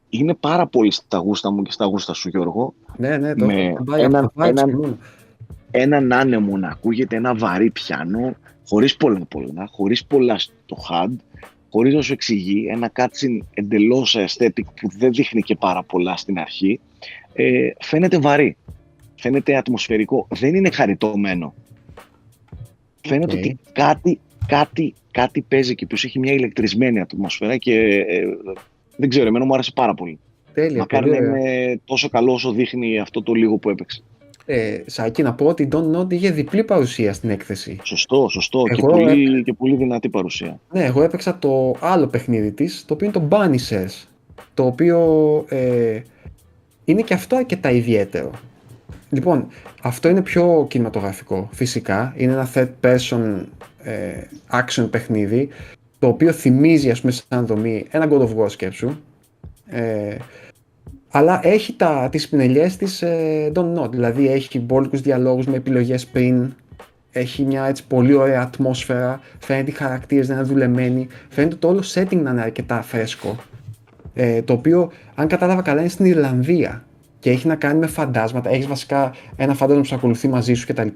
είναι 0.10 0.34
πάρα 0.34 0.68
πολύ 0.68 0.92
στα 0.92 1.18
γούστα 1.18 1.52
μου 1.52 1.62
και 1.62 1.72
στα 1.72 1.86
γούστα 1.86 2.14
σου 2.14 2.30
Γιώργο. 2.30 2.74
Ναι, 2.98 3.18
ναι, 3.18 3.36
το 3.36 3.46
με 3.46 3.76
έναν, 3.98 4.32
έναν, 4.38 4.98
έναν 5.72 6.14
άνεμο 6.14 6.58
να 6.58 6.68
ακούγεται, 6.68 7.16
ένα 7.16 7.36
βαρύ 7.36 7.70
πιάνο, 7.70 8.36
χωρίς 8.68 8.96
πολλά 8.96 9.26
πολλά, 9.30 9.70
χωρίς 9.72 10.06
πολλά 10.06 10.40
στο 10.40 10.78
HUD, 10.90 11.12
χωρίς 11.74 11.94
να 11.94 12.02
σου 12.02 12.14
εξηγεί, 12.14 12.68
ένα 12.70 12.92
cutscene 12.96 13.38
εντελώς 13.54 14.18
aesthetic 14.18 14.64
που 14.76 14.90
δεν 14.98 15.12
δείχνει 15.12 15.42
και 15.42 15.56
πάρα 15.56 15.84
πολλά 15.84 16.18
στην 16.18 16.40
αρχή, 16.40 16.80
ε, 17.34 17.70
φαίνεται 17.80 18.20
βαρύ, 18.20 18.58
φαίνεται 19.16 19.56
ατμοσφαιρικό, 19.56 20.28
δεν 20.30 20.56
είναι 20.56 20.72
χαριτωμένο. 20.72 21.54
Φαίνεται 23.08 23.38
ότι 23.38 23.58
κάτι, 23.72 24.20
κάτι, 24.48 24.94
κάτι 25.12 25.42
παίζει 25.42 25.76
και 25.76 25.86
πίσω, 25.86 26.08
έχει 26.08 26.20
μια 26.20 26.34
ηλεκτρισμένη 26.34 27.00
ατμόσφαιρα 27.00 27.58
και 27.58 27.80
ε, 28.08 28.24
δεν 28.96 29.10
ξέρω, 29.10 29.28
εμένα 29.28 29.46
μου 29.46 29.54
άρεσε 29.54 29.72
πάρα 29.76 29.94
πολύ. 29.94 30.20
Τέλεια, 30.54 30.78
Μακάρι 30.78 31.10
να 31.10 31.18
είναι 31.18 31.80
τόσο 31.86 32.10
καλό 32.10 32.34
όσο 32.34 32.52
δείχνει 32.52 33.00
αυτό 33.00 33.24
το 33.24 33.34
λίγο 33.34 33.58
που 33.58 33.70
έπαιξε. 33.70 34.04
Ε, 34.46 34.82
Σάκη, 34.86 35.22
να 35.22 35.34
πω 35.34 35.46
ότι 35.46 35.64
η 35.64 35.68
Don't 35.72 35.98
Nod 35.98 36.14
είχε 36.14 36.32
διπλή 36.32 36.64
παρουσία 36.64 37.14
στην 37.14 37.30
έκθεση. 37.30 37.80
Σωστό, 37.84 38.28
σωστό. 38.30 38.64
και, 38.76 38.82
πολύ, 38.82 39.44
και 39.44 39.54
πολύ 39.54 39.76
δυνατή 39.76 40.10
παρουσία. 40.10 40.60
Ναι, 40.72 40.84
εγώ 40.84 41.04
έπαιξα 41.04 41.38
το 41.40 41.76
άλλο 41.80 42.08
παιχνίδι 42.08 42.52
της, 42.52 42.86
το 42.86 42.94
οποίο 42.94 43.08
είναι 43.08 43.28
το 43.28 43.28
Banishers. 43.30 44.08
Το 44.54 44.66
οποίο 44.66 45.00
ε, 45.50 46.02
είναι 46.86 47.02
και 47.02 47.14
αυτό 47.14 47.36
αρκετά 47.36 47.72
ιδιαίτερο. 47.72 48.32
Λοιπόν, 49.10 49.48
αυτό 49.82 50.10
είναι 50.10 50.22
πιο 50.22 50.66
κινηματογραφικό 50.70 51.50
φυσικά. 51.52 52.14
Είναι 52.18 52.32
ένα 52.32 52.50
third 52.54 52.70
person 52.82 53.44
ε, 53.84 54.12
action 54.52 54.88
παιχνίδι 54.92 55.50
το 56.00 56.08
οποίο 56.08 56.32
θυμίζει 56.32 56.90
ας 56.90 57.02
πούμε 57.02 57.14
σαν 57.30 57.46
δομή 57.46 57.86
ένα 57.90 58.08
God 58.12 58.22
of 58.22 58.36
War 58.38 58.50
σκέψου. 58.50 58.96
Ε, 59.66 60.16
αλλά 61.16 61.40
έχει 61.44 61.74
τα, 61.74 62.08
τις 62.12 62.30
πινελιές 62.30 62.78
της 62.78 63.02
ε, 63.02 63.52
Don't 63.56 63.78
Know. 63.78 63.90
Δηλαδή 63.92 64.32
έχει 64.32 64.60
μπόλικους 64.60 65.02
διαλόγους 65.02 65.46
με 65.46 65.56
επιλογές 65.56 66.06
πριν, 66.06 66.54
έχει 67.12 67.44
μια 67.44 67.66
έτσι 67.66 67.88
πολύ 67.88 68.14
ωραία 68.14 68.42
ατμόσφαιρα, 68.42 69.22
φαίνεται 69.40 69.72
οι 69.72 69.74
χαρακτήρες 69.74 70.28
να 70.28 70.34
είναι 70.34 70.44
δουλεμένοι, 70.44 71.08
φαίνεται 71.30 71.56
το 71.56 71.68
όλο 71.68 71.84
setting 71.94 72.18
να 72.18 72.30
είναι 72.30 72.42
αρκετά 72.42 72.82
φρέσκο. 72.82 73.36
Ε, 74.14 74.42
το 74.42 74.54
οποίο, 74.54 74.92
αν 75.16 75.28
κατάλαβα 75.28 75.62
καλά, 75.62 75.80
είναι 75.80 75.90
στην 75.90 76.06
Ιρλανδία 76.06 76.84
και 77.20 77.30
έχει 77.30 77.48
να 77.48 77.56
κάνει 77.56 77.80
με 77.80 77.88
φαντάσματα. 77.88 78.50
Έχεις 78.50 78.68
βασικά 78.68 79.14
ένα 79.36 79.54
φάντασμα 79.54 79.82
που 79.82 79.88
σε 79.88 79.96
ακολουθεί 79.96 80.28
μαζί 80.28 80.54
σου 80.54 80.68
κτλ. 80.68 80.88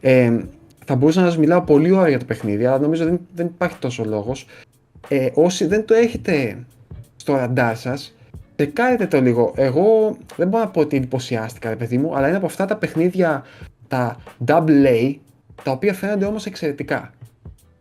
Ε, 0.00 0.38
θα 0.84 0.96
μπορούσα 0.96 1.20
να 1.20 1.26
σας 1.26 1.38
μιλάω 1.38 1.60
πολύ 1.60 1.90
ώρα 1.90 2.08
για 2.08 2.18
το 2.18 2.24
παιχνίδι, 2.24 2.64
αλλά 2.64 2.78
νομίζω 2.78 3.04
δεν, 3.04 3.20
δεν 3.34 3.46
υπάρχει 3.46 3.76
τόσο 3.78 4.04
λόγος. 4.04 4.46
Ε, 5.08 5.28
όσοι 5.34 5.66
δεν 5.66 5.84
το 5.84 5.94
έχετε 5.94 6.64
στο 7.16 7.36
ραντάρ 7.36 7.76
σας, 7.76 8.14
τεκάρετε 8.64 9.06
το 9.06 9.20
λίγο. 9.20 9.52
Εγώ 9.56 10.16
δεν 10.36 10.48
μπορώ 10.48 10.64
να 10.64 10.70
πω 10.70 10.80
ότι 10.80 10.96
εντυπωσιάστηκα, 10.96 11.68
ρε 11.68 11.76
παιδί 11.76 11.98
μου, 11.98 12.16
αλλά 12.16 12.28
είναι 12.28 12.36
από 12.36 12.46
αυτά 12.46 12.64
τα 12.64 12.76
παιχνίδια, 12.76 13.44
τα 13.88 14.22
double 14.46 14.86
A, 14.86 15.14
τα 15.62 15.70
οποία 15.70 15.94
φαίνονται 15.94 16.24
όμως 16.24 16.46
εξαιρετικά. 16.46 17.12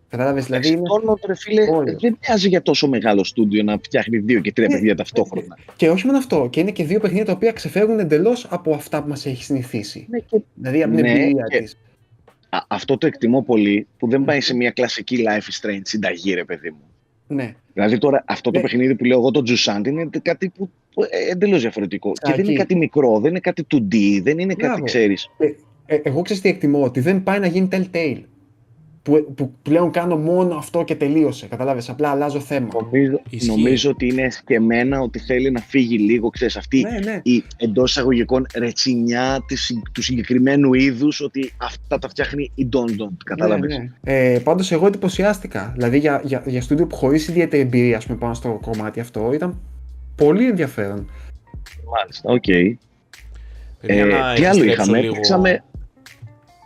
Κατάλαβες, 0.10 0.46
δηλαδή. 0.46 0.68
Είναι... 0.68 0.82
ρε 1.26 1.36
φίλε, 1.36 1.66
δεν 2.00 2.18
μοιάζει 2.22 2.48
για 2.48 2.62
τόσο 2.62 2.88
μεγάλο 2.88 3.24
στούντιο 3.24 3.64
να 3.64 3.78
φτιάχνει 3.78 4.18
δύο 4.18 4.40
και 4.40 4.52
τρία 4.52 4.68
ναι, 4.68 4.74
παιχνίδια 4.74 4.96
ταυτόχρονα. 4.96 5.58
Και 5.76 5.90
όχι 5.90 6.06
μόνο 6.06 6.18
αυτό, 6.18 6.48
και 6.52 6.60
είναι 6.60 6.72
και 6.72 6.84
δύο 6.84 7.00
παιχνίδια 7.00 7.26
τα 7.26 7.32
οποία 7.32 7.52
ξεφεύγουν 7.52 8.00
εντελώς 8.00 8.48
από 8.50 8.74
αυτά 8.74 9.02
που 9.02 9.10
μας 9.10 9.26
έχει 9.26 9.44
συνηθίσει. 9.44 10.08
Ναι, 10.10 10.20
και... 10.20 10.42
Δηλαδή 10.54 10.84
από 10.84 10.96
την 10.96 11.04
ναι, 11.04 11.12
εμπειρία 11.12 11.46
και... 11.50 11.60
της. 11.60 11.78
Αυτό 12.68 12.98
το 12.98 13.08
εκτιμώ 13.08 13.44
πολύ 13.44 13.88
που 13.98 14.10
δεν 14.10 14.24
πάει 14.24 14.42
σε 14.42 14.56
μια 14.56 14.72
κλασική 14.72 15.24
Life 15.28 15.66
is 15.66 15.68
Strange 15.68 15.82
συνταγή, 15.84 16.34
ρε 16.34 16.44
παιδί 16.44 16.70
μου. 16.70 16.84
Ναι. 17.32 17.56
Δηλαδή 17.74 17.98
τώρα 17.98 18.24
αυτό 18.28 18.52
το 18.52 18.58
ναι. 18.58 18.64
παιχνίδι 18.64 18.96
που 18.96 19.04
λέω 19.04 19.18
εγώ 19.18 19.32
το 19.32 19.44
Jusant 19.48 19.88
είναι 19.88 20.10
κάτι 20.22 20.50
που, 20.50 20.70
που 20.94 21.04
ε, 21.04 21.32
εντελώς 21.32 21.62
διαφορετικό. 21.62 22.12
Και 22.12 22.34
δεν 22.36 22.46
είναι 22.46 22.54
κάτι 22.54 22.76
μικρό, 22.76 23.20
δεν 23.20 23.30
είναι 23.30 23.40
κάτι 23.40 23.66
2D, 23.74 24.20
δεν 24.24 24.40
είναι 24.40 24.54
κάτι, 24.54 24.82
ξέρεις. 24.82 25.30
Ε, 25.38 25.48
ε, 25.86 26.00
εγώ 26.04 26.22
ξέρω 26.22 26.40
τι 26.40 26.50
εκτιμώ, 26.50 26.84
ότι 26.84 27.00
δεν 27.00 27.24
πάει 27.24 27.40
να 27.40 27.48
γίνει 27.48 27.68
Telltale 27.72 28.22
που, 29.10 29.34
που 29.34 29.54
πλέον 29.62 29.92
κάνω 29.92 30.18
μόνο 30.18 30.56
αυτό 30.56 30.84
και 30.84 30.96
τελείωσε. 30.96 31.48
Καταλάβες, 31.48 31.90
απλά 31.90 32.10
αλλάζω 32.10 32.40
θέμα. 32.40 32.68
Νομίζω, 32.74 33.22
νομίζω 33.48 33.90
ότι 33.90 34.08
είναι 34.08 34.30
σκεμμένα 34.30 35.00
ότι 35.00 35.20
θέλει 35.20 35.52
να 35.52 35.60
φύγει 35.60 35.98
λίγο, 35.98 36.30
ξέρεις, 36.30 36.58
αυτή 36.58 36.82
ναι, 36.82 37.12
ναι. 37.12 37.20
η 37.24 37.44
εντός 37.58 37.90
εισαγωγικών 37.90 38.46
ρετσινιά 38.56 39.44
της, 39.48 39.80
του 39.92 40.02
συγκεκριμένου 40.02 40.74
είδους 40.74 41.22
ότι 41.22 41.54
αυτά 41.58 42.00
τα 42.00 42.10
φτιάχνει 42.10 42.52
η 42.56 42.70
Don 42.74 43.02
Don, 43.02 43.12
κατάλαβες. 43.26 43.78
Ναι, 43.78 43.90
ναι. 44.02 44.34
Ε, 44.34 44.40
πάντως 44.40 44.72
εγώ 44.72 44.88
εντυπωσιάστηκα. 44.88 45.72
Δηλαδή 45.76 46.00
για, 46.00 46.22
για, 46.26 46.44
για 46.46 46.62
στούντιο 46.62 46.88
που 46.88 46.96
χωρίς 46.96 47.28
ιδιαίτερη 47.28 47.62
εμπειρία 47.62 47.98
ας 47.98 48.06
πούμε, 48.06 48.18
πάνω 48.18 48.34
στο 48.34 48.60
κομμάτι 48.62 49.00
αυτό 49.00 49.32
ήταν 49.34 49.60
πολύ 50.16 50.48
ενδιαφέρον. 50.48 51.10
Μάλιστα, 51.98 52.32
ok. 52.32 52.44
Okay. 52.48 52.74
Ε, 53.82 54.06
τι 54.36 54.46
άλλο 54.46 54.64
είχαμε, 54.64 55.02
λίγο... 55.02 55.16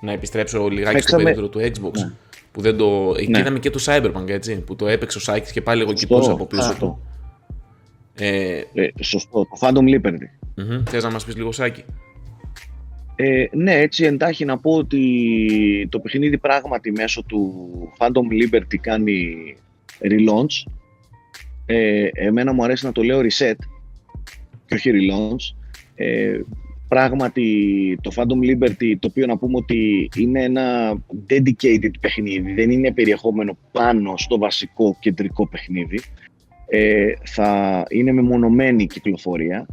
Να 0.01 0.11
επιστρέψω 0.11 0.67
λιγάκι 0.67 1.01
στο 1.01 1.17
περίπτερο 1.17 1.47
του 1.47 1.59
Xbox. 1.59 1.97
Ναι. 1.97 2.11
Που 2.53 2.61
δεν 2.61 2.77
το... 2.77 3.13
Εκεί 3.17 3.31
ναι. 3.31 3.39
είδαμε 3.39 3.59
και 3.59 3.69
το 3.69 3.83
Cyberpunk, 3.85 4.27
έτσι, 4.29 4.59
που 4.59 4.75
το 4.75 4.87
έπαιξε 4.87 5.17
ο 5.17 5.21
Σάκης 5.21 5.51
και 5.51 5.61
πάλι 5.61 5.81
εγώ 5.81 5.93
κοιτούσα 5.93 6.31
από 6.31 6.45
πίσω 6.45 6.75
του. 6.79 7.01
Ε, 8.15 8.61
ε, 8.73 8.87
σωστό, 9.01 9.39
το 9.39 9.57
Phantom 9.59 9.95
Liberty. 9.95 10.61
mm 10.61 10.83
Θες 10.89 11.03
να 11.03 11.11
μας 11.11 11.25
πεις 11.25 11.35
λίγο 11.35 11.51
Σάκη; 11.51 11.83
Ε, 13.15 13.45
ναι, 13.51 13.73
έτσι 13.73 14.05
εντάξει 14.05 14.45
να 14.45 14.57
πω 14.57 14.71
ότι 14.71 15.87
το 15.91 15.99
παιχνίδι 15.99 16.37
πράγματι 16.37 16.91
μέσω 16.91 17.23
του 17.23 17.53
Phantom 17.97 18.53
Liberty 18.53 18.75
κάνει 18.81 19.35
relaunch. 19.99 20.71
Ε, 21.65 22.07
εμένα 22.13 22.53
μου 22.53 22.63
αρέσει 22.63 22.85
να 22.85 22.91
το 22.91 23.01
λέω 23.01 23.19
reset 23.19 23.55
και 24.65 24.75
όχι 24.75 24.91
relaunch. 24.93 25.55
Ε, 25.95 26.39
πράγματι 26.87 27.97
το 28.01 28.11
Phantom 28.15 28.51
Liberty, 28.51 28.95
το 28.99 29.07
οποίο 29.09 29.25
να 29.25 29.37
πούμε 29.37 29.57
ότι 29.57 30.09
είναι 30.17 30.43
ένα 30.43 30.97
dedicated 31.29 31.91
παιχνίδι, 31.99 32.53
δεν 32.53 32.71
είναι 32.71 32.93
περιεχόμενο 32.93 33.57
πάνω 33.71 34.13
στο 34.17 34.37
βασικό 34.37 34.97
κεντρικό 34.99 35.47
παιχνίδι, 35.47 35.99
ε, 36.67 37.13
θα 37.23 37.83
είναι 37.89 38.11
μεμονωμένη 38.11 38.87
κυκλοφορία, 38.87 39.65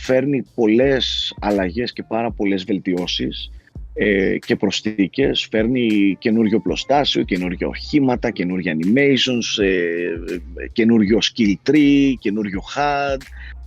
φέρνει 0.00 0.44
πολλές 0.54 1.34
αλλαγές 1.40 1.92
και 1.92 2.02
πάρα 2.02 2.30
πολλές 2.30 2.64
βελτιώσεις 2.64 3.50
ε, 3.94 4.38
και 4.38 4.56
προσθήκες, 4.56 5.48
φέρνει 5.50 6.16
καινούριο 6.18 6.60
πλωστάσιο, 6.60 7.22
καινούριο 7.22 7.68
οχήματα, 7.68 8.30
καινούργια 8.30 8.76
animations, 8.76 9.62
ε, 9.62 10.66
καινούριο 10.72 11.18
skill 11.22 11.70
tree, 11.70 12.12
καινούριο 12.18 12.60
HUD, 12.74 13.20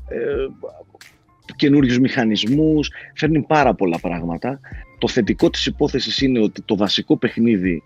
ε, 0.07 0.17
καινούριους 1.55 1.99
μηχανισμούς, 1.99 2.89
φέρνει 3.15 3.41
πάρα 3.41 3.73
πολλά 3.73 3.99
πράγματα. 3.99 4.59
Το 4.97 5.07
θετικό 5.07 5.49
της 5.49 5.65
υπόθεσης 5.65 6.21
είναι 6.21 6.39
ότι 6.39 6.61
το 6.61 6.75
βασικό 6.75 7.17
παιχνίδι 7.17 7.83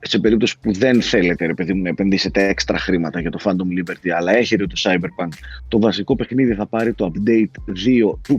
σε 0.00 0.18
περίπτωση 0.18 0.58
που 0.60 0.72
δεν 0.72 1.02
θέλετε 1.02 1.46
ρε 1.46 1.54
παιδί 1.54 1.72
μου 1.72 1.82
να 1.82 1.88
επενδύσετε 1.88 2.48
έξτρα 2.48 2.78
χρήματα 2.78 3.20
για 3.20 3.30
το 3.30 3.38
Phantom 3.44 3.80
Liberty 3.80 4.08
αλλά 4.16 4.36
έχετε 4.36 4.66
το 4.66 4.74
Cyberpunk 4.82 5.32
το 5.68 5.80
βασικό 5.80 6.16
παιχνίδι 6.16 6.54
θα 6.54 6.66
πάρει 6.66 6.94
το 6.94 7.12
update 7.14 7.72
2 7.86 8.34
2.0 8.34 8.36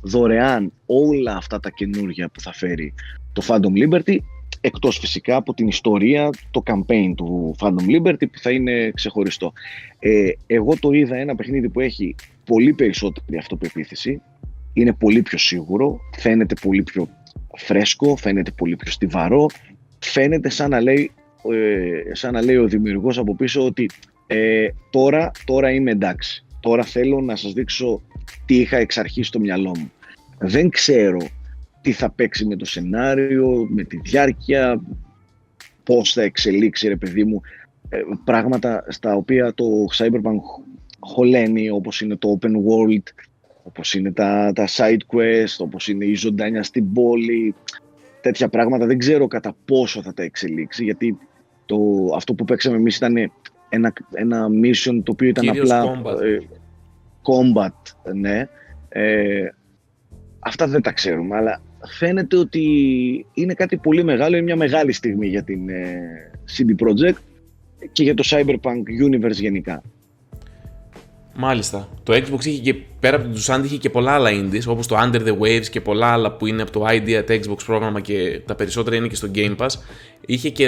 δωρεάν 0.00 0.72
όλα 0.86 1.36
αυτά 1.36 1.60
τα 1.60 1.70
καινούργια 1.70 2.28
που 2.28 2.40
θα 2.40 2.52
φέρει 2.52 2.94
το 3.32 3.42
Phantom 3.46 3.88
Liberty 3.88 4.18
εκτός 4.64 4.98
φυσικά 4.98 5.36
από 5.36 5.54
την 5.54 5.68
ιστορία, 5.68 6.30
το 6.50 6.62
campaign 6.66 7.12
του 7.16 7.54
Phantom 7.58 7.96
Liberty 7.96 8.30
που 8.32 8.38
θα 8.38 8.50
είναι 8.50 8.90
ξεχωριστό. 8.94 9.52
Ε, 9.98 10.28
εγώ 10.46 10.76
το 10.80 10.92
είδα 10.92 11.16
ένα 11.16 11.34
παιχνίδι 11.34 11.68
που 11.68 11.80
έχει 11.80 12.14
πολύ 12.44 12.72
περισσότερη 12.72 13.36
αυτοπεποίθηση, 13.38 14.22
είναι 14.72 14.92
πολύ 14.92 15.22
πιο 15.22 15.38
σίγουρο, 15.38 16.00
φαίνεται 16.16 16.54
πολύ 16.62 16.82
πιο 16.82 17.08
φρέσκο, 17.56 18.16
φαίνεται 18.16 18.50
πολύ 18.50 18.76
πιο 18.76 18.90
στιβαρό, 18.90 19.46
φαίνεται 19.98 20.48
σαν 20.48 20.70
να 20.70 20.80
λέει, 20.80 21.10
ε, 21.52 22.14
σαν 22.14 22.32
να 22.32 22.42
λέει 22.42 22.56
ο 22.56 22.68
δημιουργός 22.68 23.18
από 23.18 23.34
πίσω 23.34 23.64
ότι 23.64 23.90
ε, 24.26 24.68
τώρα, 24.90 25.30
τώρα 25.44 25.70
είμαι 25.70 25.90
εντάξει, 25.90 26.44
τώρα 26.60 26.82
θέλω 26.82 27.20
να 27.20 27.36
σας 27.36 27.52
δείξω 27.52 28.02
τι 28.46 28.54
είχα 28.54 28.76
εξ 28.76 28.98
αρχής 28.98 29.26
στο 29.26 29.40
μυαλό 29.40 29.72
μου. 29.78 29.90
Δεν 30.38 30.68
ξέρω 30.68 31.18
τι 31.80 31.92
θα 31.92 32.10
παίξει 32.10 32.46
με 32.46 32.56
το 32.56 32.64
σενάριο, 32.64 33.66
με 33.70 33.82
τη 33.84 33.96
διάρκεια, 33.96 34.80
πώς 35.82 36.12
θα 36.12 36.22
εξελίξει 36.22 36.88
ρε 36.88 36.96
παιδί 36.96 37.24
μου 37.24 37.40
ε, 37.88 37.98
πράγματα 38.24 38.84
στα 38.88 39.14
οποία 39.14 39.54
το 39.54 39.64
Cyberpunk 39.94 40.64
χωλαίνει 41.04 41.70
όπως 41.70 42.00
είναι 42.00 42.16
το 42.16 42.38
open 42.40 42.50
world, 42.50 43.02
όπως 43.62 43.94
είναι 43.94 44.12
τα, 44.12 44.52
τα 44.54 44.68
side 44.68 45.16
quest, 45.16 45.56
όπως 45.58 45.88
είναι 45.88 46.04
η 46.04 46.14
ζωντάνια 46.14 46.62
στην 46.62 46.92
πόλη, 46.92 47.54
τέτοια 48.20 48.48
πράγματα 48.48 48.86
δεν 48.86 48.98
ξέρω 48.98 49.26
κατά 49.26 49.56
πόσο 49.64 50.02
θα 50.02 50.14
τα 50.14 50.22
εξελίξει 50.22 50.84
γιατί 50.84 51.18
το, 51.66 51.76
αυτό 52.16 52.34
που 52.34 52.44
παίξαμε 52.44 52.76
εμείς 52.76 52.96
ήταν 52.96 53.32
ένα, 53.68 53.92
ένα 54.14 54.46
mission 54.62 55.00
το 55.02 55.12
οποίο 55.12 55.28
ήταν 55.28 55.44
Κυρίως 55.44 55.70
απλά 55.70 56.02
combat. 56.02 56.22
Ε, 56.22 56.38
combat, 57.22 58.12
ναι. 58.14 58.48
Ε, 58.88 59.48
αυτά 60.38 60.66
δεν 60.66 60.82
τα 60.82 60.92
ξέρουμε, 60.92 61.36
αλλά 61.36 61.62
φαίνεται 61.98 62.36
ότι 62.36 62.66
είναι 63.34 63.54
κάτι 63.54 63.76
πολύ 63.76 64.04
μεγάλο, 64.04 64.36
είναι 64.36 64.44
μια 64.44 64.56
μεγάλη 64.56 64.92
στιγμή 64.92 65.26
για 65.26 65.42
την 65.42 65.68
ε, 65.68 66.00
CD 66.56 66.86
Projekt 66.86 67.18
και 67.92 68.02
για 68.02 68.14
το 68.14 68.22
Cyberpunk 68.26 68.82
Universe 69.08 69.30
γενικά. 69.30 69.82
Μάλιστα. 71.36 71.88
Το 72.02 72.12
Xbox 72.12 72.44
είχε 72.44 72.60
και 72.60 72.74
πέρα 72.74 73.16
από 73.16 73.28
του 73.28 73.44
Sand 73.44 73.60
είχε 73.64 73.76
και 73.76 73.90
πολλά 73.90 74.12
άλλα 74.12 74.30
indies, 74.32 74.62
όπως 74.66 74.86
το 74.86 74.96
Under 74.98 75.26
the 75.26 75.38
Waves 75.38 75.66
και 75.70 75.80
πολλά 75.80 76.06
άλλα 76.06 76.32
που 76.32 76.46
είναι 76.46 76.62
από 76.62 76.70
το 76.70 76.86
Idea, 76.88 77.24
το 77.26 77.34
Xbox 77.34 77.64
πρόγραμμα 77.66 78.00
και 78.00 78.40
τα 78.46 78.54
περισσότερα 78.54 78.96
είναι 78.96 79.06
και 79.06 79.14
στο 79.14 79.28
Game 79.34 79.56
Pass. 79.56 79.68
Είχε 80.26 80.48
και 80.48 80.66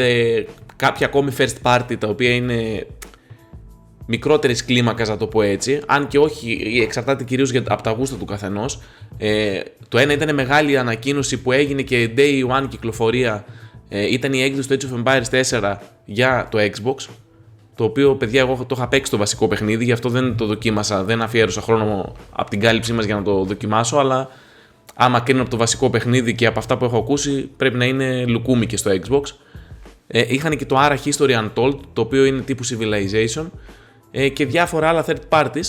κάποια 0.76 1.06
ακόμη 1.06 1.32
first 1.38 1.54
party 1.62 1.96
τα 1.98 2.08
οποία 2.08 2.34
είναι 2.34 2.86
μικρότερης 4.06 4.64
κλίμακας, 4.64 5.08
να 5.08 5.16
το 5.16 5.26
πω 5.26 5.42
έτσι. 5.42 5.80
Αν 5.86 6.06
και 6.06 6.18
όχι, 6.18 6.80
εξαρτάται 6.82 7.24
κυρίως 7.24 7.52
από 7.68 7.82
τα 7.82 7.90
γούστα 7.90 8.16
του 8.16 8.24
καθενός. 8.24 8.80
Ε, 9.16 9.60
το 9.88 9.98
ένα 9.98 10.12
ήταν 10.12 10.34
μεγάλη 10.34 10.78
ανακοίνωση 10.78 11.42
που 11.42 11.52
έγινε 11.52 11.82
και 11.82 12.10
day 12.16 12.46
one 12.60 12.68
κυκλοφορία. 12.68 13.44
Ε, 13.88 14.12
ήταν 14.12 14.32
η 14.32 14.42
έκδοση 14.42 14.76
του 14.76 14.76
Age 14.76 14.94
of 14.94 15.02
Empires 15.04 15.42
4 15.60 15.74
για 16.04 16.48
το 16.50 16.58
Xbox. 16.58 17.08
Το 17.76 17.84
οποίο, 17.84 18.14
παιδιά, 18.14 18.40
εγώ 18.40 18.64
το 18.66 18.74
είχα 18.78 18.88
παίξει 18.88 19.10
το 19.10 19.16
βασικό 19.16 19.48
παιχνίδι, 19.48 19.84
γι' 19.84 19.92
αυτό 19.92 20.08
δεν 20.08 20.36
το 20.36 20.46
δοκίμασα. 20.46 21.04
Δεν 21.04 21.22
αφιέρωσα 21.22 21.60
χρόνο 21.60 22.12
από 22.32 22.50
την 22.50 22.60
κάλυψή 22.60 22.92
μας 22.92 23.04
για 23.04 23.14
να 23.14 23.22
το 23.22 23.44
δοκιμάσω. 23.44 23.96
Αλλά 23.96 24.28
άμα 24.94 25.20
κρίνω 25.20 25.40
από 25.40 25.50
το 25.50 25.56
βασικό 25.56 25.90
παιχνίδι 25.90 26.34
και 26.34 26.46
από 26.46 26.58
αυτά 26.58 26.76
που 26.76 26.84
έχω 26.84 26.98
ακούσει, 26.98 27.50
πρέπει 27.56 27.76
να 27.76 27.84
είναι 27.84 28.24
λουκούμι 28.26 28.66
και 28.66 28.76
στο 28.76 28.90
Xbox. 28.90 29.22
Ε, 30.06 30.24
είχαν 30.28 30.56
και 30.56 30.66
το 30.66 30.76
Ara 30.78 30.96
History 31.04 31.30
Untold, 31.30 31.78
το 31.92 32.00
οποίο 32.00 32.24
είναι 32.24 32.40
τύπου 32.40 32.64
Civilization 32.66 33.46
ε, 34.10 34.28
και 34.28 34.46
διάφορα 34.46 34.88
άλλα 34.88 35.04
third 35.06 35.28
parties. 35.28 35.66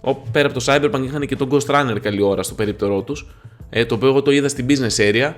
Όπου 0.00 0.28
πέρα 0.32 0.48
από 0.48 0.60
το 0.60 0.64
Cyberpunk 0.68 1.04
είχαν 1.04 1.26
και 1.26 1.36
τον 1.36 1.48
Ghost 1.52 1.66
Runner 1.66 1.98
καλή 2.02 2.22
ώρα 2.22 2.42
στο 2.42 2.54
περίπτερό 2.54 3.02
τους. 3.02 3.26
Ε, 3.70 3.84
το 3.84 3.94
οποίο 3.94 4.08
εγώ 4.08 4.22
το 4.22 4.30
είδα 4.30 4.48
στην 4.48 4.66
business 4.68 4.96
area. 4.96 5.32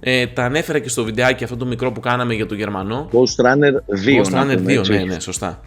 Ε, 0.00 0.26
τα 0.26 0.44
ανέφερα 0.44 0.78
και 0.78 0.88
στο 0.88 1.04
βιντεάκι 1.04 1.44
αυτό 1.44 1.56
το 1.56 1.66
μικρό 1.66 1.92
που 1.92 2.00
κάναμε 2.00 2.34
για 2.34 2.46
τον 2.46 2.56
Γερμανό. 2.56 3.08
Ghost 3.12 3.44
Runner 3.44 3.72
2. 4.18 4.20
Ghost 4.20 4.30
να 4.30 4.44
Runner 4.44 4.56
2, 4.56 4.56
πούμε, 4.56 4.72
έτσι. 4.72 4.92
ναι, 4.92 5.04
ναι, 5.04 5.20
σωστά. 5.20 5.60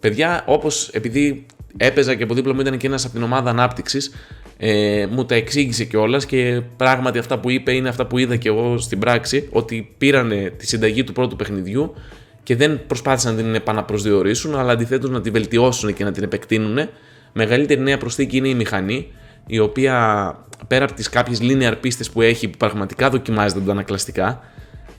Παιδιά, 0.00 0.42
όπως 0.46 0.88
επειδή 0.88 1.46
έπαιζα 1.76 2.14
και 2.14 2.22
από 2.22 2.34
δίπλα 2.34 2.54
μου 2.54 2.60
ήταν 2.60 2.76
και 2.76 2.86
ένας 2.86 3.04
από 3.04 3.14
την 3.14 3.22
ομάδα 3.22 3.50
ανάπτυξης, 3.50 4.12
ε, 4.56 5.06
μου 5.10 5.24
τα 5.24 5.34
εξήγησε 5.34 5.84
κιόλας 5.84 6.26
και 6.26 6.62
πράγματι 6.76 7.18
αυτά 7.18 7.38
που 7.38 7.50
είπε 7.50 7.72
είναι 7.72 7.88
αυτά 7.88 8.06
που 8.06 8.18
είδα 8.18 8.36
και 8.36 8.48
εγώ 8.48 8.78
στην 8.78 8.98
πράξη, 8.98 9.48
ότι 9.50 9.94
πήρανε 9.98 10.52
τη 10.56 10.66
συνταγή 10.66 11.04
του 11.04 11.12
πρώτου 11.12 11.36
παιχνιδιού 11.36 11.94
και 12.42 12.56
δεν 12.56 12.86
προσπάθησαν 12.86 13.34
να 13.34 13.42
την 13.42 13.54
επαναπροσδιορίσουν, 13.54 14.56
αλλά 14.56 14.72
αντιθέτως 14.72 15.10
να 15.10 15.20
τη 15.20 15.30
βελτιώσουν 15.30 15.94
και 15.94 16.04
να 16.04 16.12
την 16.12 16.22
επεκτείνουν. 16.22 16.88
Μεγαλύτερη 17.32 17.80
νέα 17.80 17.98
προσθήκη 17.98 18.36
είναι 18.36 18.48
η 18.48 18.54
μηχανή, 18.54 19.12
η 19.50 19.58
οποία 19.58 20.36
πέρα 20.66 20.84
από 20.84 20.94
τις 20.94 21.08
κάποιες 21.08 21.38
linear 21.42 21.74
πίστες 21.80 22.10
που 22.10 22.22
έχει, 22.22 22.48
που 22.48 22.56
πραγματικά 22.58 23.10
δοκιμάζεται 23.10 23.60
αντανακλαστικά, 23.60 24.40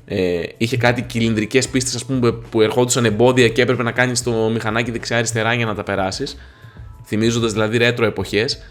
ε, 0.05 0.41
είχε 0.57 0.77
κάτι 0.77 1.01
κυλινδρικές 1.01 1.67
πίστες 1.67 1.95
ας 1.95 2.05
πούμε, 2.05 2.31
που 2.31 2.61
ερχόντουσαν 2.61 3.05
εμπόδια 3.05 3.49
και 3.49 3.61
έπρεπε 3.61 3.83
να 3.83 3.91
κάνεις 3.91 4.23
το 4.23 4.31
μηχανάκι 4.31 4.91
δεξιά-αριστερά 4.91 5.53
για 5.53 5.65
να 5.65 5.75
τα 5.75 5.83
περάσεις 5.83 6.37
θυμίζοντας 7.09 7.53
δηλαδή 7.53 7.77
ρέτρο 7.77 8.05
εποχές. 8.05 8.63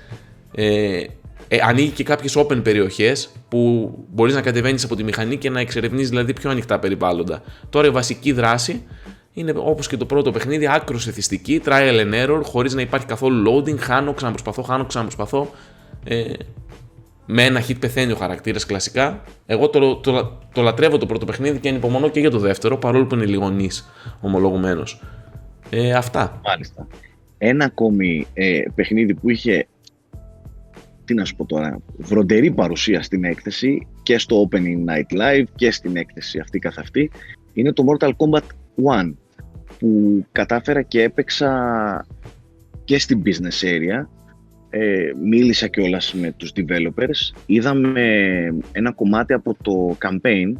Ε, 0.54 1.02
ε, 1.48 1.58
ανοίγει 1.62 1.90
και 1.90 2.04
κάποιες 2.04 2.36
open 2.36 2.62
περιοχές 2.62 3.30
που 3.48 3.92
μπορείς 4.12 4.34
να 4.34 4.40
κατεβαίνεις 4.40 4.84
από 4.84 4.96
τη 4.96 5.04
μηχανή 5.04 5.36
και 5.36 5.50
να 5.50 5.60
εξερευνείς 5.60 6.08
δηλαδή 6.08 6.32
πιο 6.32 6.50
ανοιχτά 6.50 6.78
περιβάλλοντα. 6.78 7.42
Τώρα 7.70 7.86
η 7.86 7.90
βασική 7.90 8.32
δράση 8.32 8.82
είναι 9.38 9.52
όπως 9.56 9.88
και 9.88 9.96
το 9.96 10.06
πρώτο 10.06 10.30
παιχνίδι 10.30 10.68
άκρος 10.68 11.06
εθιστική, 11.06 11.60
trial 11.64 12.06
and 12.06 12.26
error 12.26 12.40
χωρίς 12.44 12.74
να 12.74 12.80
υπάρχει 12.80 13.06
καθόλου 13.06 13.50
loading, 13.50 13.78
χάνω, 13.78 14.12
ξαναπροσπαθώ, 14.12 14.62
χάνω, 14.62 14.84
ξαναπροσπαθώ 14.84 15.50
ε, 16.04 16.32
με 17.30 17.44
ένα 17.44 17.62
hit 17.68 17.78
πεθαίνει 17.80 18.12
ο 18.12 18.16
χαρακτήρας 18.16 18.66
κλασικά. 18.66 19.22
Εγώ 19.46 19.68
το, 19.68 19.96
το, 19.96 20.38
το, 20.52 20.62
λατρεύω 20.62 20.98
το 20.98 21.06
πρώτο 21.06 21.24
παιχνίδι 21.24 21.58
και 21.58 21.68
ανυπομονώ 21.68 22.08
και 22.08 22.20
για 22.20 22.30
το 22.30 22.38
δεύτερο, 22.38 22.78
παρόλο 22.78 23.06
που 23.06 23.14
είναι 23.14 23.24
λίγο 23.24 23.50
νης 23.50 23.90
ομολογουμένω. 24.20 24.82
Ε, 25.70 25.92
αυτά. 25.92 26.40
Μάλιστα. 26.44 26.86
Ένα 27.38 27.64
ακόμη 27.64 28.26
ε, 28.34 28.62
παιχνίδι 28.74 29.14
που 29.14 29.30
είχε, 29.30 29.66
τι 31.04 31.14
να 31.14 31.24
σου 31.24 31.36
πω 31.36 31.44
τώρα, 31.44 31.78
βροντερή 31.96 32.50
παρουσία 32.50 33.02
στην 33.02 33.24
έκθεση 33.24 33.86
και 34.02 34.18
στο 34.18 34.48
Opening 34.48 34.90
Night 34.90 35.20
Live 35.20 35.44
και 35.54 35.70
στην 35.70 35.96
έκθεση 35.96 36.38
αυτή 36.38 36.58
καθ' 36.58 36.78
αυτή, 36.78 37.10
είναι 37.52 37.72
το 37.72 37.84
Mortal 37.88 38.10
Kombat 38.10 38.42
1 38.84 39.12
που 39.78 40.24
κατάφερα 40.32 40.82
και 40.82 41.02
έπαιξα 41.02 42.06
και 42.84 42.98
στην 42.98 43.22
business 43.24 43.64
area 43.64 44.06
ε, 44.70 45.10
μίλησα 45.22 45.66
κιόλας 45.66 46.14
με 46.14 46.32
τους 46.36 46.52
developers. 46.56 47.40
Είδαμε 47.46 48.02
ένα 48.72 48.92
κομμάτι 48.92 49.32
από 49.32 49.56
το 49.62 49.96
campaign 50.02 50.52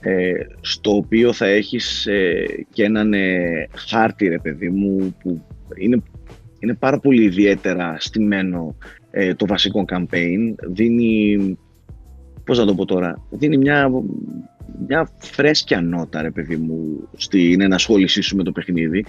ε, 0.00 0.32
στο 0.60 0.96
οποίο 0.96 1.32
θα 1.32 1.46
έχεις 1.46 2.06
ε, 2.06 2.46
και 2.72 2.84
έναν 2.84 3.12
ε, 3.12 3.68
χάρτη 3.88 4.28
ρε 4.28 4.38
παιδί 4.38 4.68
μου 4.68 5.14
που 5.22 5.42
είναι, 5.76 6.02
είναι 6.58 6.74
πάρα 6.74 6.98
πολύ 6.98 7.22
ιδιαίτερα 7.24 7.96
στημένο 7.98 8.76
ε, 9.10 9.34
το 9.34 9.46
βασικό 9.46 9.84
campaign. 9.88 10.54
Δίνει 10.68 11.58
πώς 12.44 12.58
να 12.58 12.64
το 12.64 12.74
πω 12.74 12.84
τώρα 12.84 13.26
δίνει 13.30 13.56
μια, 13.56 13.90
μια 14.86 15.10
φρέσκια 15.18 15.80
νότα 15.80 16.22
ρε 16.22 16.30
παιδί 16.30 16.56
μου 16.56 17.08
στην 17.16 17.60
ενασχόλησή 17.60 18.20
σου 18.20 18.36
με 18.36 18.42
το 18.42 18.52
παιχνίδι 18.52 19.04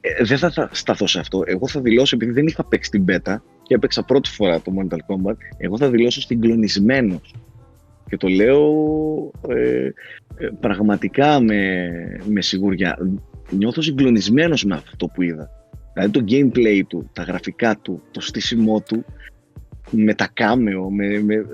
ε, 0.00 0.24
δεν 0.24 0.38
θα, 0.38 0.50
θα 0.50 0.68
σταθώ 0.72 1.06
σε 1.06 1.18
αυτό. 1.18 1.42
Εγώ 1.46 1.68
θα 1.68 1.80
δηλώσω, 1.80 2.16
επειδή 2.16 2.32
δεν 2.32 2.46
είχα 2.46 2.64
παίξει 2.64 2.90
την 2.90 3.04
beta 3.08 3.36
και 3.62 3.74
έπαιξα 3.74 4.02
πρώτη 4.02 4.30
φορά 4.30 4.60
το 4.60 4.72
Mortal 4.76 4.94
Kombat, 4.94 5.36
εγώ 5.56 5.78
θα 5.78 5.90
δηλώσω 5.90 6.20
συγκλονισμένο. 6.20 7.20
Και 8.08 8.16
το 8.16 8.28
λέω 8.28 8.72
ε, 9.48 9.84
ε, 10.36 10.48
πραγματικά 10.60 11.40
με, 11.40 11.88
με 12.26 12.40
σιγουριά. 12.40 12.98
Νιώθω 13.50 13.82
συγκλονισμένος 13.82 14.64
με 14.64 14.74
αυτό 14.74 15.06
που 15.06 15.22
είδα. 15.22 15.50
Δηλαδή 15.92 16.10
το 16.10 16.24
gameplay 16.28 16.82
του, 16.88 17.10
τα 17.12 17.22
γραφικά 17.22 17.76
του, 17.76 18.02
το 18.10 18.20
στήσιμό 18.20 18.80
του, 18.80 19.04
με 19.90 20.14
τα 20.14 20.28
κάμεο, 20.34 20.90
με, 20.90 21.06
με, 21.06 21.46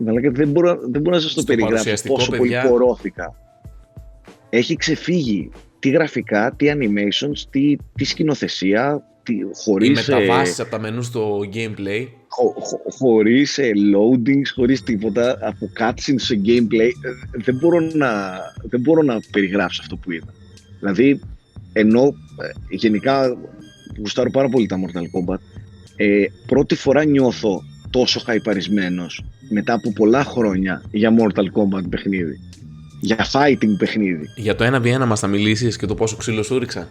με, 0.00 0.30
δεν, 0.30 0.48
μπορώ, 0.48 0.78
δεν 0.90 1.00
μπορώ 1.00 1.16
να 1.16 1.22
σας 1.22 1.32
το 1.32 1.40
Στο 1.40 1.44
περιγράψω 1.44 1.74
παρουσιαστικό, 1.74 2.14
πόσο 2.14 2.30
παιδιά. 2.30 2.62
πολύ 2.62 2.72
πορώθηκα. 2.74 3.34
Έχει 4.50 4.76
ξεφύγει 4.76 5.50
τι 5.78 5.88
γραφικά, 5.90 6.54
τι 6.56 6.66
animations, 6.74 7.38
τι, 7.50 7.76
τι 7.94 8.04
σκηνοθεσία, 8.04 9.02
τι, 9.22 9.32
Οι 9.34 9.46
χωρίς, 9.64 10.08
ε, 10.08 10.12
μεταβάσεις 10.12 10.60
από 10.60 10.70
τα 10.70 10.80
μενούς 10.80 11.06
στο 11.06 11.38
gameplay. 11.54 12.06
χω, 12.28 12.54
χω- 12.60 12.82
χωρίς 12.98 13.58
ε, 13.58 13.70
loadings, 13.94 14.48
χωρίς 14.54 14.82
τίποτα, 14.82 15.38
από 15.40 15.70
cutscenes 15.78 16.14
σε 16.16 16.40
gameplay, 16.44 16.90
ε, 17.02 17.10
δεν 17.42 17.54
μπορώ 17.60 17.80
να, 17.80 18.38
δεν 18.62 18.80
μπορώ 18.80 19.02
να 19.02 19.18
περιγράψω 19.32 19.80
αυτό 19.82 19.96
που 19.96 20.12
είδα. 20.12 20.34
Δηλαδή, 20.78 21.20
ενώ 21.72 22.02
ε, 22.02 22.74
γενικά 22.76 23.36
γουστάρω 23.98 24.30
πάρα 24.30 24.48
πολύ 24.48 24.66
τα 24.66 24.76
Mortal 24.76 24.98
Kombat, 25.32 25.38
ε, 25.96 26.24
πρώτη 26.46 26.74
φορά 26.74 27.04
νιώθω 27.04 27.62
τόσο 27.90 28.20
χαϊπαρισμένος 28.20 29.24
μετά 29.48 29.72
από 29.72 29.92
πολλά 29.92 30.24
χρόνια 30.24 30.82
για 30.90 31.14
Mortal 31.18 31.44
Kombat 31.44 31.84
παιχνίδι. 31.88 32.40
για 33.00 33.26
fighting 33.32 33.76
παιχνίδι. 33.78 34.26
Για 34.36 34.54
το 34.54 34.64
1v1 34.64 35.06
μας 35.06 35.20
θα 35.20 35.26
μιλήσεις 35.26 35.76
και 35.76 35.86
το 35.86 35.94
πόσο 35.94 36.16
ξύλο 36.16 36.42
σου 36.42 36.58
ρίξα. 36.58 36.88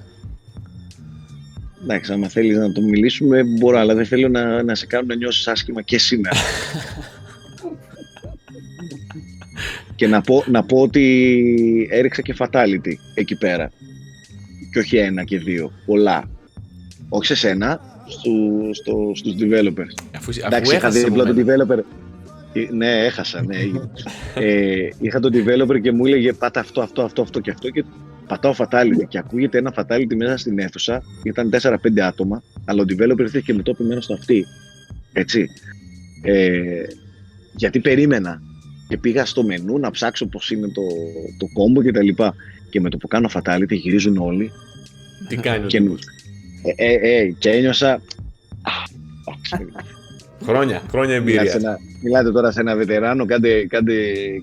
Εντάξει, 1.84 2.12
άμα 2.12 2.28
θέλεις 2.28 2.58
να 2.58 2.72
το 2.72 2.82
μιλήσουμε, 2.82 3.44
μπορώ, 3.44 3.80
αλλά 3.80 3.94
δεν 3.94 4.06
θέλω 4.06 4.28
να, 4.28 4.64
να 4.64 4.76
σε 4.76 4.86
κάνω 4.86 5.06
να 5.08 5.16
νιώσεις 5.16 5.48
άσχημα 5.48 5.82
και 5.82 5.98
σήμερα. 5.98 6.38
και 9.96 10.08
να 10.08 10.22
πω, 10.22 10.44
να 10.48 10.64
πω 10.64 10.78
ότι 10.82 11.88
έριξα 11.92 12.22
και 12.22 12.36
fatality 12.38 12.94
εκεί 13.14 13.36
πέρα. 13.38 13.72
Και 14.72 14.80
όχι 14.80 14.98
ένα 14.98 15.24
και 15.24 15.40
δύο, 15.40 15.72
πολλά. 15.86 16.30
Όχι 17.10 17.26
σε 17.26 17.36
σένα, 17.36 17.82
στου, 18.10 18.70
στο, 18.72 19.12
στους 19.16 19.34
developers. 19.40 19.94
Αφού, 20.16 20.30
αφού 20.30 20.46
Εντάξει, 20.46 20.76
είχα 20.76 20.88
έχασες 20.88 21.04
δίπλα 21.04 21.24
από 21.24 21.34
τον 21.34 21.44
μένα. 21.46 21.66
developer. 21.66 21.80
Ε, 22.54 22.68
Ναι, 22.72 23.06
έχασα, 23.06 23.44
ναι. 23.44 23.56
ε, 24.46 24.88
είχα 25.00 25.20
τον 25.20 25.32
developer 25.34 25.82
και 25.82 25.92
μου 25.92 26.06
έλεγε 26.06 26.34
πάτα 26.34 26.60
αυτό, 26.60 26.82
αυτό, 26.82 27.02
αυτό, 27.02 27.22
αυτό 27.22 27.40
και 27.40 27.52
αυτό 27.52 27.70
και 27.70 27.84
πατάω 28.28 28.54
fatality 28.58 29.08
και 29.08 29.18
ακούγεται 29.18 29.58
ένα 29.58 29.74
fatality 29.76 30.16
μέσα 30.16 30.38
στην 30.38 30.60
αίθουσα. 30.60 31.04
Ήταν 31.24 31.50
4-5 31.62 32.00
άτομα, 32.00 32.44
αλλά 32.66 32.82
ο 32.82 32.86
developer 32.90 33.20
ήρθε 33.20 33.42
και 33.46 33.54
με 33.54 33.62
το 33.62 33.74
πημένο 33.74 34.02
στο 34.02 34.14
αυτί. 34.14 34.46
Έτσι. 35.14 35.48
Ε, 36.24 36.84
γιατί 37.56 37.80
περίμενα 37.80 38.42
και 38.88 38.98
πήγα 38.98 39.26
στο 39.26 39.44
μενού 39.44 39.80
να 39.80 39.92
ψάξω 39.92 40.26
πώς 40.26 40.52
είναι 40.52 40.68
το, 40.68 40.82
το 41.38 41.46
combo 41.58 41.84
και 41.84 41.92
τα 41.92 42.04
λοιπά. 42.04 42.34
Και 42.70 42.82
με 42.82 42.90
το 42.90 42.98
που 42.98 43.08
κάνω 43.08 43.30
fatality 43.34 43.70
γυρίζουν 43.70 44.18
όλοι 44.18 44.52
Τι 45.28 45.36
κάνει 45.36 45.64
ο 45.64 45.68
και, 45.68 45.80
τύπος; 45.80 46.02
Ε, 46.64 46.86
ε, 46.86 47.18
ε, 47.18 47.30
και 47.40 47.50
ένιωσα... 47.50 47.92
«Α, 47.92 48.72
εντάξει, 49.28 49.68
Χρόνια, 50.44 50.82
χρόνια 50.90 51.22
Μιλάτε, 51.22 51.40
εμπειρία. 51.42 51.52
σε 51.52 51.58
ένα, 51.58 51.78
μιλάτε 52.04 52.32
τώρα 52.32 52.52
σε 52.52 52.60
ένα 52.60 52.76
βετεράνο, 52.76 53.26
κάντε, 53.26 53.66
κάντε, 53.66 53.94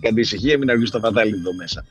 κάντε 0.01 0.21
ησυχία, 0.21 0.59
μην 0.59 0.71
αργήσει 0.71 0.93
το 0.93 0.99
φατάλι 0.99 1.35
εδώ 1.35 1.55
μέσα. 1.55 1.85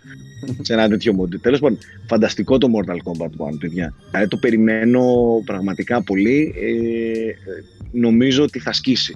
σε 0.61 0.73
ένα 0.73 0.89
τέτοιο 0.89 1.13
μόντι. 1.13 1.37
Τέλος 1.37 1.59
πάντων, 1.59 1.77
φανταστικό 2.07 2.57
το 2.57 2.67
Mortal 2.75 2.91
Kombat 3.11 3.51
1, 3.53 3.57
παιδιά. 3.59 3.93
Δηλαδή 4.09 4.27
το 4.27 4.37
περιμένω 4.37 5.03
πραγματικά 5.45 6.03
πολύ. 6.03 6.53
Ε, 6.57 7.51
νομίζω 7.91 8.43
ότι 8.43 8.59
θα 8.59 8.73
σκίσει. 8.73 9.15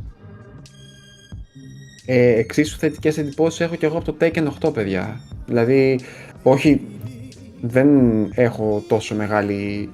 Ε, 2.05 2.39
εξίσου 2.39 2.77
θετικές 2.77 3.17
εντυπώσεις 3.17 3.59
έχω 3.59 3.75
και 3.75 3.85
εγώ 3.85 3.97
από 3.97 4.13
το 4.13 4.17
Taken 4.19 4.47
8, 4.67 4.73
παιδιά. 4.73 5.21
Δηλαδή, 5.45 5.99
όχι, 6.43 6.81
δεν 7.61 7.87
έχω 8.33 8.83
τόσο 8.87 9.15
μεγάλη 9.15 9.89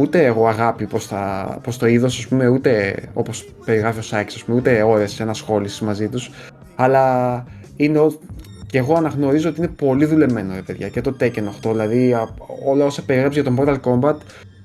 ούτε 0.00 0.24
εγώ 0.24 0.46
αγάπη 0.48 0.86
προς, 0.86 1.08
τα, 1.08 1.58
προς 1.62 1.76
το 1.78 1.86
είδος, 1.86 2.18
ας 2.18 2.26
πούμε, 2.26 2.48
ούτε 2.48 2.94
όπως 3.12 3.48
περιγράφει 3.64 3.98
ο 3.98 4.02
Σάιξ, 4.02 4.34
ας 4.34 4.44
πούμε, 4.44 4.58
ούτε 4.58 4.82
ώρες 4.82 5.20
ενασχόλησης 5.20 5.80
μαζί 5.80 6.08
τους, 6.08 6.30
αλλά 6.76 7.44
είναι 7.76 7.98
ο- 7.98 8.18
και 8.66 8.78
εγώ 8.78 8.94
αναγνωρίζω 8.94 9.48
ότι 9.48 9.58
είναι 9.58 9.68
πολύ 9.76 10.04
δουλεμένο, 10.04 10.54
ρε 10.54 10.62
παιδιά, 10.62 10.88
και 10.88 11.00
το 11.00 11.16
Taken 11.20 11.42
8, 11.62 11.70
δηλαδή 11.70 12.12
α- 12.14 12.28
όλα 12.66 12.84
όσα 12.84 13.02
περιγράψει 13.04 13.40
για 13.40 13.50
το 13.50 13.56
Mortal 13.62 13.76
Kombat, 13.90 14.16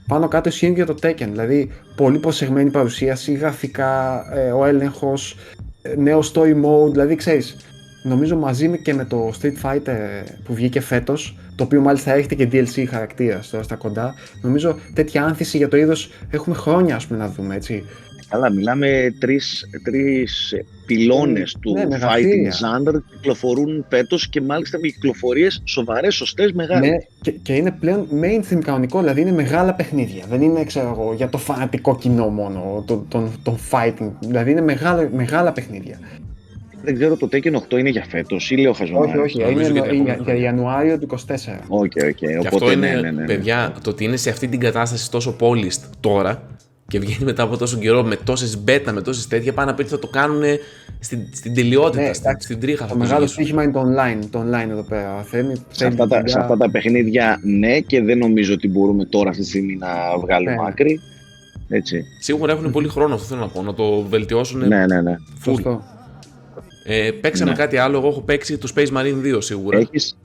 πάνω 0.07 0.27
κάτω 0.27 0.49
ισχύουν 0.49 0.73
και 0.75 0.83
για 0.83 0.93
το 0.93 1.07
Taken, 1.07 1.27
δηλαδή 1.31 1.71
πολύ 1.95 2.17
προσεγμένη 2.19 2.69
παρουσίαση, 2.69 3.33
γραφικά, 3.33 4.23
ε, 4.38 4.51
ο 4.51 4.65
έλεγχος, 4.65 5.38
ε, 5.81 5.95
νέο 5.97 6.19
story 6.33 6.53
mode, 6.65 6.91
δηλαδή 6.91 7.15
ξέρεις, 7.15 7.57
νομίζω 8.06 8.36
μαζί 8.36 8.68
με 8.68 8.78
και 8.78 8.93
με 8.93 9.06
το 9.06 9.32
Street 9.41 9.62
Fighter 9.62 10.24
που 10.43 10.53
βγήκε 10.53 10.80
φέτος, 10.80 11.38
το 11.56 11.64
οποίο 11.64 11.82
μάλιστα 11.82 12.14
έχετε 12.14 12.36
και 12.36 12.49
DLC 12.51 12.86
χαρακτήρας 12.89 13.49
τώρα 13.49 13.64
στα 13.64 13.76
κοντά, 13.76 14.14
νομίζω 14.41 14.80
τέτοια 14.93 15.24
άνθηση 15.24 15.58
για 15.58 15.68
το 15.68 15.78
είδος 15.78 16.10
έχουμε 16.30 16.56
χρόνια 16.56 16.95
ας 16.95 17.06
πούμε 17.06 17.20
να 17.20 17.28
δούμε, 17.30 17.56
έτσι. 17.56 17.84
Αλλά 18.30 18.51
μιλάμε 18.51 19.16
τρεις, 19.20 19.66
τρεις 19.84 20.51
ε, 20.51 20.66
πυλώνες 20.86 21.58
του 21.62 21.72
ναι, 21.74 21.84
fighting 21.84 21.89
μεγαθύρια. 21.89 22.51
genre 22.51 23.01
κυκλοφορούν 23.12 23.86
φέτος 23.89 24.30
και 24.30 24.41
μάλιστα 24.41 24.80
με 24.80 24.88
κυκλοφορίες 24.88 25.62
σοβαρές, 25.66 26.16
σωστές, 26.16 26.51
μεγάλες. 26.51 26.89
Ναι, 26.89 26.97
και, 27.22 27.32
και 27.32 27.53
είναι 27.53 27.72
πλέον 27.72 28.08
mainstream 28.22 28.60
κανονικό, 28.60 28.99
δηλαδή 28.99 29.22
είναι 29.22 29.32
μεγάλα 29.32 29.74
παιχνίδια. 29.74 30.26
Δεν 30.30 30.41
είναι, 30.41 30.64
ξέρω 30.64 30.88
εγώ, 30.88 31.14
για 31.14 31.30
το 31.30 31.38
φανατικό 31.38 31.97
κοινό 31.97 32.28
μόνο, 32.28 32.84
το, 32.88 33.06
τον, 33.08 33.32
τον 33.43 33.58
fighting. 33.72 34.12
Δηλαδή 34.20 34.51
είναι 34.51 34.62
μεγάλα, 34.62 35.10
μεγάλα 35.14 35.51
παιχνίδια. 35.51 35.99
Δεν 36.86 36.93
ξέρω 36.95 37.15
το 37.15 37.27
Tekken 37.31 37.53
8 37.73 37.77
είναι 37.79 37.89
για 37.89 38.05
φέτος 38.09 38.51
ή 38.51 38.55
λέω 38.55 38.73
χαζομάρες. 38.73 39.11
όχι, 39.21 39.41
όχι, 39.43 39.51
νομίζω 39.53 39.69
είναι 39.69 39.79
για 39.79 39.89
την 39.89 40.03
για, 40.03 40.13
επόμενη 40.13 40.15
για 40.15 40.23
χρονιά. 40.23 40.43
Ιανουάριο 40.43 40.99
του 40.99 41.07
24. 41.09 41.15
Ok, 41.68 41.80
ok. 41.82 42.16
Και 42.15 42.27
Οπότε 42.38 42.47
αυτό 42.47 42.71
είναι, 42.71 42.88
ναι, 42.88 42.93
ναι, 42.95 43.01
ναι, 43.01 43.11
ναι. 43.11 43.25
παιδιά, 43.25 43.73
το 43.83 43.89
ότι 43.89 44.03
είναι 44.03 44.15
σε 44.17 44.29
αυτή 44.29 44.47
την 44.47 44.59
κατάσταση 44.59 45.11
τόσο 45.11 45.36
polished 45.39 45.81
τώρα 45.99 46.41
και 46.88 46.99
βγαίνει 46.99 47.23
μετά 47.23 47.43
από 47.43 47.57
τόσο 47.57 47.77
καιρό 47.77 48.03
με 48.03 48.15
τόσες 48.15 48.59
beta, 48.67 48.91
με 48.93 49.01
τόσες 49.01 49.27
τέτοια, 49.27 49.53
πάνω 49.53 49.71
απ' 49.71 49.79
ότι 49.79 49.89
θα 49.89 49.99
το 49.99 50.07
κάνουν 50.07 50.41
στην, 50.99 51.19
στην 51.33 51.53
τελειότητα, 51.53 52.03
Ναι, 52.03 52.13
στην, 52.13 52.25
εντάξει. 52.29 52.47
στην 52.47 52.59
τρίχα. 52.59 52.77
Θα 52.86 52.88
Το 52.88 52.93
το 52.93 52.99
μεγάλο 52.99 53.27
ζυγίσουν. 53.27 53.43
στοίχημα 53.43 53.63
είναι 53.63 53.71
το 53.71 53.81
online, 53.81 54.27
το 54.31 54.39
online 54.49 54.69
εδώ 54.69 54.83
πέρα. 54.83 55.23
Θέλει, 55.29 55.55
Σε 55.55 55.61
θέλει 55.71 55.89
αυτά, 55.89 56.07
τα, 56.07 56.17
δουλειά. 56.17 56.27
σε 56.33 56.39
αυτά 56.39 56.57
τα 56.57 56.69
παιχνίδια 56.71 57.39
ναι 57.43 57.79
και 57.79 58.01
δεν 58.01 58.17
νομίζω 58.17 58.53
ότι 58.53 58.67
μπορούμε 58.69 59.05
τώρα 59.05 59.29
αυτή 59.29 59.41
τη 59.41 59.47
στιγμή 59.47 59.75
να 59.75 59.88
βγάλουμε 60.21 60.51
Ναι. 60.51 60.57
άκρη. 60.67 60.99
Έτσι. 61.69 62.03
Σίγουρα 62.19 62.51
έχουν 62.51 62.71
πολύ 62.71 62.88
χρόνο, 62.88 63.13
αυτό 63.13 63.25
θέλω 63.27 63.39
να 63.39 63.47
πω, 63.47 63.61
να 63.61 63.73
το 63.73 64.01
βελτιώσουν. 64.09 64.67
Ναι, 64.67 64.86
ναι, 64.86 65.01
ναι. 65.01 65.15
full. 65.15 65.43
Σωστό. 65.43 65.83
Ε, 66.88 67.11
παίξαμε 67.11 67.49
Ναι. 67.51 67.55
κάτι 67.57 67.77
άλλο. 67.77 67.97
Εγώ 67.97 68.07
έχω 68.07 68.21
παίξει 68.21 68.57
το 68.57 68.71
Space 68.75 68.88
Marine 68.97 69.36
2 69.36 69.38
σίγουρα. 69.41 69.77
Έχεις... 69.77 70.17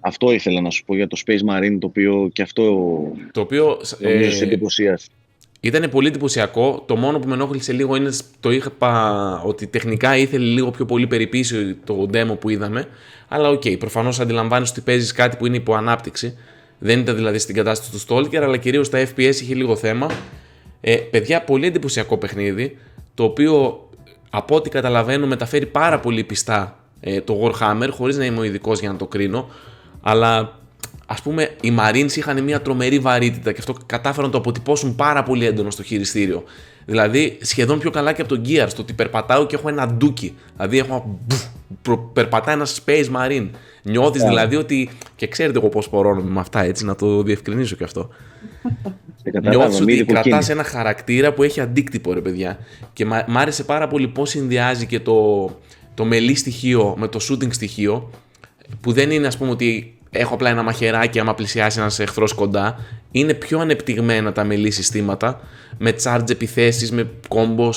Αυτό 0.00 0.32
ήθελα 0.32 0.60
να 0.60 0.70
σου 0.70 0.84
πω 0.84 0.94
για 0.94 1.08
το 1.08 1.16
Space 1.26 1.50
Marine, 1.50 1.76
το 1.80 1.86
οποίο 1.86 2.30
και 2.32 2.42
αυτό 2.42 2.62
Το 3.32 3.40
οποίο 3.40 3.78
νομίζω 4.00 4.24
ε, 4.26 4.30
σε 4.30 4.44
εντυπωσίασε. 4.44 5.06
ήταν 5.60 5.90
πολύ 5.90 6.06
εντυπωσιακό. 6.08 6.82
Το 6.86 6.96
μόνο 6.96 7.18
που 7.18 7.28
με 7.28 7.34
ενόχλησε 7.34 7.72
λίγο 7.72 7.96
είναι 7.96 8.10
το 8.40 8.50
είπα 8.50 9.42
ότι 9.44 9.66
τεχνικά 9.66 10.16
ήθελε 10.16 10.44
λίγο 10.44 10.70
πιο 10.70 10.84
πολύ 10.84 11.06
περιποίηση 11.06 11.76
το 11.84 12.08
demo 12.12 12.36
που 12.40 12.48
είδαμε. 12.50 12.88
Αλλά 13.28 13.48
ok, 13.48 13.62
okay, 13.64 13.78
προφανώς 13.78 14.20
αντιλαμβάνεις 14.20 14.70
ότι 14.70 14.80
παίζεις 14.80 15.12
κάτι 15.12 15.36
που 15.36 15.46
είναι 15.46 15.56
υπό 15.56 15.74
ανάπτυξη. 15.74 16.38
Δεν 16.78 16.98
ήταν 16.98 17.14
δηλαδή 17.16 17.38
στην 17.38 17.54
κατάσταση 17.54 17.90
του 17.90 18.00
Stalker, 18.14 18.36
αλλά 18.36 18.56
κυρίως 18.56 18.88
τα 18.90 19.06
FPS 19.08 19.34
είχε 19.40 19.54
λίγο 19.54 19.76
θέμα. 19.76 20.10
Ε, 20.80 20.96
παιδιά, 20.96 21.42
πολύ 21.42 21.66
εντυπωσιακό 21.66 22.16
παιχνίδι, 22.18 22.76
το 23.14 23.24
οποίο 23.24 23.78
από 24.36 24.54
ό,τι 24.54 24.70
καταλαβαίνω 24.70 25.26
μεταφέρει 25.26 25.66
πάρα 25.66 26.00
πολύ 26.00 26.24
πιστά 26.24 26.76
ε, 27.00 27.20
το 27.20 27.40
Warhammer, 27.42 27.88
χωρίς 27.90 28.16
να 28.16 28.24
είμαι 28.24 28.38
ο 28.38 28.42
ειδικός 28.42 28.80
για 28.80 28.90
να 28.90 28.96
το 28.96 29.06
κρίνω, 29.06 29.48
αλλά 30.02 30.58
ας 31.06 31.22
πούμε 31.22 31.50
οι 31.60 31.72
Marines 31.78 32.12
είχαν 32.16 32.42
μια 32.42 32.62
τρομερή 32.62 32.98
βαρύτητα 32.98 33.52
και 33.52 33.58
αυτό 33.58 33.74
κατάφεραν 33.86 34.26
να 34.26 34.32
το 34.32 34.38
αποτυπώσουν 34.38 34.96
πάρα 34.96 35.22
πολύ 35.22 35.46
έντονο 35.46 35.70
στο 35.70 35.82
χειριστήριο. 35.82 36.44
Δηλαδή 36.84 37.38
σχεδόν 37.40 37.78
πιο 37.78 37.90
καλά 37.90 38.12
και 38.12 38.20
από 38.20 38.30
τον 38.34 38.42
Gears, 38.46 38.72
το 38.74 38.80
ότι 38.82 38.92
περπατάω 38.92 39.46
και 39.46 39.56
έχω 39.56 39.68
ένα 39.68 39.86
ντούκι. 39.86 40.34
Δηλαδή 40.56 40.78
έχω 40.78 41.18
μπουφ, 41.68 41.78
προ- 41.82 42.10
περπατάει 42.12 42.54
ένας 42.54 42.82
Space 42.86 43.06
Marine. 43.16 43.48
Νιώθεις 43.82 44.22
Yeah. 44.22 44.26
δηλαδή 44.28 44.56
ότι. 44.56 44.90
και 45.16 45.26
ξέρετε 45.28 45.58
εγώ 45.58 45.68
πώς 45.68 45.88
πορώνομαι 45.88 46.30
με 46.30 46.40
αυτά, 46.40 46.62
έτσι, 46.62 46.84
να 46.84 46.94
το 46.94 47.22
διευκρινίσω 47.22 47.76
και 47.76 47.84
αυτό. 47.84 48.08
Δεν 49.22 49.32
κατάλαβα, 49.32 49.56
Νιώθεις 49.64 49.78
μη 49.80 49.92
ότι 49.92 50.02
δικοκίνη. 50.02 50.22
κρατάς 50.22 50.48
ένα 50.48 50.64
χαρακτήρα 50.64 51.32
που 51.32 51.42
έχει 51.42 51.60
αντίκτυπο, 51.60 52.12
ρε 52.12 52.20
παιδιά. 52.20 52.58
Και 52.92 53.04
μ' 53.04 53.10
μ' 53.26 53.38
άρεσε 53.38 53.64
πάρα 53.64 53.88
πολύ 53.88 54.08
πώς 54.08 54.30
συνδυάζει 54.30 54.86
και 54.86 55.00
το, 55.00 55.44
το 55.94 56.04
μελή 56.04 56.34
στοιχείο 56.34 56.94
με 56.98 57.08
το 57.08 57.18
shooting 57.30 57.52
στοιχείο. 57.54 58.10
Που 58.80 58.92
δεν 58.92 59.10
είναι, 59.10 59.26
ας 59.26 59.36
πούμε, 59.36 59.50
ότι 59.50 59.96
έχω 60.10 60.34
απλά 60.34 60.50
ένα 60.50 60.62
μαχαιράκι 60.62 61.18
άμα 61.18 61.34
πλησιάσει 61.34 61.78
ένας 61.80 61.98
εχθρός 61.98 62.32
κοντά. 62.32 62.78
Είναι 63.10 63.34
πιο 63.34 63.58
ανεπτυγμένα 63.60 64.32
τα 64.32 64.44
μελή 64.44 64.70
συστήματα. 64.70 65.40
Με 65.78 65.94
charge 66.02 66.30
επιθέσεις, 66.30 66.92
με 66.92 67.10
combos, 67.28 67.72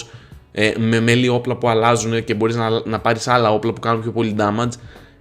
ε, 0.60 0.74
με 0.78 0.99
μελή 0.99 1.28
όπλα 1.28 1.55
που 1.55 1.70
αλλάζουν 1.70 2.24
και 2.24 2.34
μπορείς 2.34 2.55
να, 2.55 2.70
να 2.86 2.99
πάρεις 2.99 3.28
άλλα 3.28 3.53
όπλα 3.53 3.74
που 3.74 3.80
κάνουν 3.80 4.01
πιο 4.01 4.12
πολύ 4.12 4.36
damage. 4.39 4.72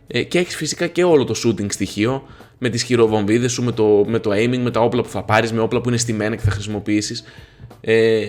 Ε, 0.06 0.22
και 0.22 0.38
έχεις 0.38 0.56
φυσικά 0.56 0.86
και 0.86 1.04
όλο 1.04 1.24
το 1.24 1.34
shooting 1.44 1.72
στοιχείο 1.72 2.26
με 2.58 2.68
τις 2.68 2.82
χειροβομβίδες 2.82 3.52
σου, 3.52 3.62
με 3.62 3.72
το, 3.72 4.04
με 4.06 4.18
το 4.18 4.30
aiming, 4.30 4.58
με 4.58 4.70
τα 4.70 4.80
όπλα 4.80 5.02
που 5.02 5.08
θα 5.08 5.22
πάρεις, 5.22 5.52
με 5.52 5.60
όπλα 5.60 5.80
που 5.80 5.88
είναι 5.88 5.98
στημένα 5.98 6.34
και 6.36 6.42
θα 6.42 6.50
χρησιμοποιήσεις. 6.50 7.24
Ε, 7.80 8.26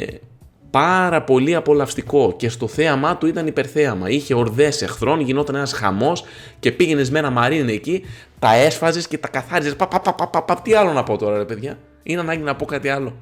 πάρα 0.69 1.23
πολύ 1.23 1.55
απολαυστικό 1.55 2.33
και 2.37 2.49
στο 2.49 2.67
θέαμά 2.67 3.17
του 3.17 3.27
ήταν 3.27 3.47
υπερθέαμα. 3.47 4.09
Είχε 4.09 4.33
ορδές 4.33 4.81
εχθρών, 4.81 5.19
γινόταν 5.19 5.55
ένας 5.55 5.71
χαμός 5.73 6.23
και 6.59 6.71
πήγαινες 6.71 7.09
με 7.11 7.19
ένα 7.19 7.29
μαρίνε 7.29 7.71
εκεί, 7.71 8.03
τα 8.39 8.55
έσφαζες 8.55 9.07
και 9.07 9.17
τα 9.17 9.27
καθάριζες. 9.27 9.75
Πα, 9.75 9.87
πα, 9.87 9.99
πα, 9.99 10.13
πα, 10.13 10.27
πα, 10.27 10.43
πα, 10.43 10.61
τι 10.61 10.73
άλλο 10.73 10.93
να 10.93 11.03
πω 11.03 11.17
τώρα, 11.17 11.37
ρε 11.37 11.45
παιδιά. 11.45 11.77
Είναι 12.03 12.19
ανάγκη 12.19 12.41
να 12.43 12.55
πω 12.55 12.65
κάτι 12.65 12.89
άλλο. 12.89 13.15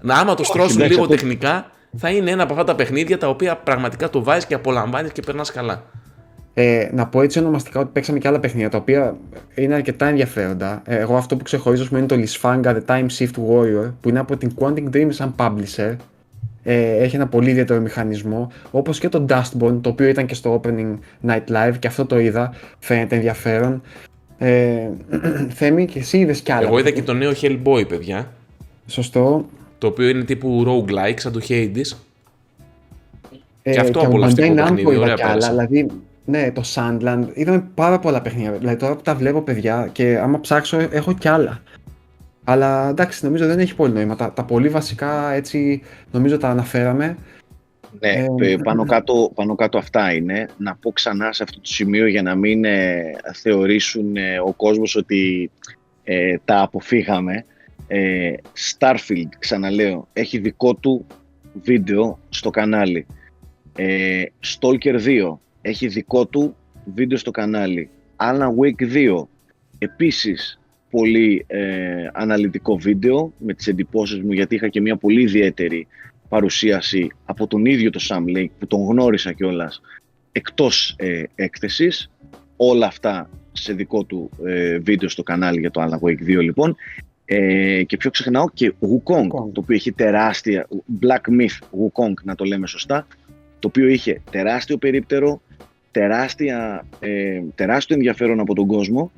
Να 0.00 0.14
άμα 0.14 0.34
το 0.34 0.44
στρώσουν 0.44 0.76
εντάξει, 0.76 0.90
λίγο 0.92 1.02
αυτό- 1.02 1.16
τεχνικά, 1.16 1.70
θα 1.96 2.10
είναι 2.10 2.30
ένα 2.30 2.42
από 2.42 2.52
αυτά 2.52 2.64
τα 2.64 2.74
παιχνίδια 2.74 3.18
τα 3.18 3.28
οποία 3.28 3.56
πραγματικά 3.56 4.10
το 4.10 4.22
βάζεις 4.22 4.46
και 4.46 4.54
απολαμβάνεις 4.54 5.12
και 5.12 5.22
περνάς 5.22 5.52
καλά. 5.52 5.82
Ε, 6.56 6.88
να 6.92 7.06
πω 7.06 7.22
έτσι 7.22 7.38
ονομαστικά 7.38 7.80
ότι 7.80 7.90
παίξαμε 7.92 8.18
και 8.18 8.28
άλλα 8.28 8.40
παιχνίδια 8.40 8.70
τα 8.70 8.78
οποία 8.78 9.16
είναι 9.54 9.74
αρκετά 9.74 10.06
ενδιαφέροντα. 10.06 10.82
Ε, 10.86 10.96
εγώ 10.96 11.16
αυτό 11.16 11.36
που 11.36 11.44
ξεχωρίζω 11.44 11.82
ας 11.82 11.88
πούμε, 11.88 12.00
είναι 12.00 12.08
το 12.08 12.16
Lisfanga 12.16 12.64
The 12.64 12.84
Time 12.86 13.06
Shift 13.18 13.50
Warrior 13.50 13.92
που 14.00 14.08
είναι 14.08 14.18
από 14.18 14.36
την 14.36 14.54
Quantic 14.58 14.90
Dream 14.94 15.06
σαν 15.08 15.34
publisher. 15.38 15.96
Ε, 16.62 16.96
έχει 16.96 17.16
ένα 17.16 17.26
πολύ 17.26 17.50
ιδιαίτερο 17.50 17.80
μηχανισμό. 17.80 18.52
Όπως 18.70 18.98
και 18.98 19.08
το 19.08 19.24
Dustborn 19.28 19.78
το 19.80 19.88
οποίο 19.88 20.08
ήταν 20.08 20.26
και 20.26 20.34
στο 20.34 20.60
Opening 20.60 20.98
Night 21.26 21.44
Live 21.50 21.74
και 21.78 21.86
αυτό 21.86 22.06
το 22.06 22.18
είδα. 22.18 22.54
Φαίνεται 22.78 23.14
ενδιαφέρον. 23.14 23.82
Ε, 24.38 24.88
Θέμη, 25.58 25.86
και 25.86 25.98
εσύ 25.98 26.18
είδες 26.18 26.40
κι 26.40 26.52
άλλα. 26.52 26.66
Εγώ 26.66 26.78
είδα 26.78 26.90
και 26.90 27.02
το 27.02 27.12
νέο 27.12 27.32
Hellboy, 27.40 27.88
παιδιά. 27.88 28.32
Σωστό. 28.86 29.46
Το 29.78 29.86
οποίο 29.86 30.08
είναι 30.08 30.24
τύπου 30.24 30.64
roguelike, 30.66 31.20
σαν 31.20 31.32
το 31.32 31.40
Hades. 31.48 31.96
Ε, 33.62 33.76
αυτό 33.76 33.98
από 33.98 34.08
απολαυστικό 34.08 34.54
Bandai 34.54 34.60
Namco 34.60 34.74
παιχνίδι, 34.74 34.90
είδα 34.90 35.00
ωραία 35.00 35.14
κι 35.14 35.22
άλλα. 35.22 35.32
πέρασε. 35.32 35.50
Δηλαδή, 35.50 35.86
ναι, 36.24 36.52
το 36.52 36.62
Sandland. 36.74 37.26
Είδαμε 37.34 37.64
πάρα 37.74 37.98
πολλά 37.98 38.22
παιχνίδια. 38.22 38.52
Δηλαδή 38.52 38.76
τώρα 38.76 38.96
που 38.96 39.02
τα 39.02 39.14
βλέπω 39.14 39.42
παιδιά 39.42 39.88
και 39.92 40.18
άμα 40.18 40.40
ψάξω 40.40 40.78
έχω 40.90 41.12
κι 41.14 41.28
άλλα. 41.28 41.62
Αλλά 42.44 42.88
εντάξει, 42.88 43.24
νομίζω 43.24 43.46
δεν 43.46 43.58
έχει 43.58 43.74
πολύ 43.74 43.92
νόημα. 43.92 44.16
Τα, 44.16 44.32
τα 44.32 44.44
πολύ 44.44 44.68
βασικά 44.68 45.32
έτσι 45.32 45.82
νομίζω 46.10 46.38
τα 46.38 46.48
αναφέραμε. 46.48 47.16
Ναι, 48.00 48.26
ε, 48.48 48.56
πάνω, 48.64 48.84
κάτω, 48.84 49.30
πάνω 49.34 49.54
κάτω 49.54 49.78
αυτά 49.78 50.12
είναι. 50.12 50.48
Να 50.56 50.74
πω 50.74 50.92
ξανά 50.92 51.32
σε 51.32 51.42
αυτό 51.42 51.60
το 51.60 51.66
σημείο 51.66 52.06
για 52.06 52.22
να 52.22 52.34
μην 52.34 52.64
ε, 52.64 53.10
θεωρήσουν 53.34 54.16
ε, 54.16 54.38
ο 54.38 54.52
κόσμος 54.52 54.96
ότι 54.96 55.50
ε, 56.04 56.36
τα 56.44 56.60
αποφύγαμε. 56.60 57.44
Starfield, 58.78 59.28
ξαναλέω, 59.38 60.08
έχει 60.12 60.38
δικό 60.38 60.74
του 60.74 61.06
βίντεο 61.62 62.18
στο 62.28 62.50
κανάλι. 62.50 63.06
Stalker 64.40 65.00
2 65.04 65.38
έχει 65.62 65.86
δικό 65.86 66.26
του 66.26 66.56
βίντεο 66.94 67.18
στο 67.18 67.30
κανάλι. 67.30 67.88
Alan 68.16 68.48
Wake 68.60 68.92
2 68.94 69.26
επίσης 69.78 70.60
πολύ 70.90 71.46
αναλυτικό 72.12 72.76
βίντεο 72.76 73.32
με 73.38 73.54
τις 73.54 73.66
εντυπώσεις 73.66 74.20
μου 74.20 74.32
γιατί 74.32 74.54
είχα 74.54 74.68
και 74.68 74.80
μια 74.80 74.96
πολύ 74.96 75.22
ιδιαίτερη 75.22 75.86
παρουσίαση 76.28 77.08
από 77.24 77.46
τον 77.46 77.64
ίδιο 77.64 77.90
το 77.90 78.00
Sam 78.08 78.36
Lake 78.36 78.50
που 78.58 78.66
τον 78.66 78.84
γνώρισα 78.84 79.32
κιόλας 79.32 79.80
εκτός 80.32 80.94
ε, 80.98 81.22
έκθεσης. 81.34 82.10
Όλα 82.56 82.86
αυτά 82.86 83.30
σε 83.52 83.72
δικό 83.72 84.04
του 84.04 84.30
ε, 84.44 84.78
βίντεο 84.78 85.08
στο 85.08 85.22
κανάλι 85.22 85.60
για 85.60 85.70
το 85.70 85.82
Alan 85.82 86.08
Wake 86.08 86.38
2 86.38 86.42
λοιπόν. 86.42 86.76
Ε, 87.36 87.82
και 87.82 87.96
πιο 87.96 88.10
ξεχνάω 88.10 88.50
και 88.54 88.72
Wukong, 88.80 89.28
το 89.28 89.60
οποίο 89.60 89.74
έχει 89.74 89.92
τεράστια, 89.92 90.68
Black 91.00 91.40
Myth 91.40 91.58
Wukong 91.82 92.14
να 92.22 92.34
το 92.34 92.44
λέμε 92.44 92.66
σωστά, 92.66 93.06
το 93.58 93.68
οποίο 93.68 93.88
είχε 93.88 94.20
τεράστιο 94.30 94.76
περίπτερο, 94.76 95.40
τεράστια, 95.90 96.86
ε, 97.00 97.42
τεράστιο 97.54 97.96
ενδιαφέρον 97.96 98.40
από 98.40 98.54
τον 98.54 98.66
κόσμο, 98.66 99.12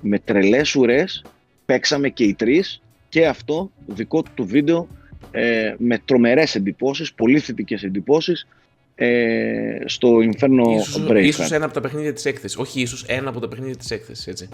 με 0.00 0.18
τρελές 0.18 0.74
ουρές, 0.74 1.24
παίξαμε 1.66 2.08
και 2.08 2.24
οι 2.24 2.34
τρεις 2.34 2.82
και 3.08 3.26
αυτό 3.26 3.70
δικό 3.86 4.22
του 4.34 4.46
βίντεο 4.46 4.88
ε, 5.30 5.74
με 5.78 5.98
τρομερές 6.04 6.54
εντυπώσεις, 6.54 7.12
πολύ 7.12 7.38
θετικές 7.38 7.82
εντυπώσεις 7.82 8.46
ε, 8.94 9.78
στο 9.84 10.16
Inferno 10.18 10.68
ίσως, 10.68 11.06
Breaker. 11.08 11.22
Ίσως 11.24 11.52
ένα 11.52 11.64
από 11.64 11.74
τα 11.74 11.80
παιχνίδια 11.80 12.12
της 12.12 12.24
έκθεσης, 12.24 12.58
όχι 12.58 12.80
ίσως 12.80 13.04
ένα 13.04 13.28
από 13.28 13.40
τα 13.40 13.48
παιχνίδια 13.48 13.76
της 13.76 13.90
έκθεσης, 13.90 14.26
έτσι. 14.26 14.48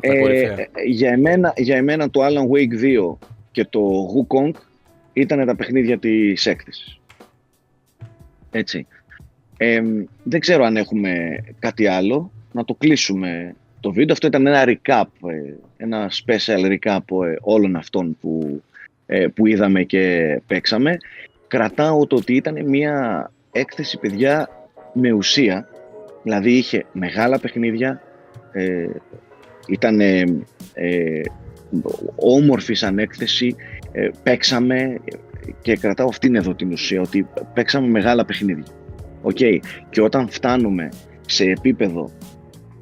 Ε, 0.00 0.54
για, 0.86 1.10
εμένα, 1.10 1.52
για 1.56 1.76
εμένα 1.76 2.10
το 2.10 2.20
Alan 2.26 2.56
Wake 2.56 2.84
2 3.12 3.16
και 3.50 3.64
το 3.64 3.80
Wukong 4.14 4.50
ήταν 5.12 5.46
τα 5.46 5.56
παιχνίδια 5.56 5.98
της 5.98 6.46
έκθεσης. 6.46 7.00
Έτσι. 8.50 8.86
Ε, 9.56 9.82
δεν 10.22 10.40
ξέρω 10.40 10.64
αν 10.64 10.76
έχουμε 10.76 11.38
κάτι 11.58 11.86
άλλο. 11.86 12.30
Να 12.52 12.64
το 12.64 12.74
κλείσουμε 12.74 13.54
το 13.80 13.92
βίντεο. 13.92 14.12
Αυτό 14.12 14.26
ήταν 14.26 14.46
ένα 14.46 14.64
recap, 14.66 15.04
ε, 15.28 15.54
ένα 15.76 16.10
special 16.10 16.78
recap 16.78 17.24
ε, 17.24 17.34
όλων 17.40 17.76
αυτών 17.76 18.16
που 18.20 18.62
ε, 19.12 19.26
που 19.34 19.46
είδαμε 19.46 19.82
και 19.82 20.40
παίξαμε. 20.46 20.96
Κρατάω 21.48 22.06
το 22.06 22.16
ότι 22.16 22.34
ήταν 22.34 22.68
μια 22.68 23.30
έκθεση 23.52 23.98
παιδιά 23.98 24.48
με 24.92 25.12
ουσία, 25.12 25.68
δηλαδή 26.22 26.52
είχε 26.52 26.84
μεγάλα 26.92 27.38
παιχνίδια, 27.38 28.02
ε, 28.52 28.86
ήταν 29.70 30.00
ε, 30.00 30.24
όμορφη 32.16 32.74
σαν 32.74 32.98
έκθεση, 32.98 33.54
ε, 33.92 34.08
παίξαμε 34.22 35.00
και 35.62 35.76
κρατάω 35.76 36.08
αυτήν 36.08 36.34
εδώ 36.34 36.54
την 36.54 36.72
ουσία, 36.72 37.00
ότι 37.00 37.26
παίξαμε 37.54 37.88
μεγάλα 37.88 38.24
παιχνίδια. 38.24 38.64
Okay. 39.22 39.58
Και 39.90 40.00
όταν 40.00 40.28
φτάνουμε 40.28 40.88
σε 41.26 41.44
επίπεδο 41.44 42.10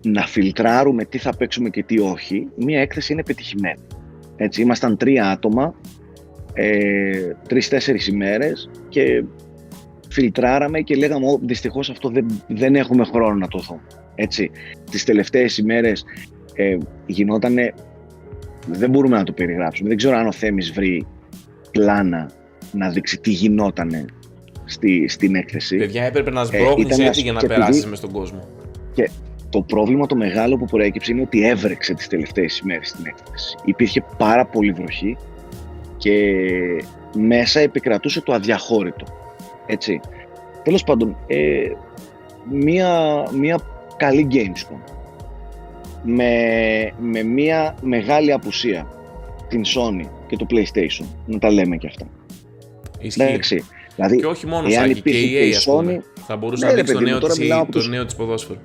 να 0.02 0.22
φιλτράρουμε 0.26 1.04
τι 1.04 1.18
θα 1.18 1.36
παίξουμε 1.36 1.68
και 1.68 1.82
τι 1.82 1.98
όχι, 1.98 2.48
μια 2.56 2.80
έκθεση 2.80 3.12
είναι 3.12 3.22
πετυχημένη. 3.22 3.80
Έτσι, 4.36 4.62
ήμασταν 4.62 4.96
τρία 4.96 5.30
άτομα 5.30 5.74
ε, 6.52 7.32
τρεις-τέσσερις 7.48 8.06
ημέρες 8.06 8.70
και 8.88 9.24
φιλτράραμε 10.08 10.80
και 10.80 10.96
λέγαμε 10.96 11.26
ότι 11.26 11.44
δυστυχώς 11.46 11.90
αυτό 11.90 12.08
δεν, 12.08 12.42
δεν 12.48 12.74
έχουμε 12.74 13.04
χρόνο 13.04 13.34
να 13.34 13.48
το 13.48 13.58
δούμε. 13.58 13.80
Έτσι, 14.14 14.50
τις 14.90 15.04
τελευταίες 15.04 15.58
ημέρες 15.58 16.04
ε, 16.58 16.76
γινότανε, 17.06 17.74
δεν 18.66 18.90
μπορούμε 18.90 19.16
να 19.16 19.24
το 19.24 19.32
περιγράψουμε, 19.32 19.88
δεν 19.88 19.96
ξέρω 19.96 20.16
αν 20.16 20.26
ο 20.26 20.32
Θέμης 20.32 20.72
βρει 20.72 21.06
πλάνα 21.70 22.30
να 22.72 22.90
δείξει 22.90 23.18
τι 23.20 23.30
γινότανε 23.30 24.04
στη, 24.64 25.08
στην 25.08 25.34
έκθεση. 25.34 25.76
Παιδιά 25.76 26.04
έπρεπε 26.04 26.30
να 26.30 26.44
σμπρώχνεις 26.44 26.98
ε, 26.98 27.04
έτσι 27.04 27.20
για 27.20 27.32
να 27.32 27.40
περάσεις 27.40 27.86
μες 27.86 27.98
στον 27.98 28.10
κόσμο. 28.10 28.48
Και 28.92 29.10
το 29.50 29.62
πρόβλημα 29.62 30.06
το 30.06 30.16
μεγάλο 30.16 30.56
που 30.56 30.64
προέκυψε 30.64 31.12
είναι 31.12 31.22
ότι 31.22 31.48
έβρεξε 31.48 31.94
τις 31.94 32.06
τελευταίες 32.06 32.58
ημέρες 32.58 32.88
στην 32.88 33.06
έκθεση. 33.06 33.56
Υπήρχε 33.64 34.04
πάρα 34.16 34.46
πολύ 34.46 34.72
βροχή 34.72 35.16
και 35.96 36.34
μέσα 37.14 37.60
επικρατούσε 37.60 38.20
το 38.20 38.32
αδιαχώρητο. 38.32 39.06
Έτσι. 39.66 40.00
Τέλος 40.62 40.84
πάντων, 40.84 41.16
ε, 41.26 41.70
μία, 42.50 43.22
μία 43.32 43.58
καλή 43.96 44.26
Gamescom 44.30 44.97
με, 46.02 46.32
με 46.98 47.22
μία 47.22 47.74
μεγάλη 47.82 48.32
απουσία 48.32 48.86
την 49.48 49.62
Sony 49.64 50.08
και 50.28 50.36
το 50.36 50.46
PlayStation, 50.50 51.06
να 51.26 51.38
τα 51.38 51.50
λέμε 51.50 51.76
και 51.76 51.86
αυτά. 51.86 52.06
Ισχύει. 52.98 53.22
Εντάξει. 53.22 53.64
Δηλαδή, 53.94 54.16
και 54.16 54.26
όχι 54.26 54.46
μόνος 54.46 54.72
Σάκη, 54.72 55.00
και 55.00 55.10
η 55.10 55.52
EA, 55.52 55.54
ας 55.56 55.64
πούμε. 55.64 56.02
Θα 56.26 56.36
μπορούσε 56.36 56.66
ναι, 56.66 56.70
να 56.70 56.76
δείξει 56.76 56.92
το, 56.92 57.00
νέο 57.00 57.18
της, 57.18 57.38
το 57.70 57.88
νέο 57.88 58.04
της 58.04 58.14
ποδόσφαιρο. 58.14 58.58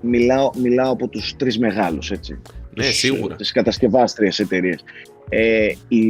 μιλάω, 0.00 0.50
μιλάω 0.62 0.92
από 0.92 1.08
τους 1.08 1.34
τρεις 1.36 1.58
μεγάλους, 1.58 2.10
έτσι. 2.10 2.40
Ναι, 2.74 2.84
τους, 2.84 2.96
σίγουρα. 2.96 3.36
Τις 3.36 3.52
κατασκευάστριες 3.52 4.38
εταιρείες. 4.38 4.84
Ε, 5.28 5.66
η 5.88 6.04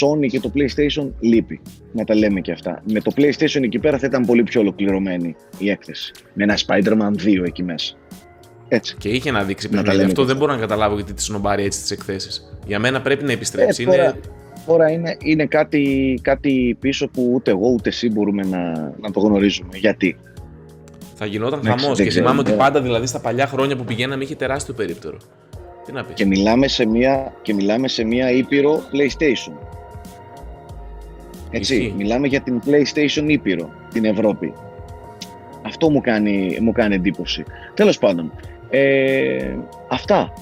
Sony 0.00 0.26
και 0.28 0.40
το 0.40 0.52
PlayStation 0.54 1.10
λείπει. 1.20 1.60
Να 1.92 2.04
τα 2.04 2.14
λέμε 2.14 2.40
και 2.40 2.52
αυτά. 2.52 2.82
Με 2.92 3.00
το 3.00 3.12
PlayStation 3.16 3.62
εκεί 3.62 3.78
πέρα 3.78 3.98
θα 3.98 4.06
ήταν 4.06 4.26
πολύ 4.26 4.42
πιο 4.42 4.60
ολοκληρωμένη 4.60 5.36
η 5.58 5.70
έκθεση. 5.70 6.12
Με 6.32 6.42
ένα 6.42 6.58
Spider-Man 6.66 7.26
2 7.26 7.44
εκεί 7.44 7.62
μέσα. 7.62 7.96
Έτσι. 8.68 8.96
Και 8.98 9.08
είχε 9.08 9.30
να 9.30 9.42
δείξει 9.42 9.68
παιχνίδι. 9.68 10.02
Αυτό 10.02 10.24
δεν 10.24 10.36
μπορώ 10.36 10.52
να 10.52 10.58
καταλάβω 10.58 10.94
γιατί 10.94 11.12
τη 11.12 11.22
σνομπάρει 11.22 11.64
έτσι 11.64 11.80
τις 11.80 11.90
εκθέσεις. 11.90 12.58
Για 12.66 12.78
μένα 12.78 13.00
πρέπει 13.00 13.24
να 13.24 13.32
επιστρέψει. 13.32 13.82
Ε, 13.82 13.86
τώρα, 13.86 14.14
τώρα 14.66 14.90
είναι, 14.90 15.16
είναι 15.20 15.46
κάτι, 15.46 16.18
κάτι 16.22 16.76
πίσω 16.80 17.08
που 17.08 17.30
ούτε 17.34 17.50
εγώ 17.50 17.68
ούτε 17.68 17.88
εσύ 17.88 18.10
μπορούμε 18.10 18.42
να, 18.42 18.72
να 19.00 19.10
το 19.12 19.20
γνωρίζουμε. 19.20 19.76
Γιατί; 19.76 20.16
Θα 21.14 21.26
γινόταν 21.26 21.62
χαμός. 21.64 21.98
Και 21.98 22.10
θυμάμαι 22.10 22.40
ότι 22.40 22.52
πάντα 22.52 22.80
δηλαδή 22.80 23.06
στα 23.06 23.20
παλιά 23.20 23.46
χρόνια 23.46 23.76
που 23.76 23.84
πηγαίναμε 23.84 24.24
είχε 24.24 24.34
τεράστιο 24.34 24.74
περίπτερο. 24.74 25.16
Τι 25.86 25.92
να 25.92 26.04
πεις. 26.04 26.14
Και 26.14 26.26
μιλάμε 26.26 26.68
σε 26.68 26.86
μια, 26.86 27.32
και 27.42 27.54
μιλάμε 27.54 27.88
σε 27.88 28.04
μια 28.04 28.30
ήπειρο 28.30 28.82
PlayStation. 28.92 29.52
Έτσι, 31.50 31.94
μιλάμε 31.96 32.26
για 32.26 32.40
την 32.40 32.60
PlayStation 32.66 33.24
ήπειρο, 33.26 33.70
την 33.92 34.04
Ευρώπη. 34.04 34.52
Αυτό 35.62 35.90
μου 35.90 36.00
κάνει, 36.00 36.58
μου 36.60 36.72
κάνει 36.72 36.94
εντύπωση. 36.94 37.44
Τέλος 37.74 37.98
πάντων, 37.98 38.32
ε, 38.70 39.56
αυτά. 39.88 40.32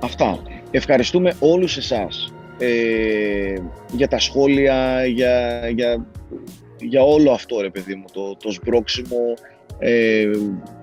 Αυτά. 0.00 0.38
Ευχαριστούμε 0.70 1.34
όλους 1.40 1.76
εσάς 1.76 2.32
ε, 2.58 3.54
για 3.92 4.08
τα 4.08 4.18
σχόλια, 4.18 5.06
για, 5.06 5.68
για, 5.68 6.06
για 6.80 7.02
όλο 7.02 7.30
αυτό 7.30 7.60
ρε 7.60 7.70
παιδί 7.70 7.94
μου, 7.94 8.04
το, 8.12 8.36
το 8.36 8.50
σμπρόξιμο 8.50 9.34
ε, 9.78 10.30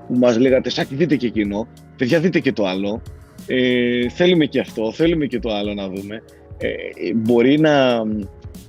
που 0.07 0.15
μας 0.15 0.37
λέγατε, 0.37 0.69
Σάκη 0.69 0.95
δείτε 0.95 1.15
και 1.15 1.27
εκείνο, 1.27 1.67
παιδιά 1.97 2.19
δείτε 2.19 2.39
και 2.39 2.51
το 2.51 2.65
άλλο, 2.65 3.01
ε, 3.47 4.09
θέλουμε 4.09 4.45
και 4.45 4.59
αυτό, 4.59 4.91
θέλουμε 4.91 5.25
και 5.25 5.39
το 5.39 5.53
άλλο 5.53 5.73
να 5.73 5.87
δούμε. 5.87 6.23
Ε, 6.57 7.13
μπορεί, 7.15 7.59
να, 7.59 8.03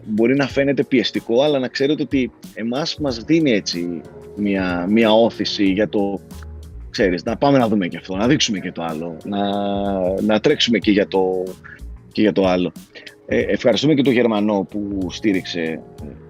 μπορεί 0.05 0.35
να 0.35 0.47
φαίνεται 0.47 0.85
πιεστικό, 0.85 1.43
αλλά 1.43 1.59
να 1.59 1.69
ξέρετε 1.69 2.03
ότι 2.03 2.33
εμάς 2.55 2.97
μας 2.99 3.19
δίνει 3.19 3.51
έτσι 3.51 4.01
μια, 4.37 4.87
μια 4.89 5.13
όθηση 5.13 5.65
για 5.65 5.89
το, 5.89 6.21
ξέρεις, 6.91 7.25
να 7.25 7.37
πάμε 7.37 7.59
να 7.59 7.69
δούμε 7.69 7.89
και 7.89 7.97
αυτό, 7.97 8.17
να 8.17 8.27
δείξουμε 8.27 8.59
και 8.59 8.73
το 8.73 8.83
άλλο, 8.83 9.17
να, 9.25 9.41
να 10.21 10.41
τρέξουμε 10.41 10.79
και 10.79 10.91
για 10.91 11.09
το, 11.09 11.43
και 12.13 12.21
για 12.21 12.33
το 12.33 12.47
άλλο. 12.47 12.73
Ε, 13.27 13.41
ευχαριστούμε 13.41 13.95
και 13.95 14.03
τον 14.03 14.13
Γερμανό 14.13 14.67
που 14.71 15.07
στήριξε 15.11 15.61
ε, 15.61 15.81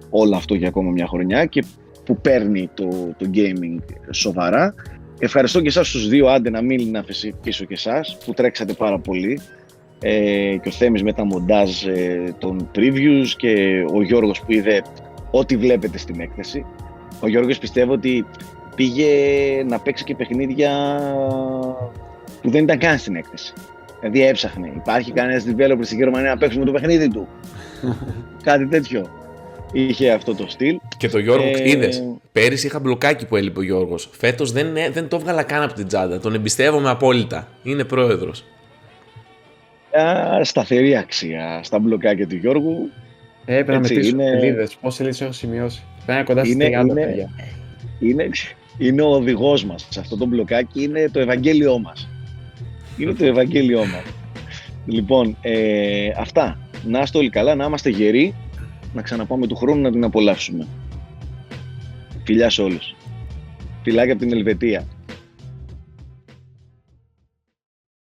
όλο 0.09 0.35
αυτό 0.35 0.55
για 0.55 0.67
ακόμα 0.67 0.91
μια 0.91 1.07
χρονιά 1.07 1.45
και 1.45 1.63
που 2.05 2.21
παίρνει 2.21 2.69
το, 2.73 2.87
το 3.17 3.29
gaming 3.33 3.77
σοβαρά. 4.11 4.75
Ευχαριστώ 5.19 5.61
και 5.61 5.67
εσάς 5.67 5.91
τους 5.91 6.07
δύο, 6.07 6.27
άντε 6.27 6.49
να 6.49 6.61
μην 6.61 6.97
αφήσει 6.97 7.35
πίσω 7.43 7.65
και 7.65 7.73
εσάς 7.73 8.17
που 8.25 8.33
τρέξατε 8.33 8.73
πάρα 8.73 8.99
πολύ 8.99 9.39
ε, 10.01 10.57
και 10.61 10.67
ο 10.67 10.71
Θέμης 10.71 11.03
με 11.03 11.13
τα 11.13 11.25
μοντάζ 11.25 11.85
ε, 11.85 12.35
των 12.37 12.69
previews 12.75 13.27
και 13.37 13.83
ο 13.93 14.01
Γιώργος 14.01 14.39
που 14.39 14.51
είδε 14.51 14.81
ό,τι 15.31 15.57
βλέπετε 15.57 15.97
στην 15.97 16.19
έκθεση. 16.19 16.65
Ο 17.19 17.27
Γιώργος 17.27 17.57
πιστεύω 17.57 17.93
ότι 17.93 18.25
πήγε 18.75 19.07
να 19.67 19.79
παίξει 19.79 20.03
και 20.03 20.15
παιχνίδια 20.15 20.71
που 22.41 22.49
δεν 22.49 22.63
ήταν 22.63 22.77
καν 22.77 22.97
στην 22.97 23.15
έκθεση. 23.15 23.53
Δηλαδή 23.99 24.25
έψαχνε. 24.27 24.71
Υπάρχει 24.75 25.11
κανένας 25.11 25.45
developer 25.47 25.79
στη 25.81 25.95
Γερμανία 25.95 26.29
να 26.29 26.37
παίξουμε 26.37 26.65
το 26.65 26.71
παιχνίδι 26.71 27.07
του; 27.09 27.27
Κάτι 28.43 28.67
τέτοιο. 28.67 29.09
είχε 29.71 30.11
αυτό 30.11 30.35
το 30.35 30.45
στυλ. 30.49 30.77
Και 30.97 31.09
το 31.09 31.19
Γιώργο, 31.19 31.45
Ε, 31.47 31.69
είδες, 31.69 32.03
πέρυσι 32.31 32.67
είχα 32.67 32.79
μπλοκάκι 32.79 33.25
που 33.25 33.35
έλειπε 33.35 33.59
ο 33.59 33.63
Γιώργος. 33.63 34.09
Φέτος 34.11 34.51
δεν, 34.51 34.75
ε, 34.77 34.89
δεν 34.89 35.07
το 35.07 35.15
έβγαλα 35.15 35.43
καν 35.43 35.63
από 35.63 35.73
την 35.73 35.87
τσάντα. 35.87 36.19
Τον 36.19 36.33
εμπιστεύομαι 36.33 36.89
απόλυτα. 36.89 37.47
Είναι 37.63 37.83
πρόεδρος. 37.83 38.45
Α, 40.01 40.43
σταθερή 40.43 40.95
αξία 40.97 41.59
στα 41.63 41.79
μπλοκάκια 41.79 42.27
του 42.27 42.35
Γιώργου. 42.35 42.89
Ε, 43.45 43.53
Έπρεπε 43.57 43.71
να 43.71 43.77
Έτσι, 43.77 43.93
μετρήσω 43.93 44.15
είναι- 44.15 44.39
σελίδες. 44.39 44.75
Πόσες 44.81 44.95
σελίδες 44.97 45.21
έχω 45.21 45.31
σημειώσει; 45.31 45.83
Πρέπει 46.05 46.07
να 46.07 46.13
είναι 46.15 46.23
κοντά 46.23 46.39
στις 46.39 46.53
Είναι- 46.53 46.65
30 46.65 46.81
είναι- 46.91 47.05
παιδιά. 47.05 47.29
Είναι, 47.99 48.29
είναι 48.81 49.01
ο 49.01 49.07
οδηγός 49.07 49.65
μας. 49.65 49.87
Σε 49.89 49.99
αυτό 49.99 50.17
το 50.17 50.25
μπλοκάκι 50.25 50.83
είναι 50.83 51.09
το 51.11 51.19
Ευαγγέλιό 51.19 51.79
μας. 51.79 52.07
Είναι 52.97 53.13
το 53.13 53.25
Ευαγγέλιό 53.25 53.79
μας. 53.79 54.03
Λοιπόν, 54.85 55.37
ε, 55.41 56.09
αυτά. 56.17 56.59
Να 56.85 56.99
είστε 57.01 57.17
όλοι 57.17 57.29
καλά, 57.29 57.55
να 57.55 57.65
είμαστε 57.65 57.89
γεροί, 57.89 58.35
να 58.93 59.01
ξαναπάμε 59.01 59.47
του 59.47 59.55
χρόνου 59.55 59.81
να 59.81 59.91
την 59.91 60.03
απολαύσουμε. 60.03 60.67
Φιλιά 62.23 62.49
σε 62.49 62.61
όλους. 62.61 62.95
Φιλάκια 63.83 64.13
από 64.13 64.21
την 64.21 64.33
Ελβετία. 64.33 64.87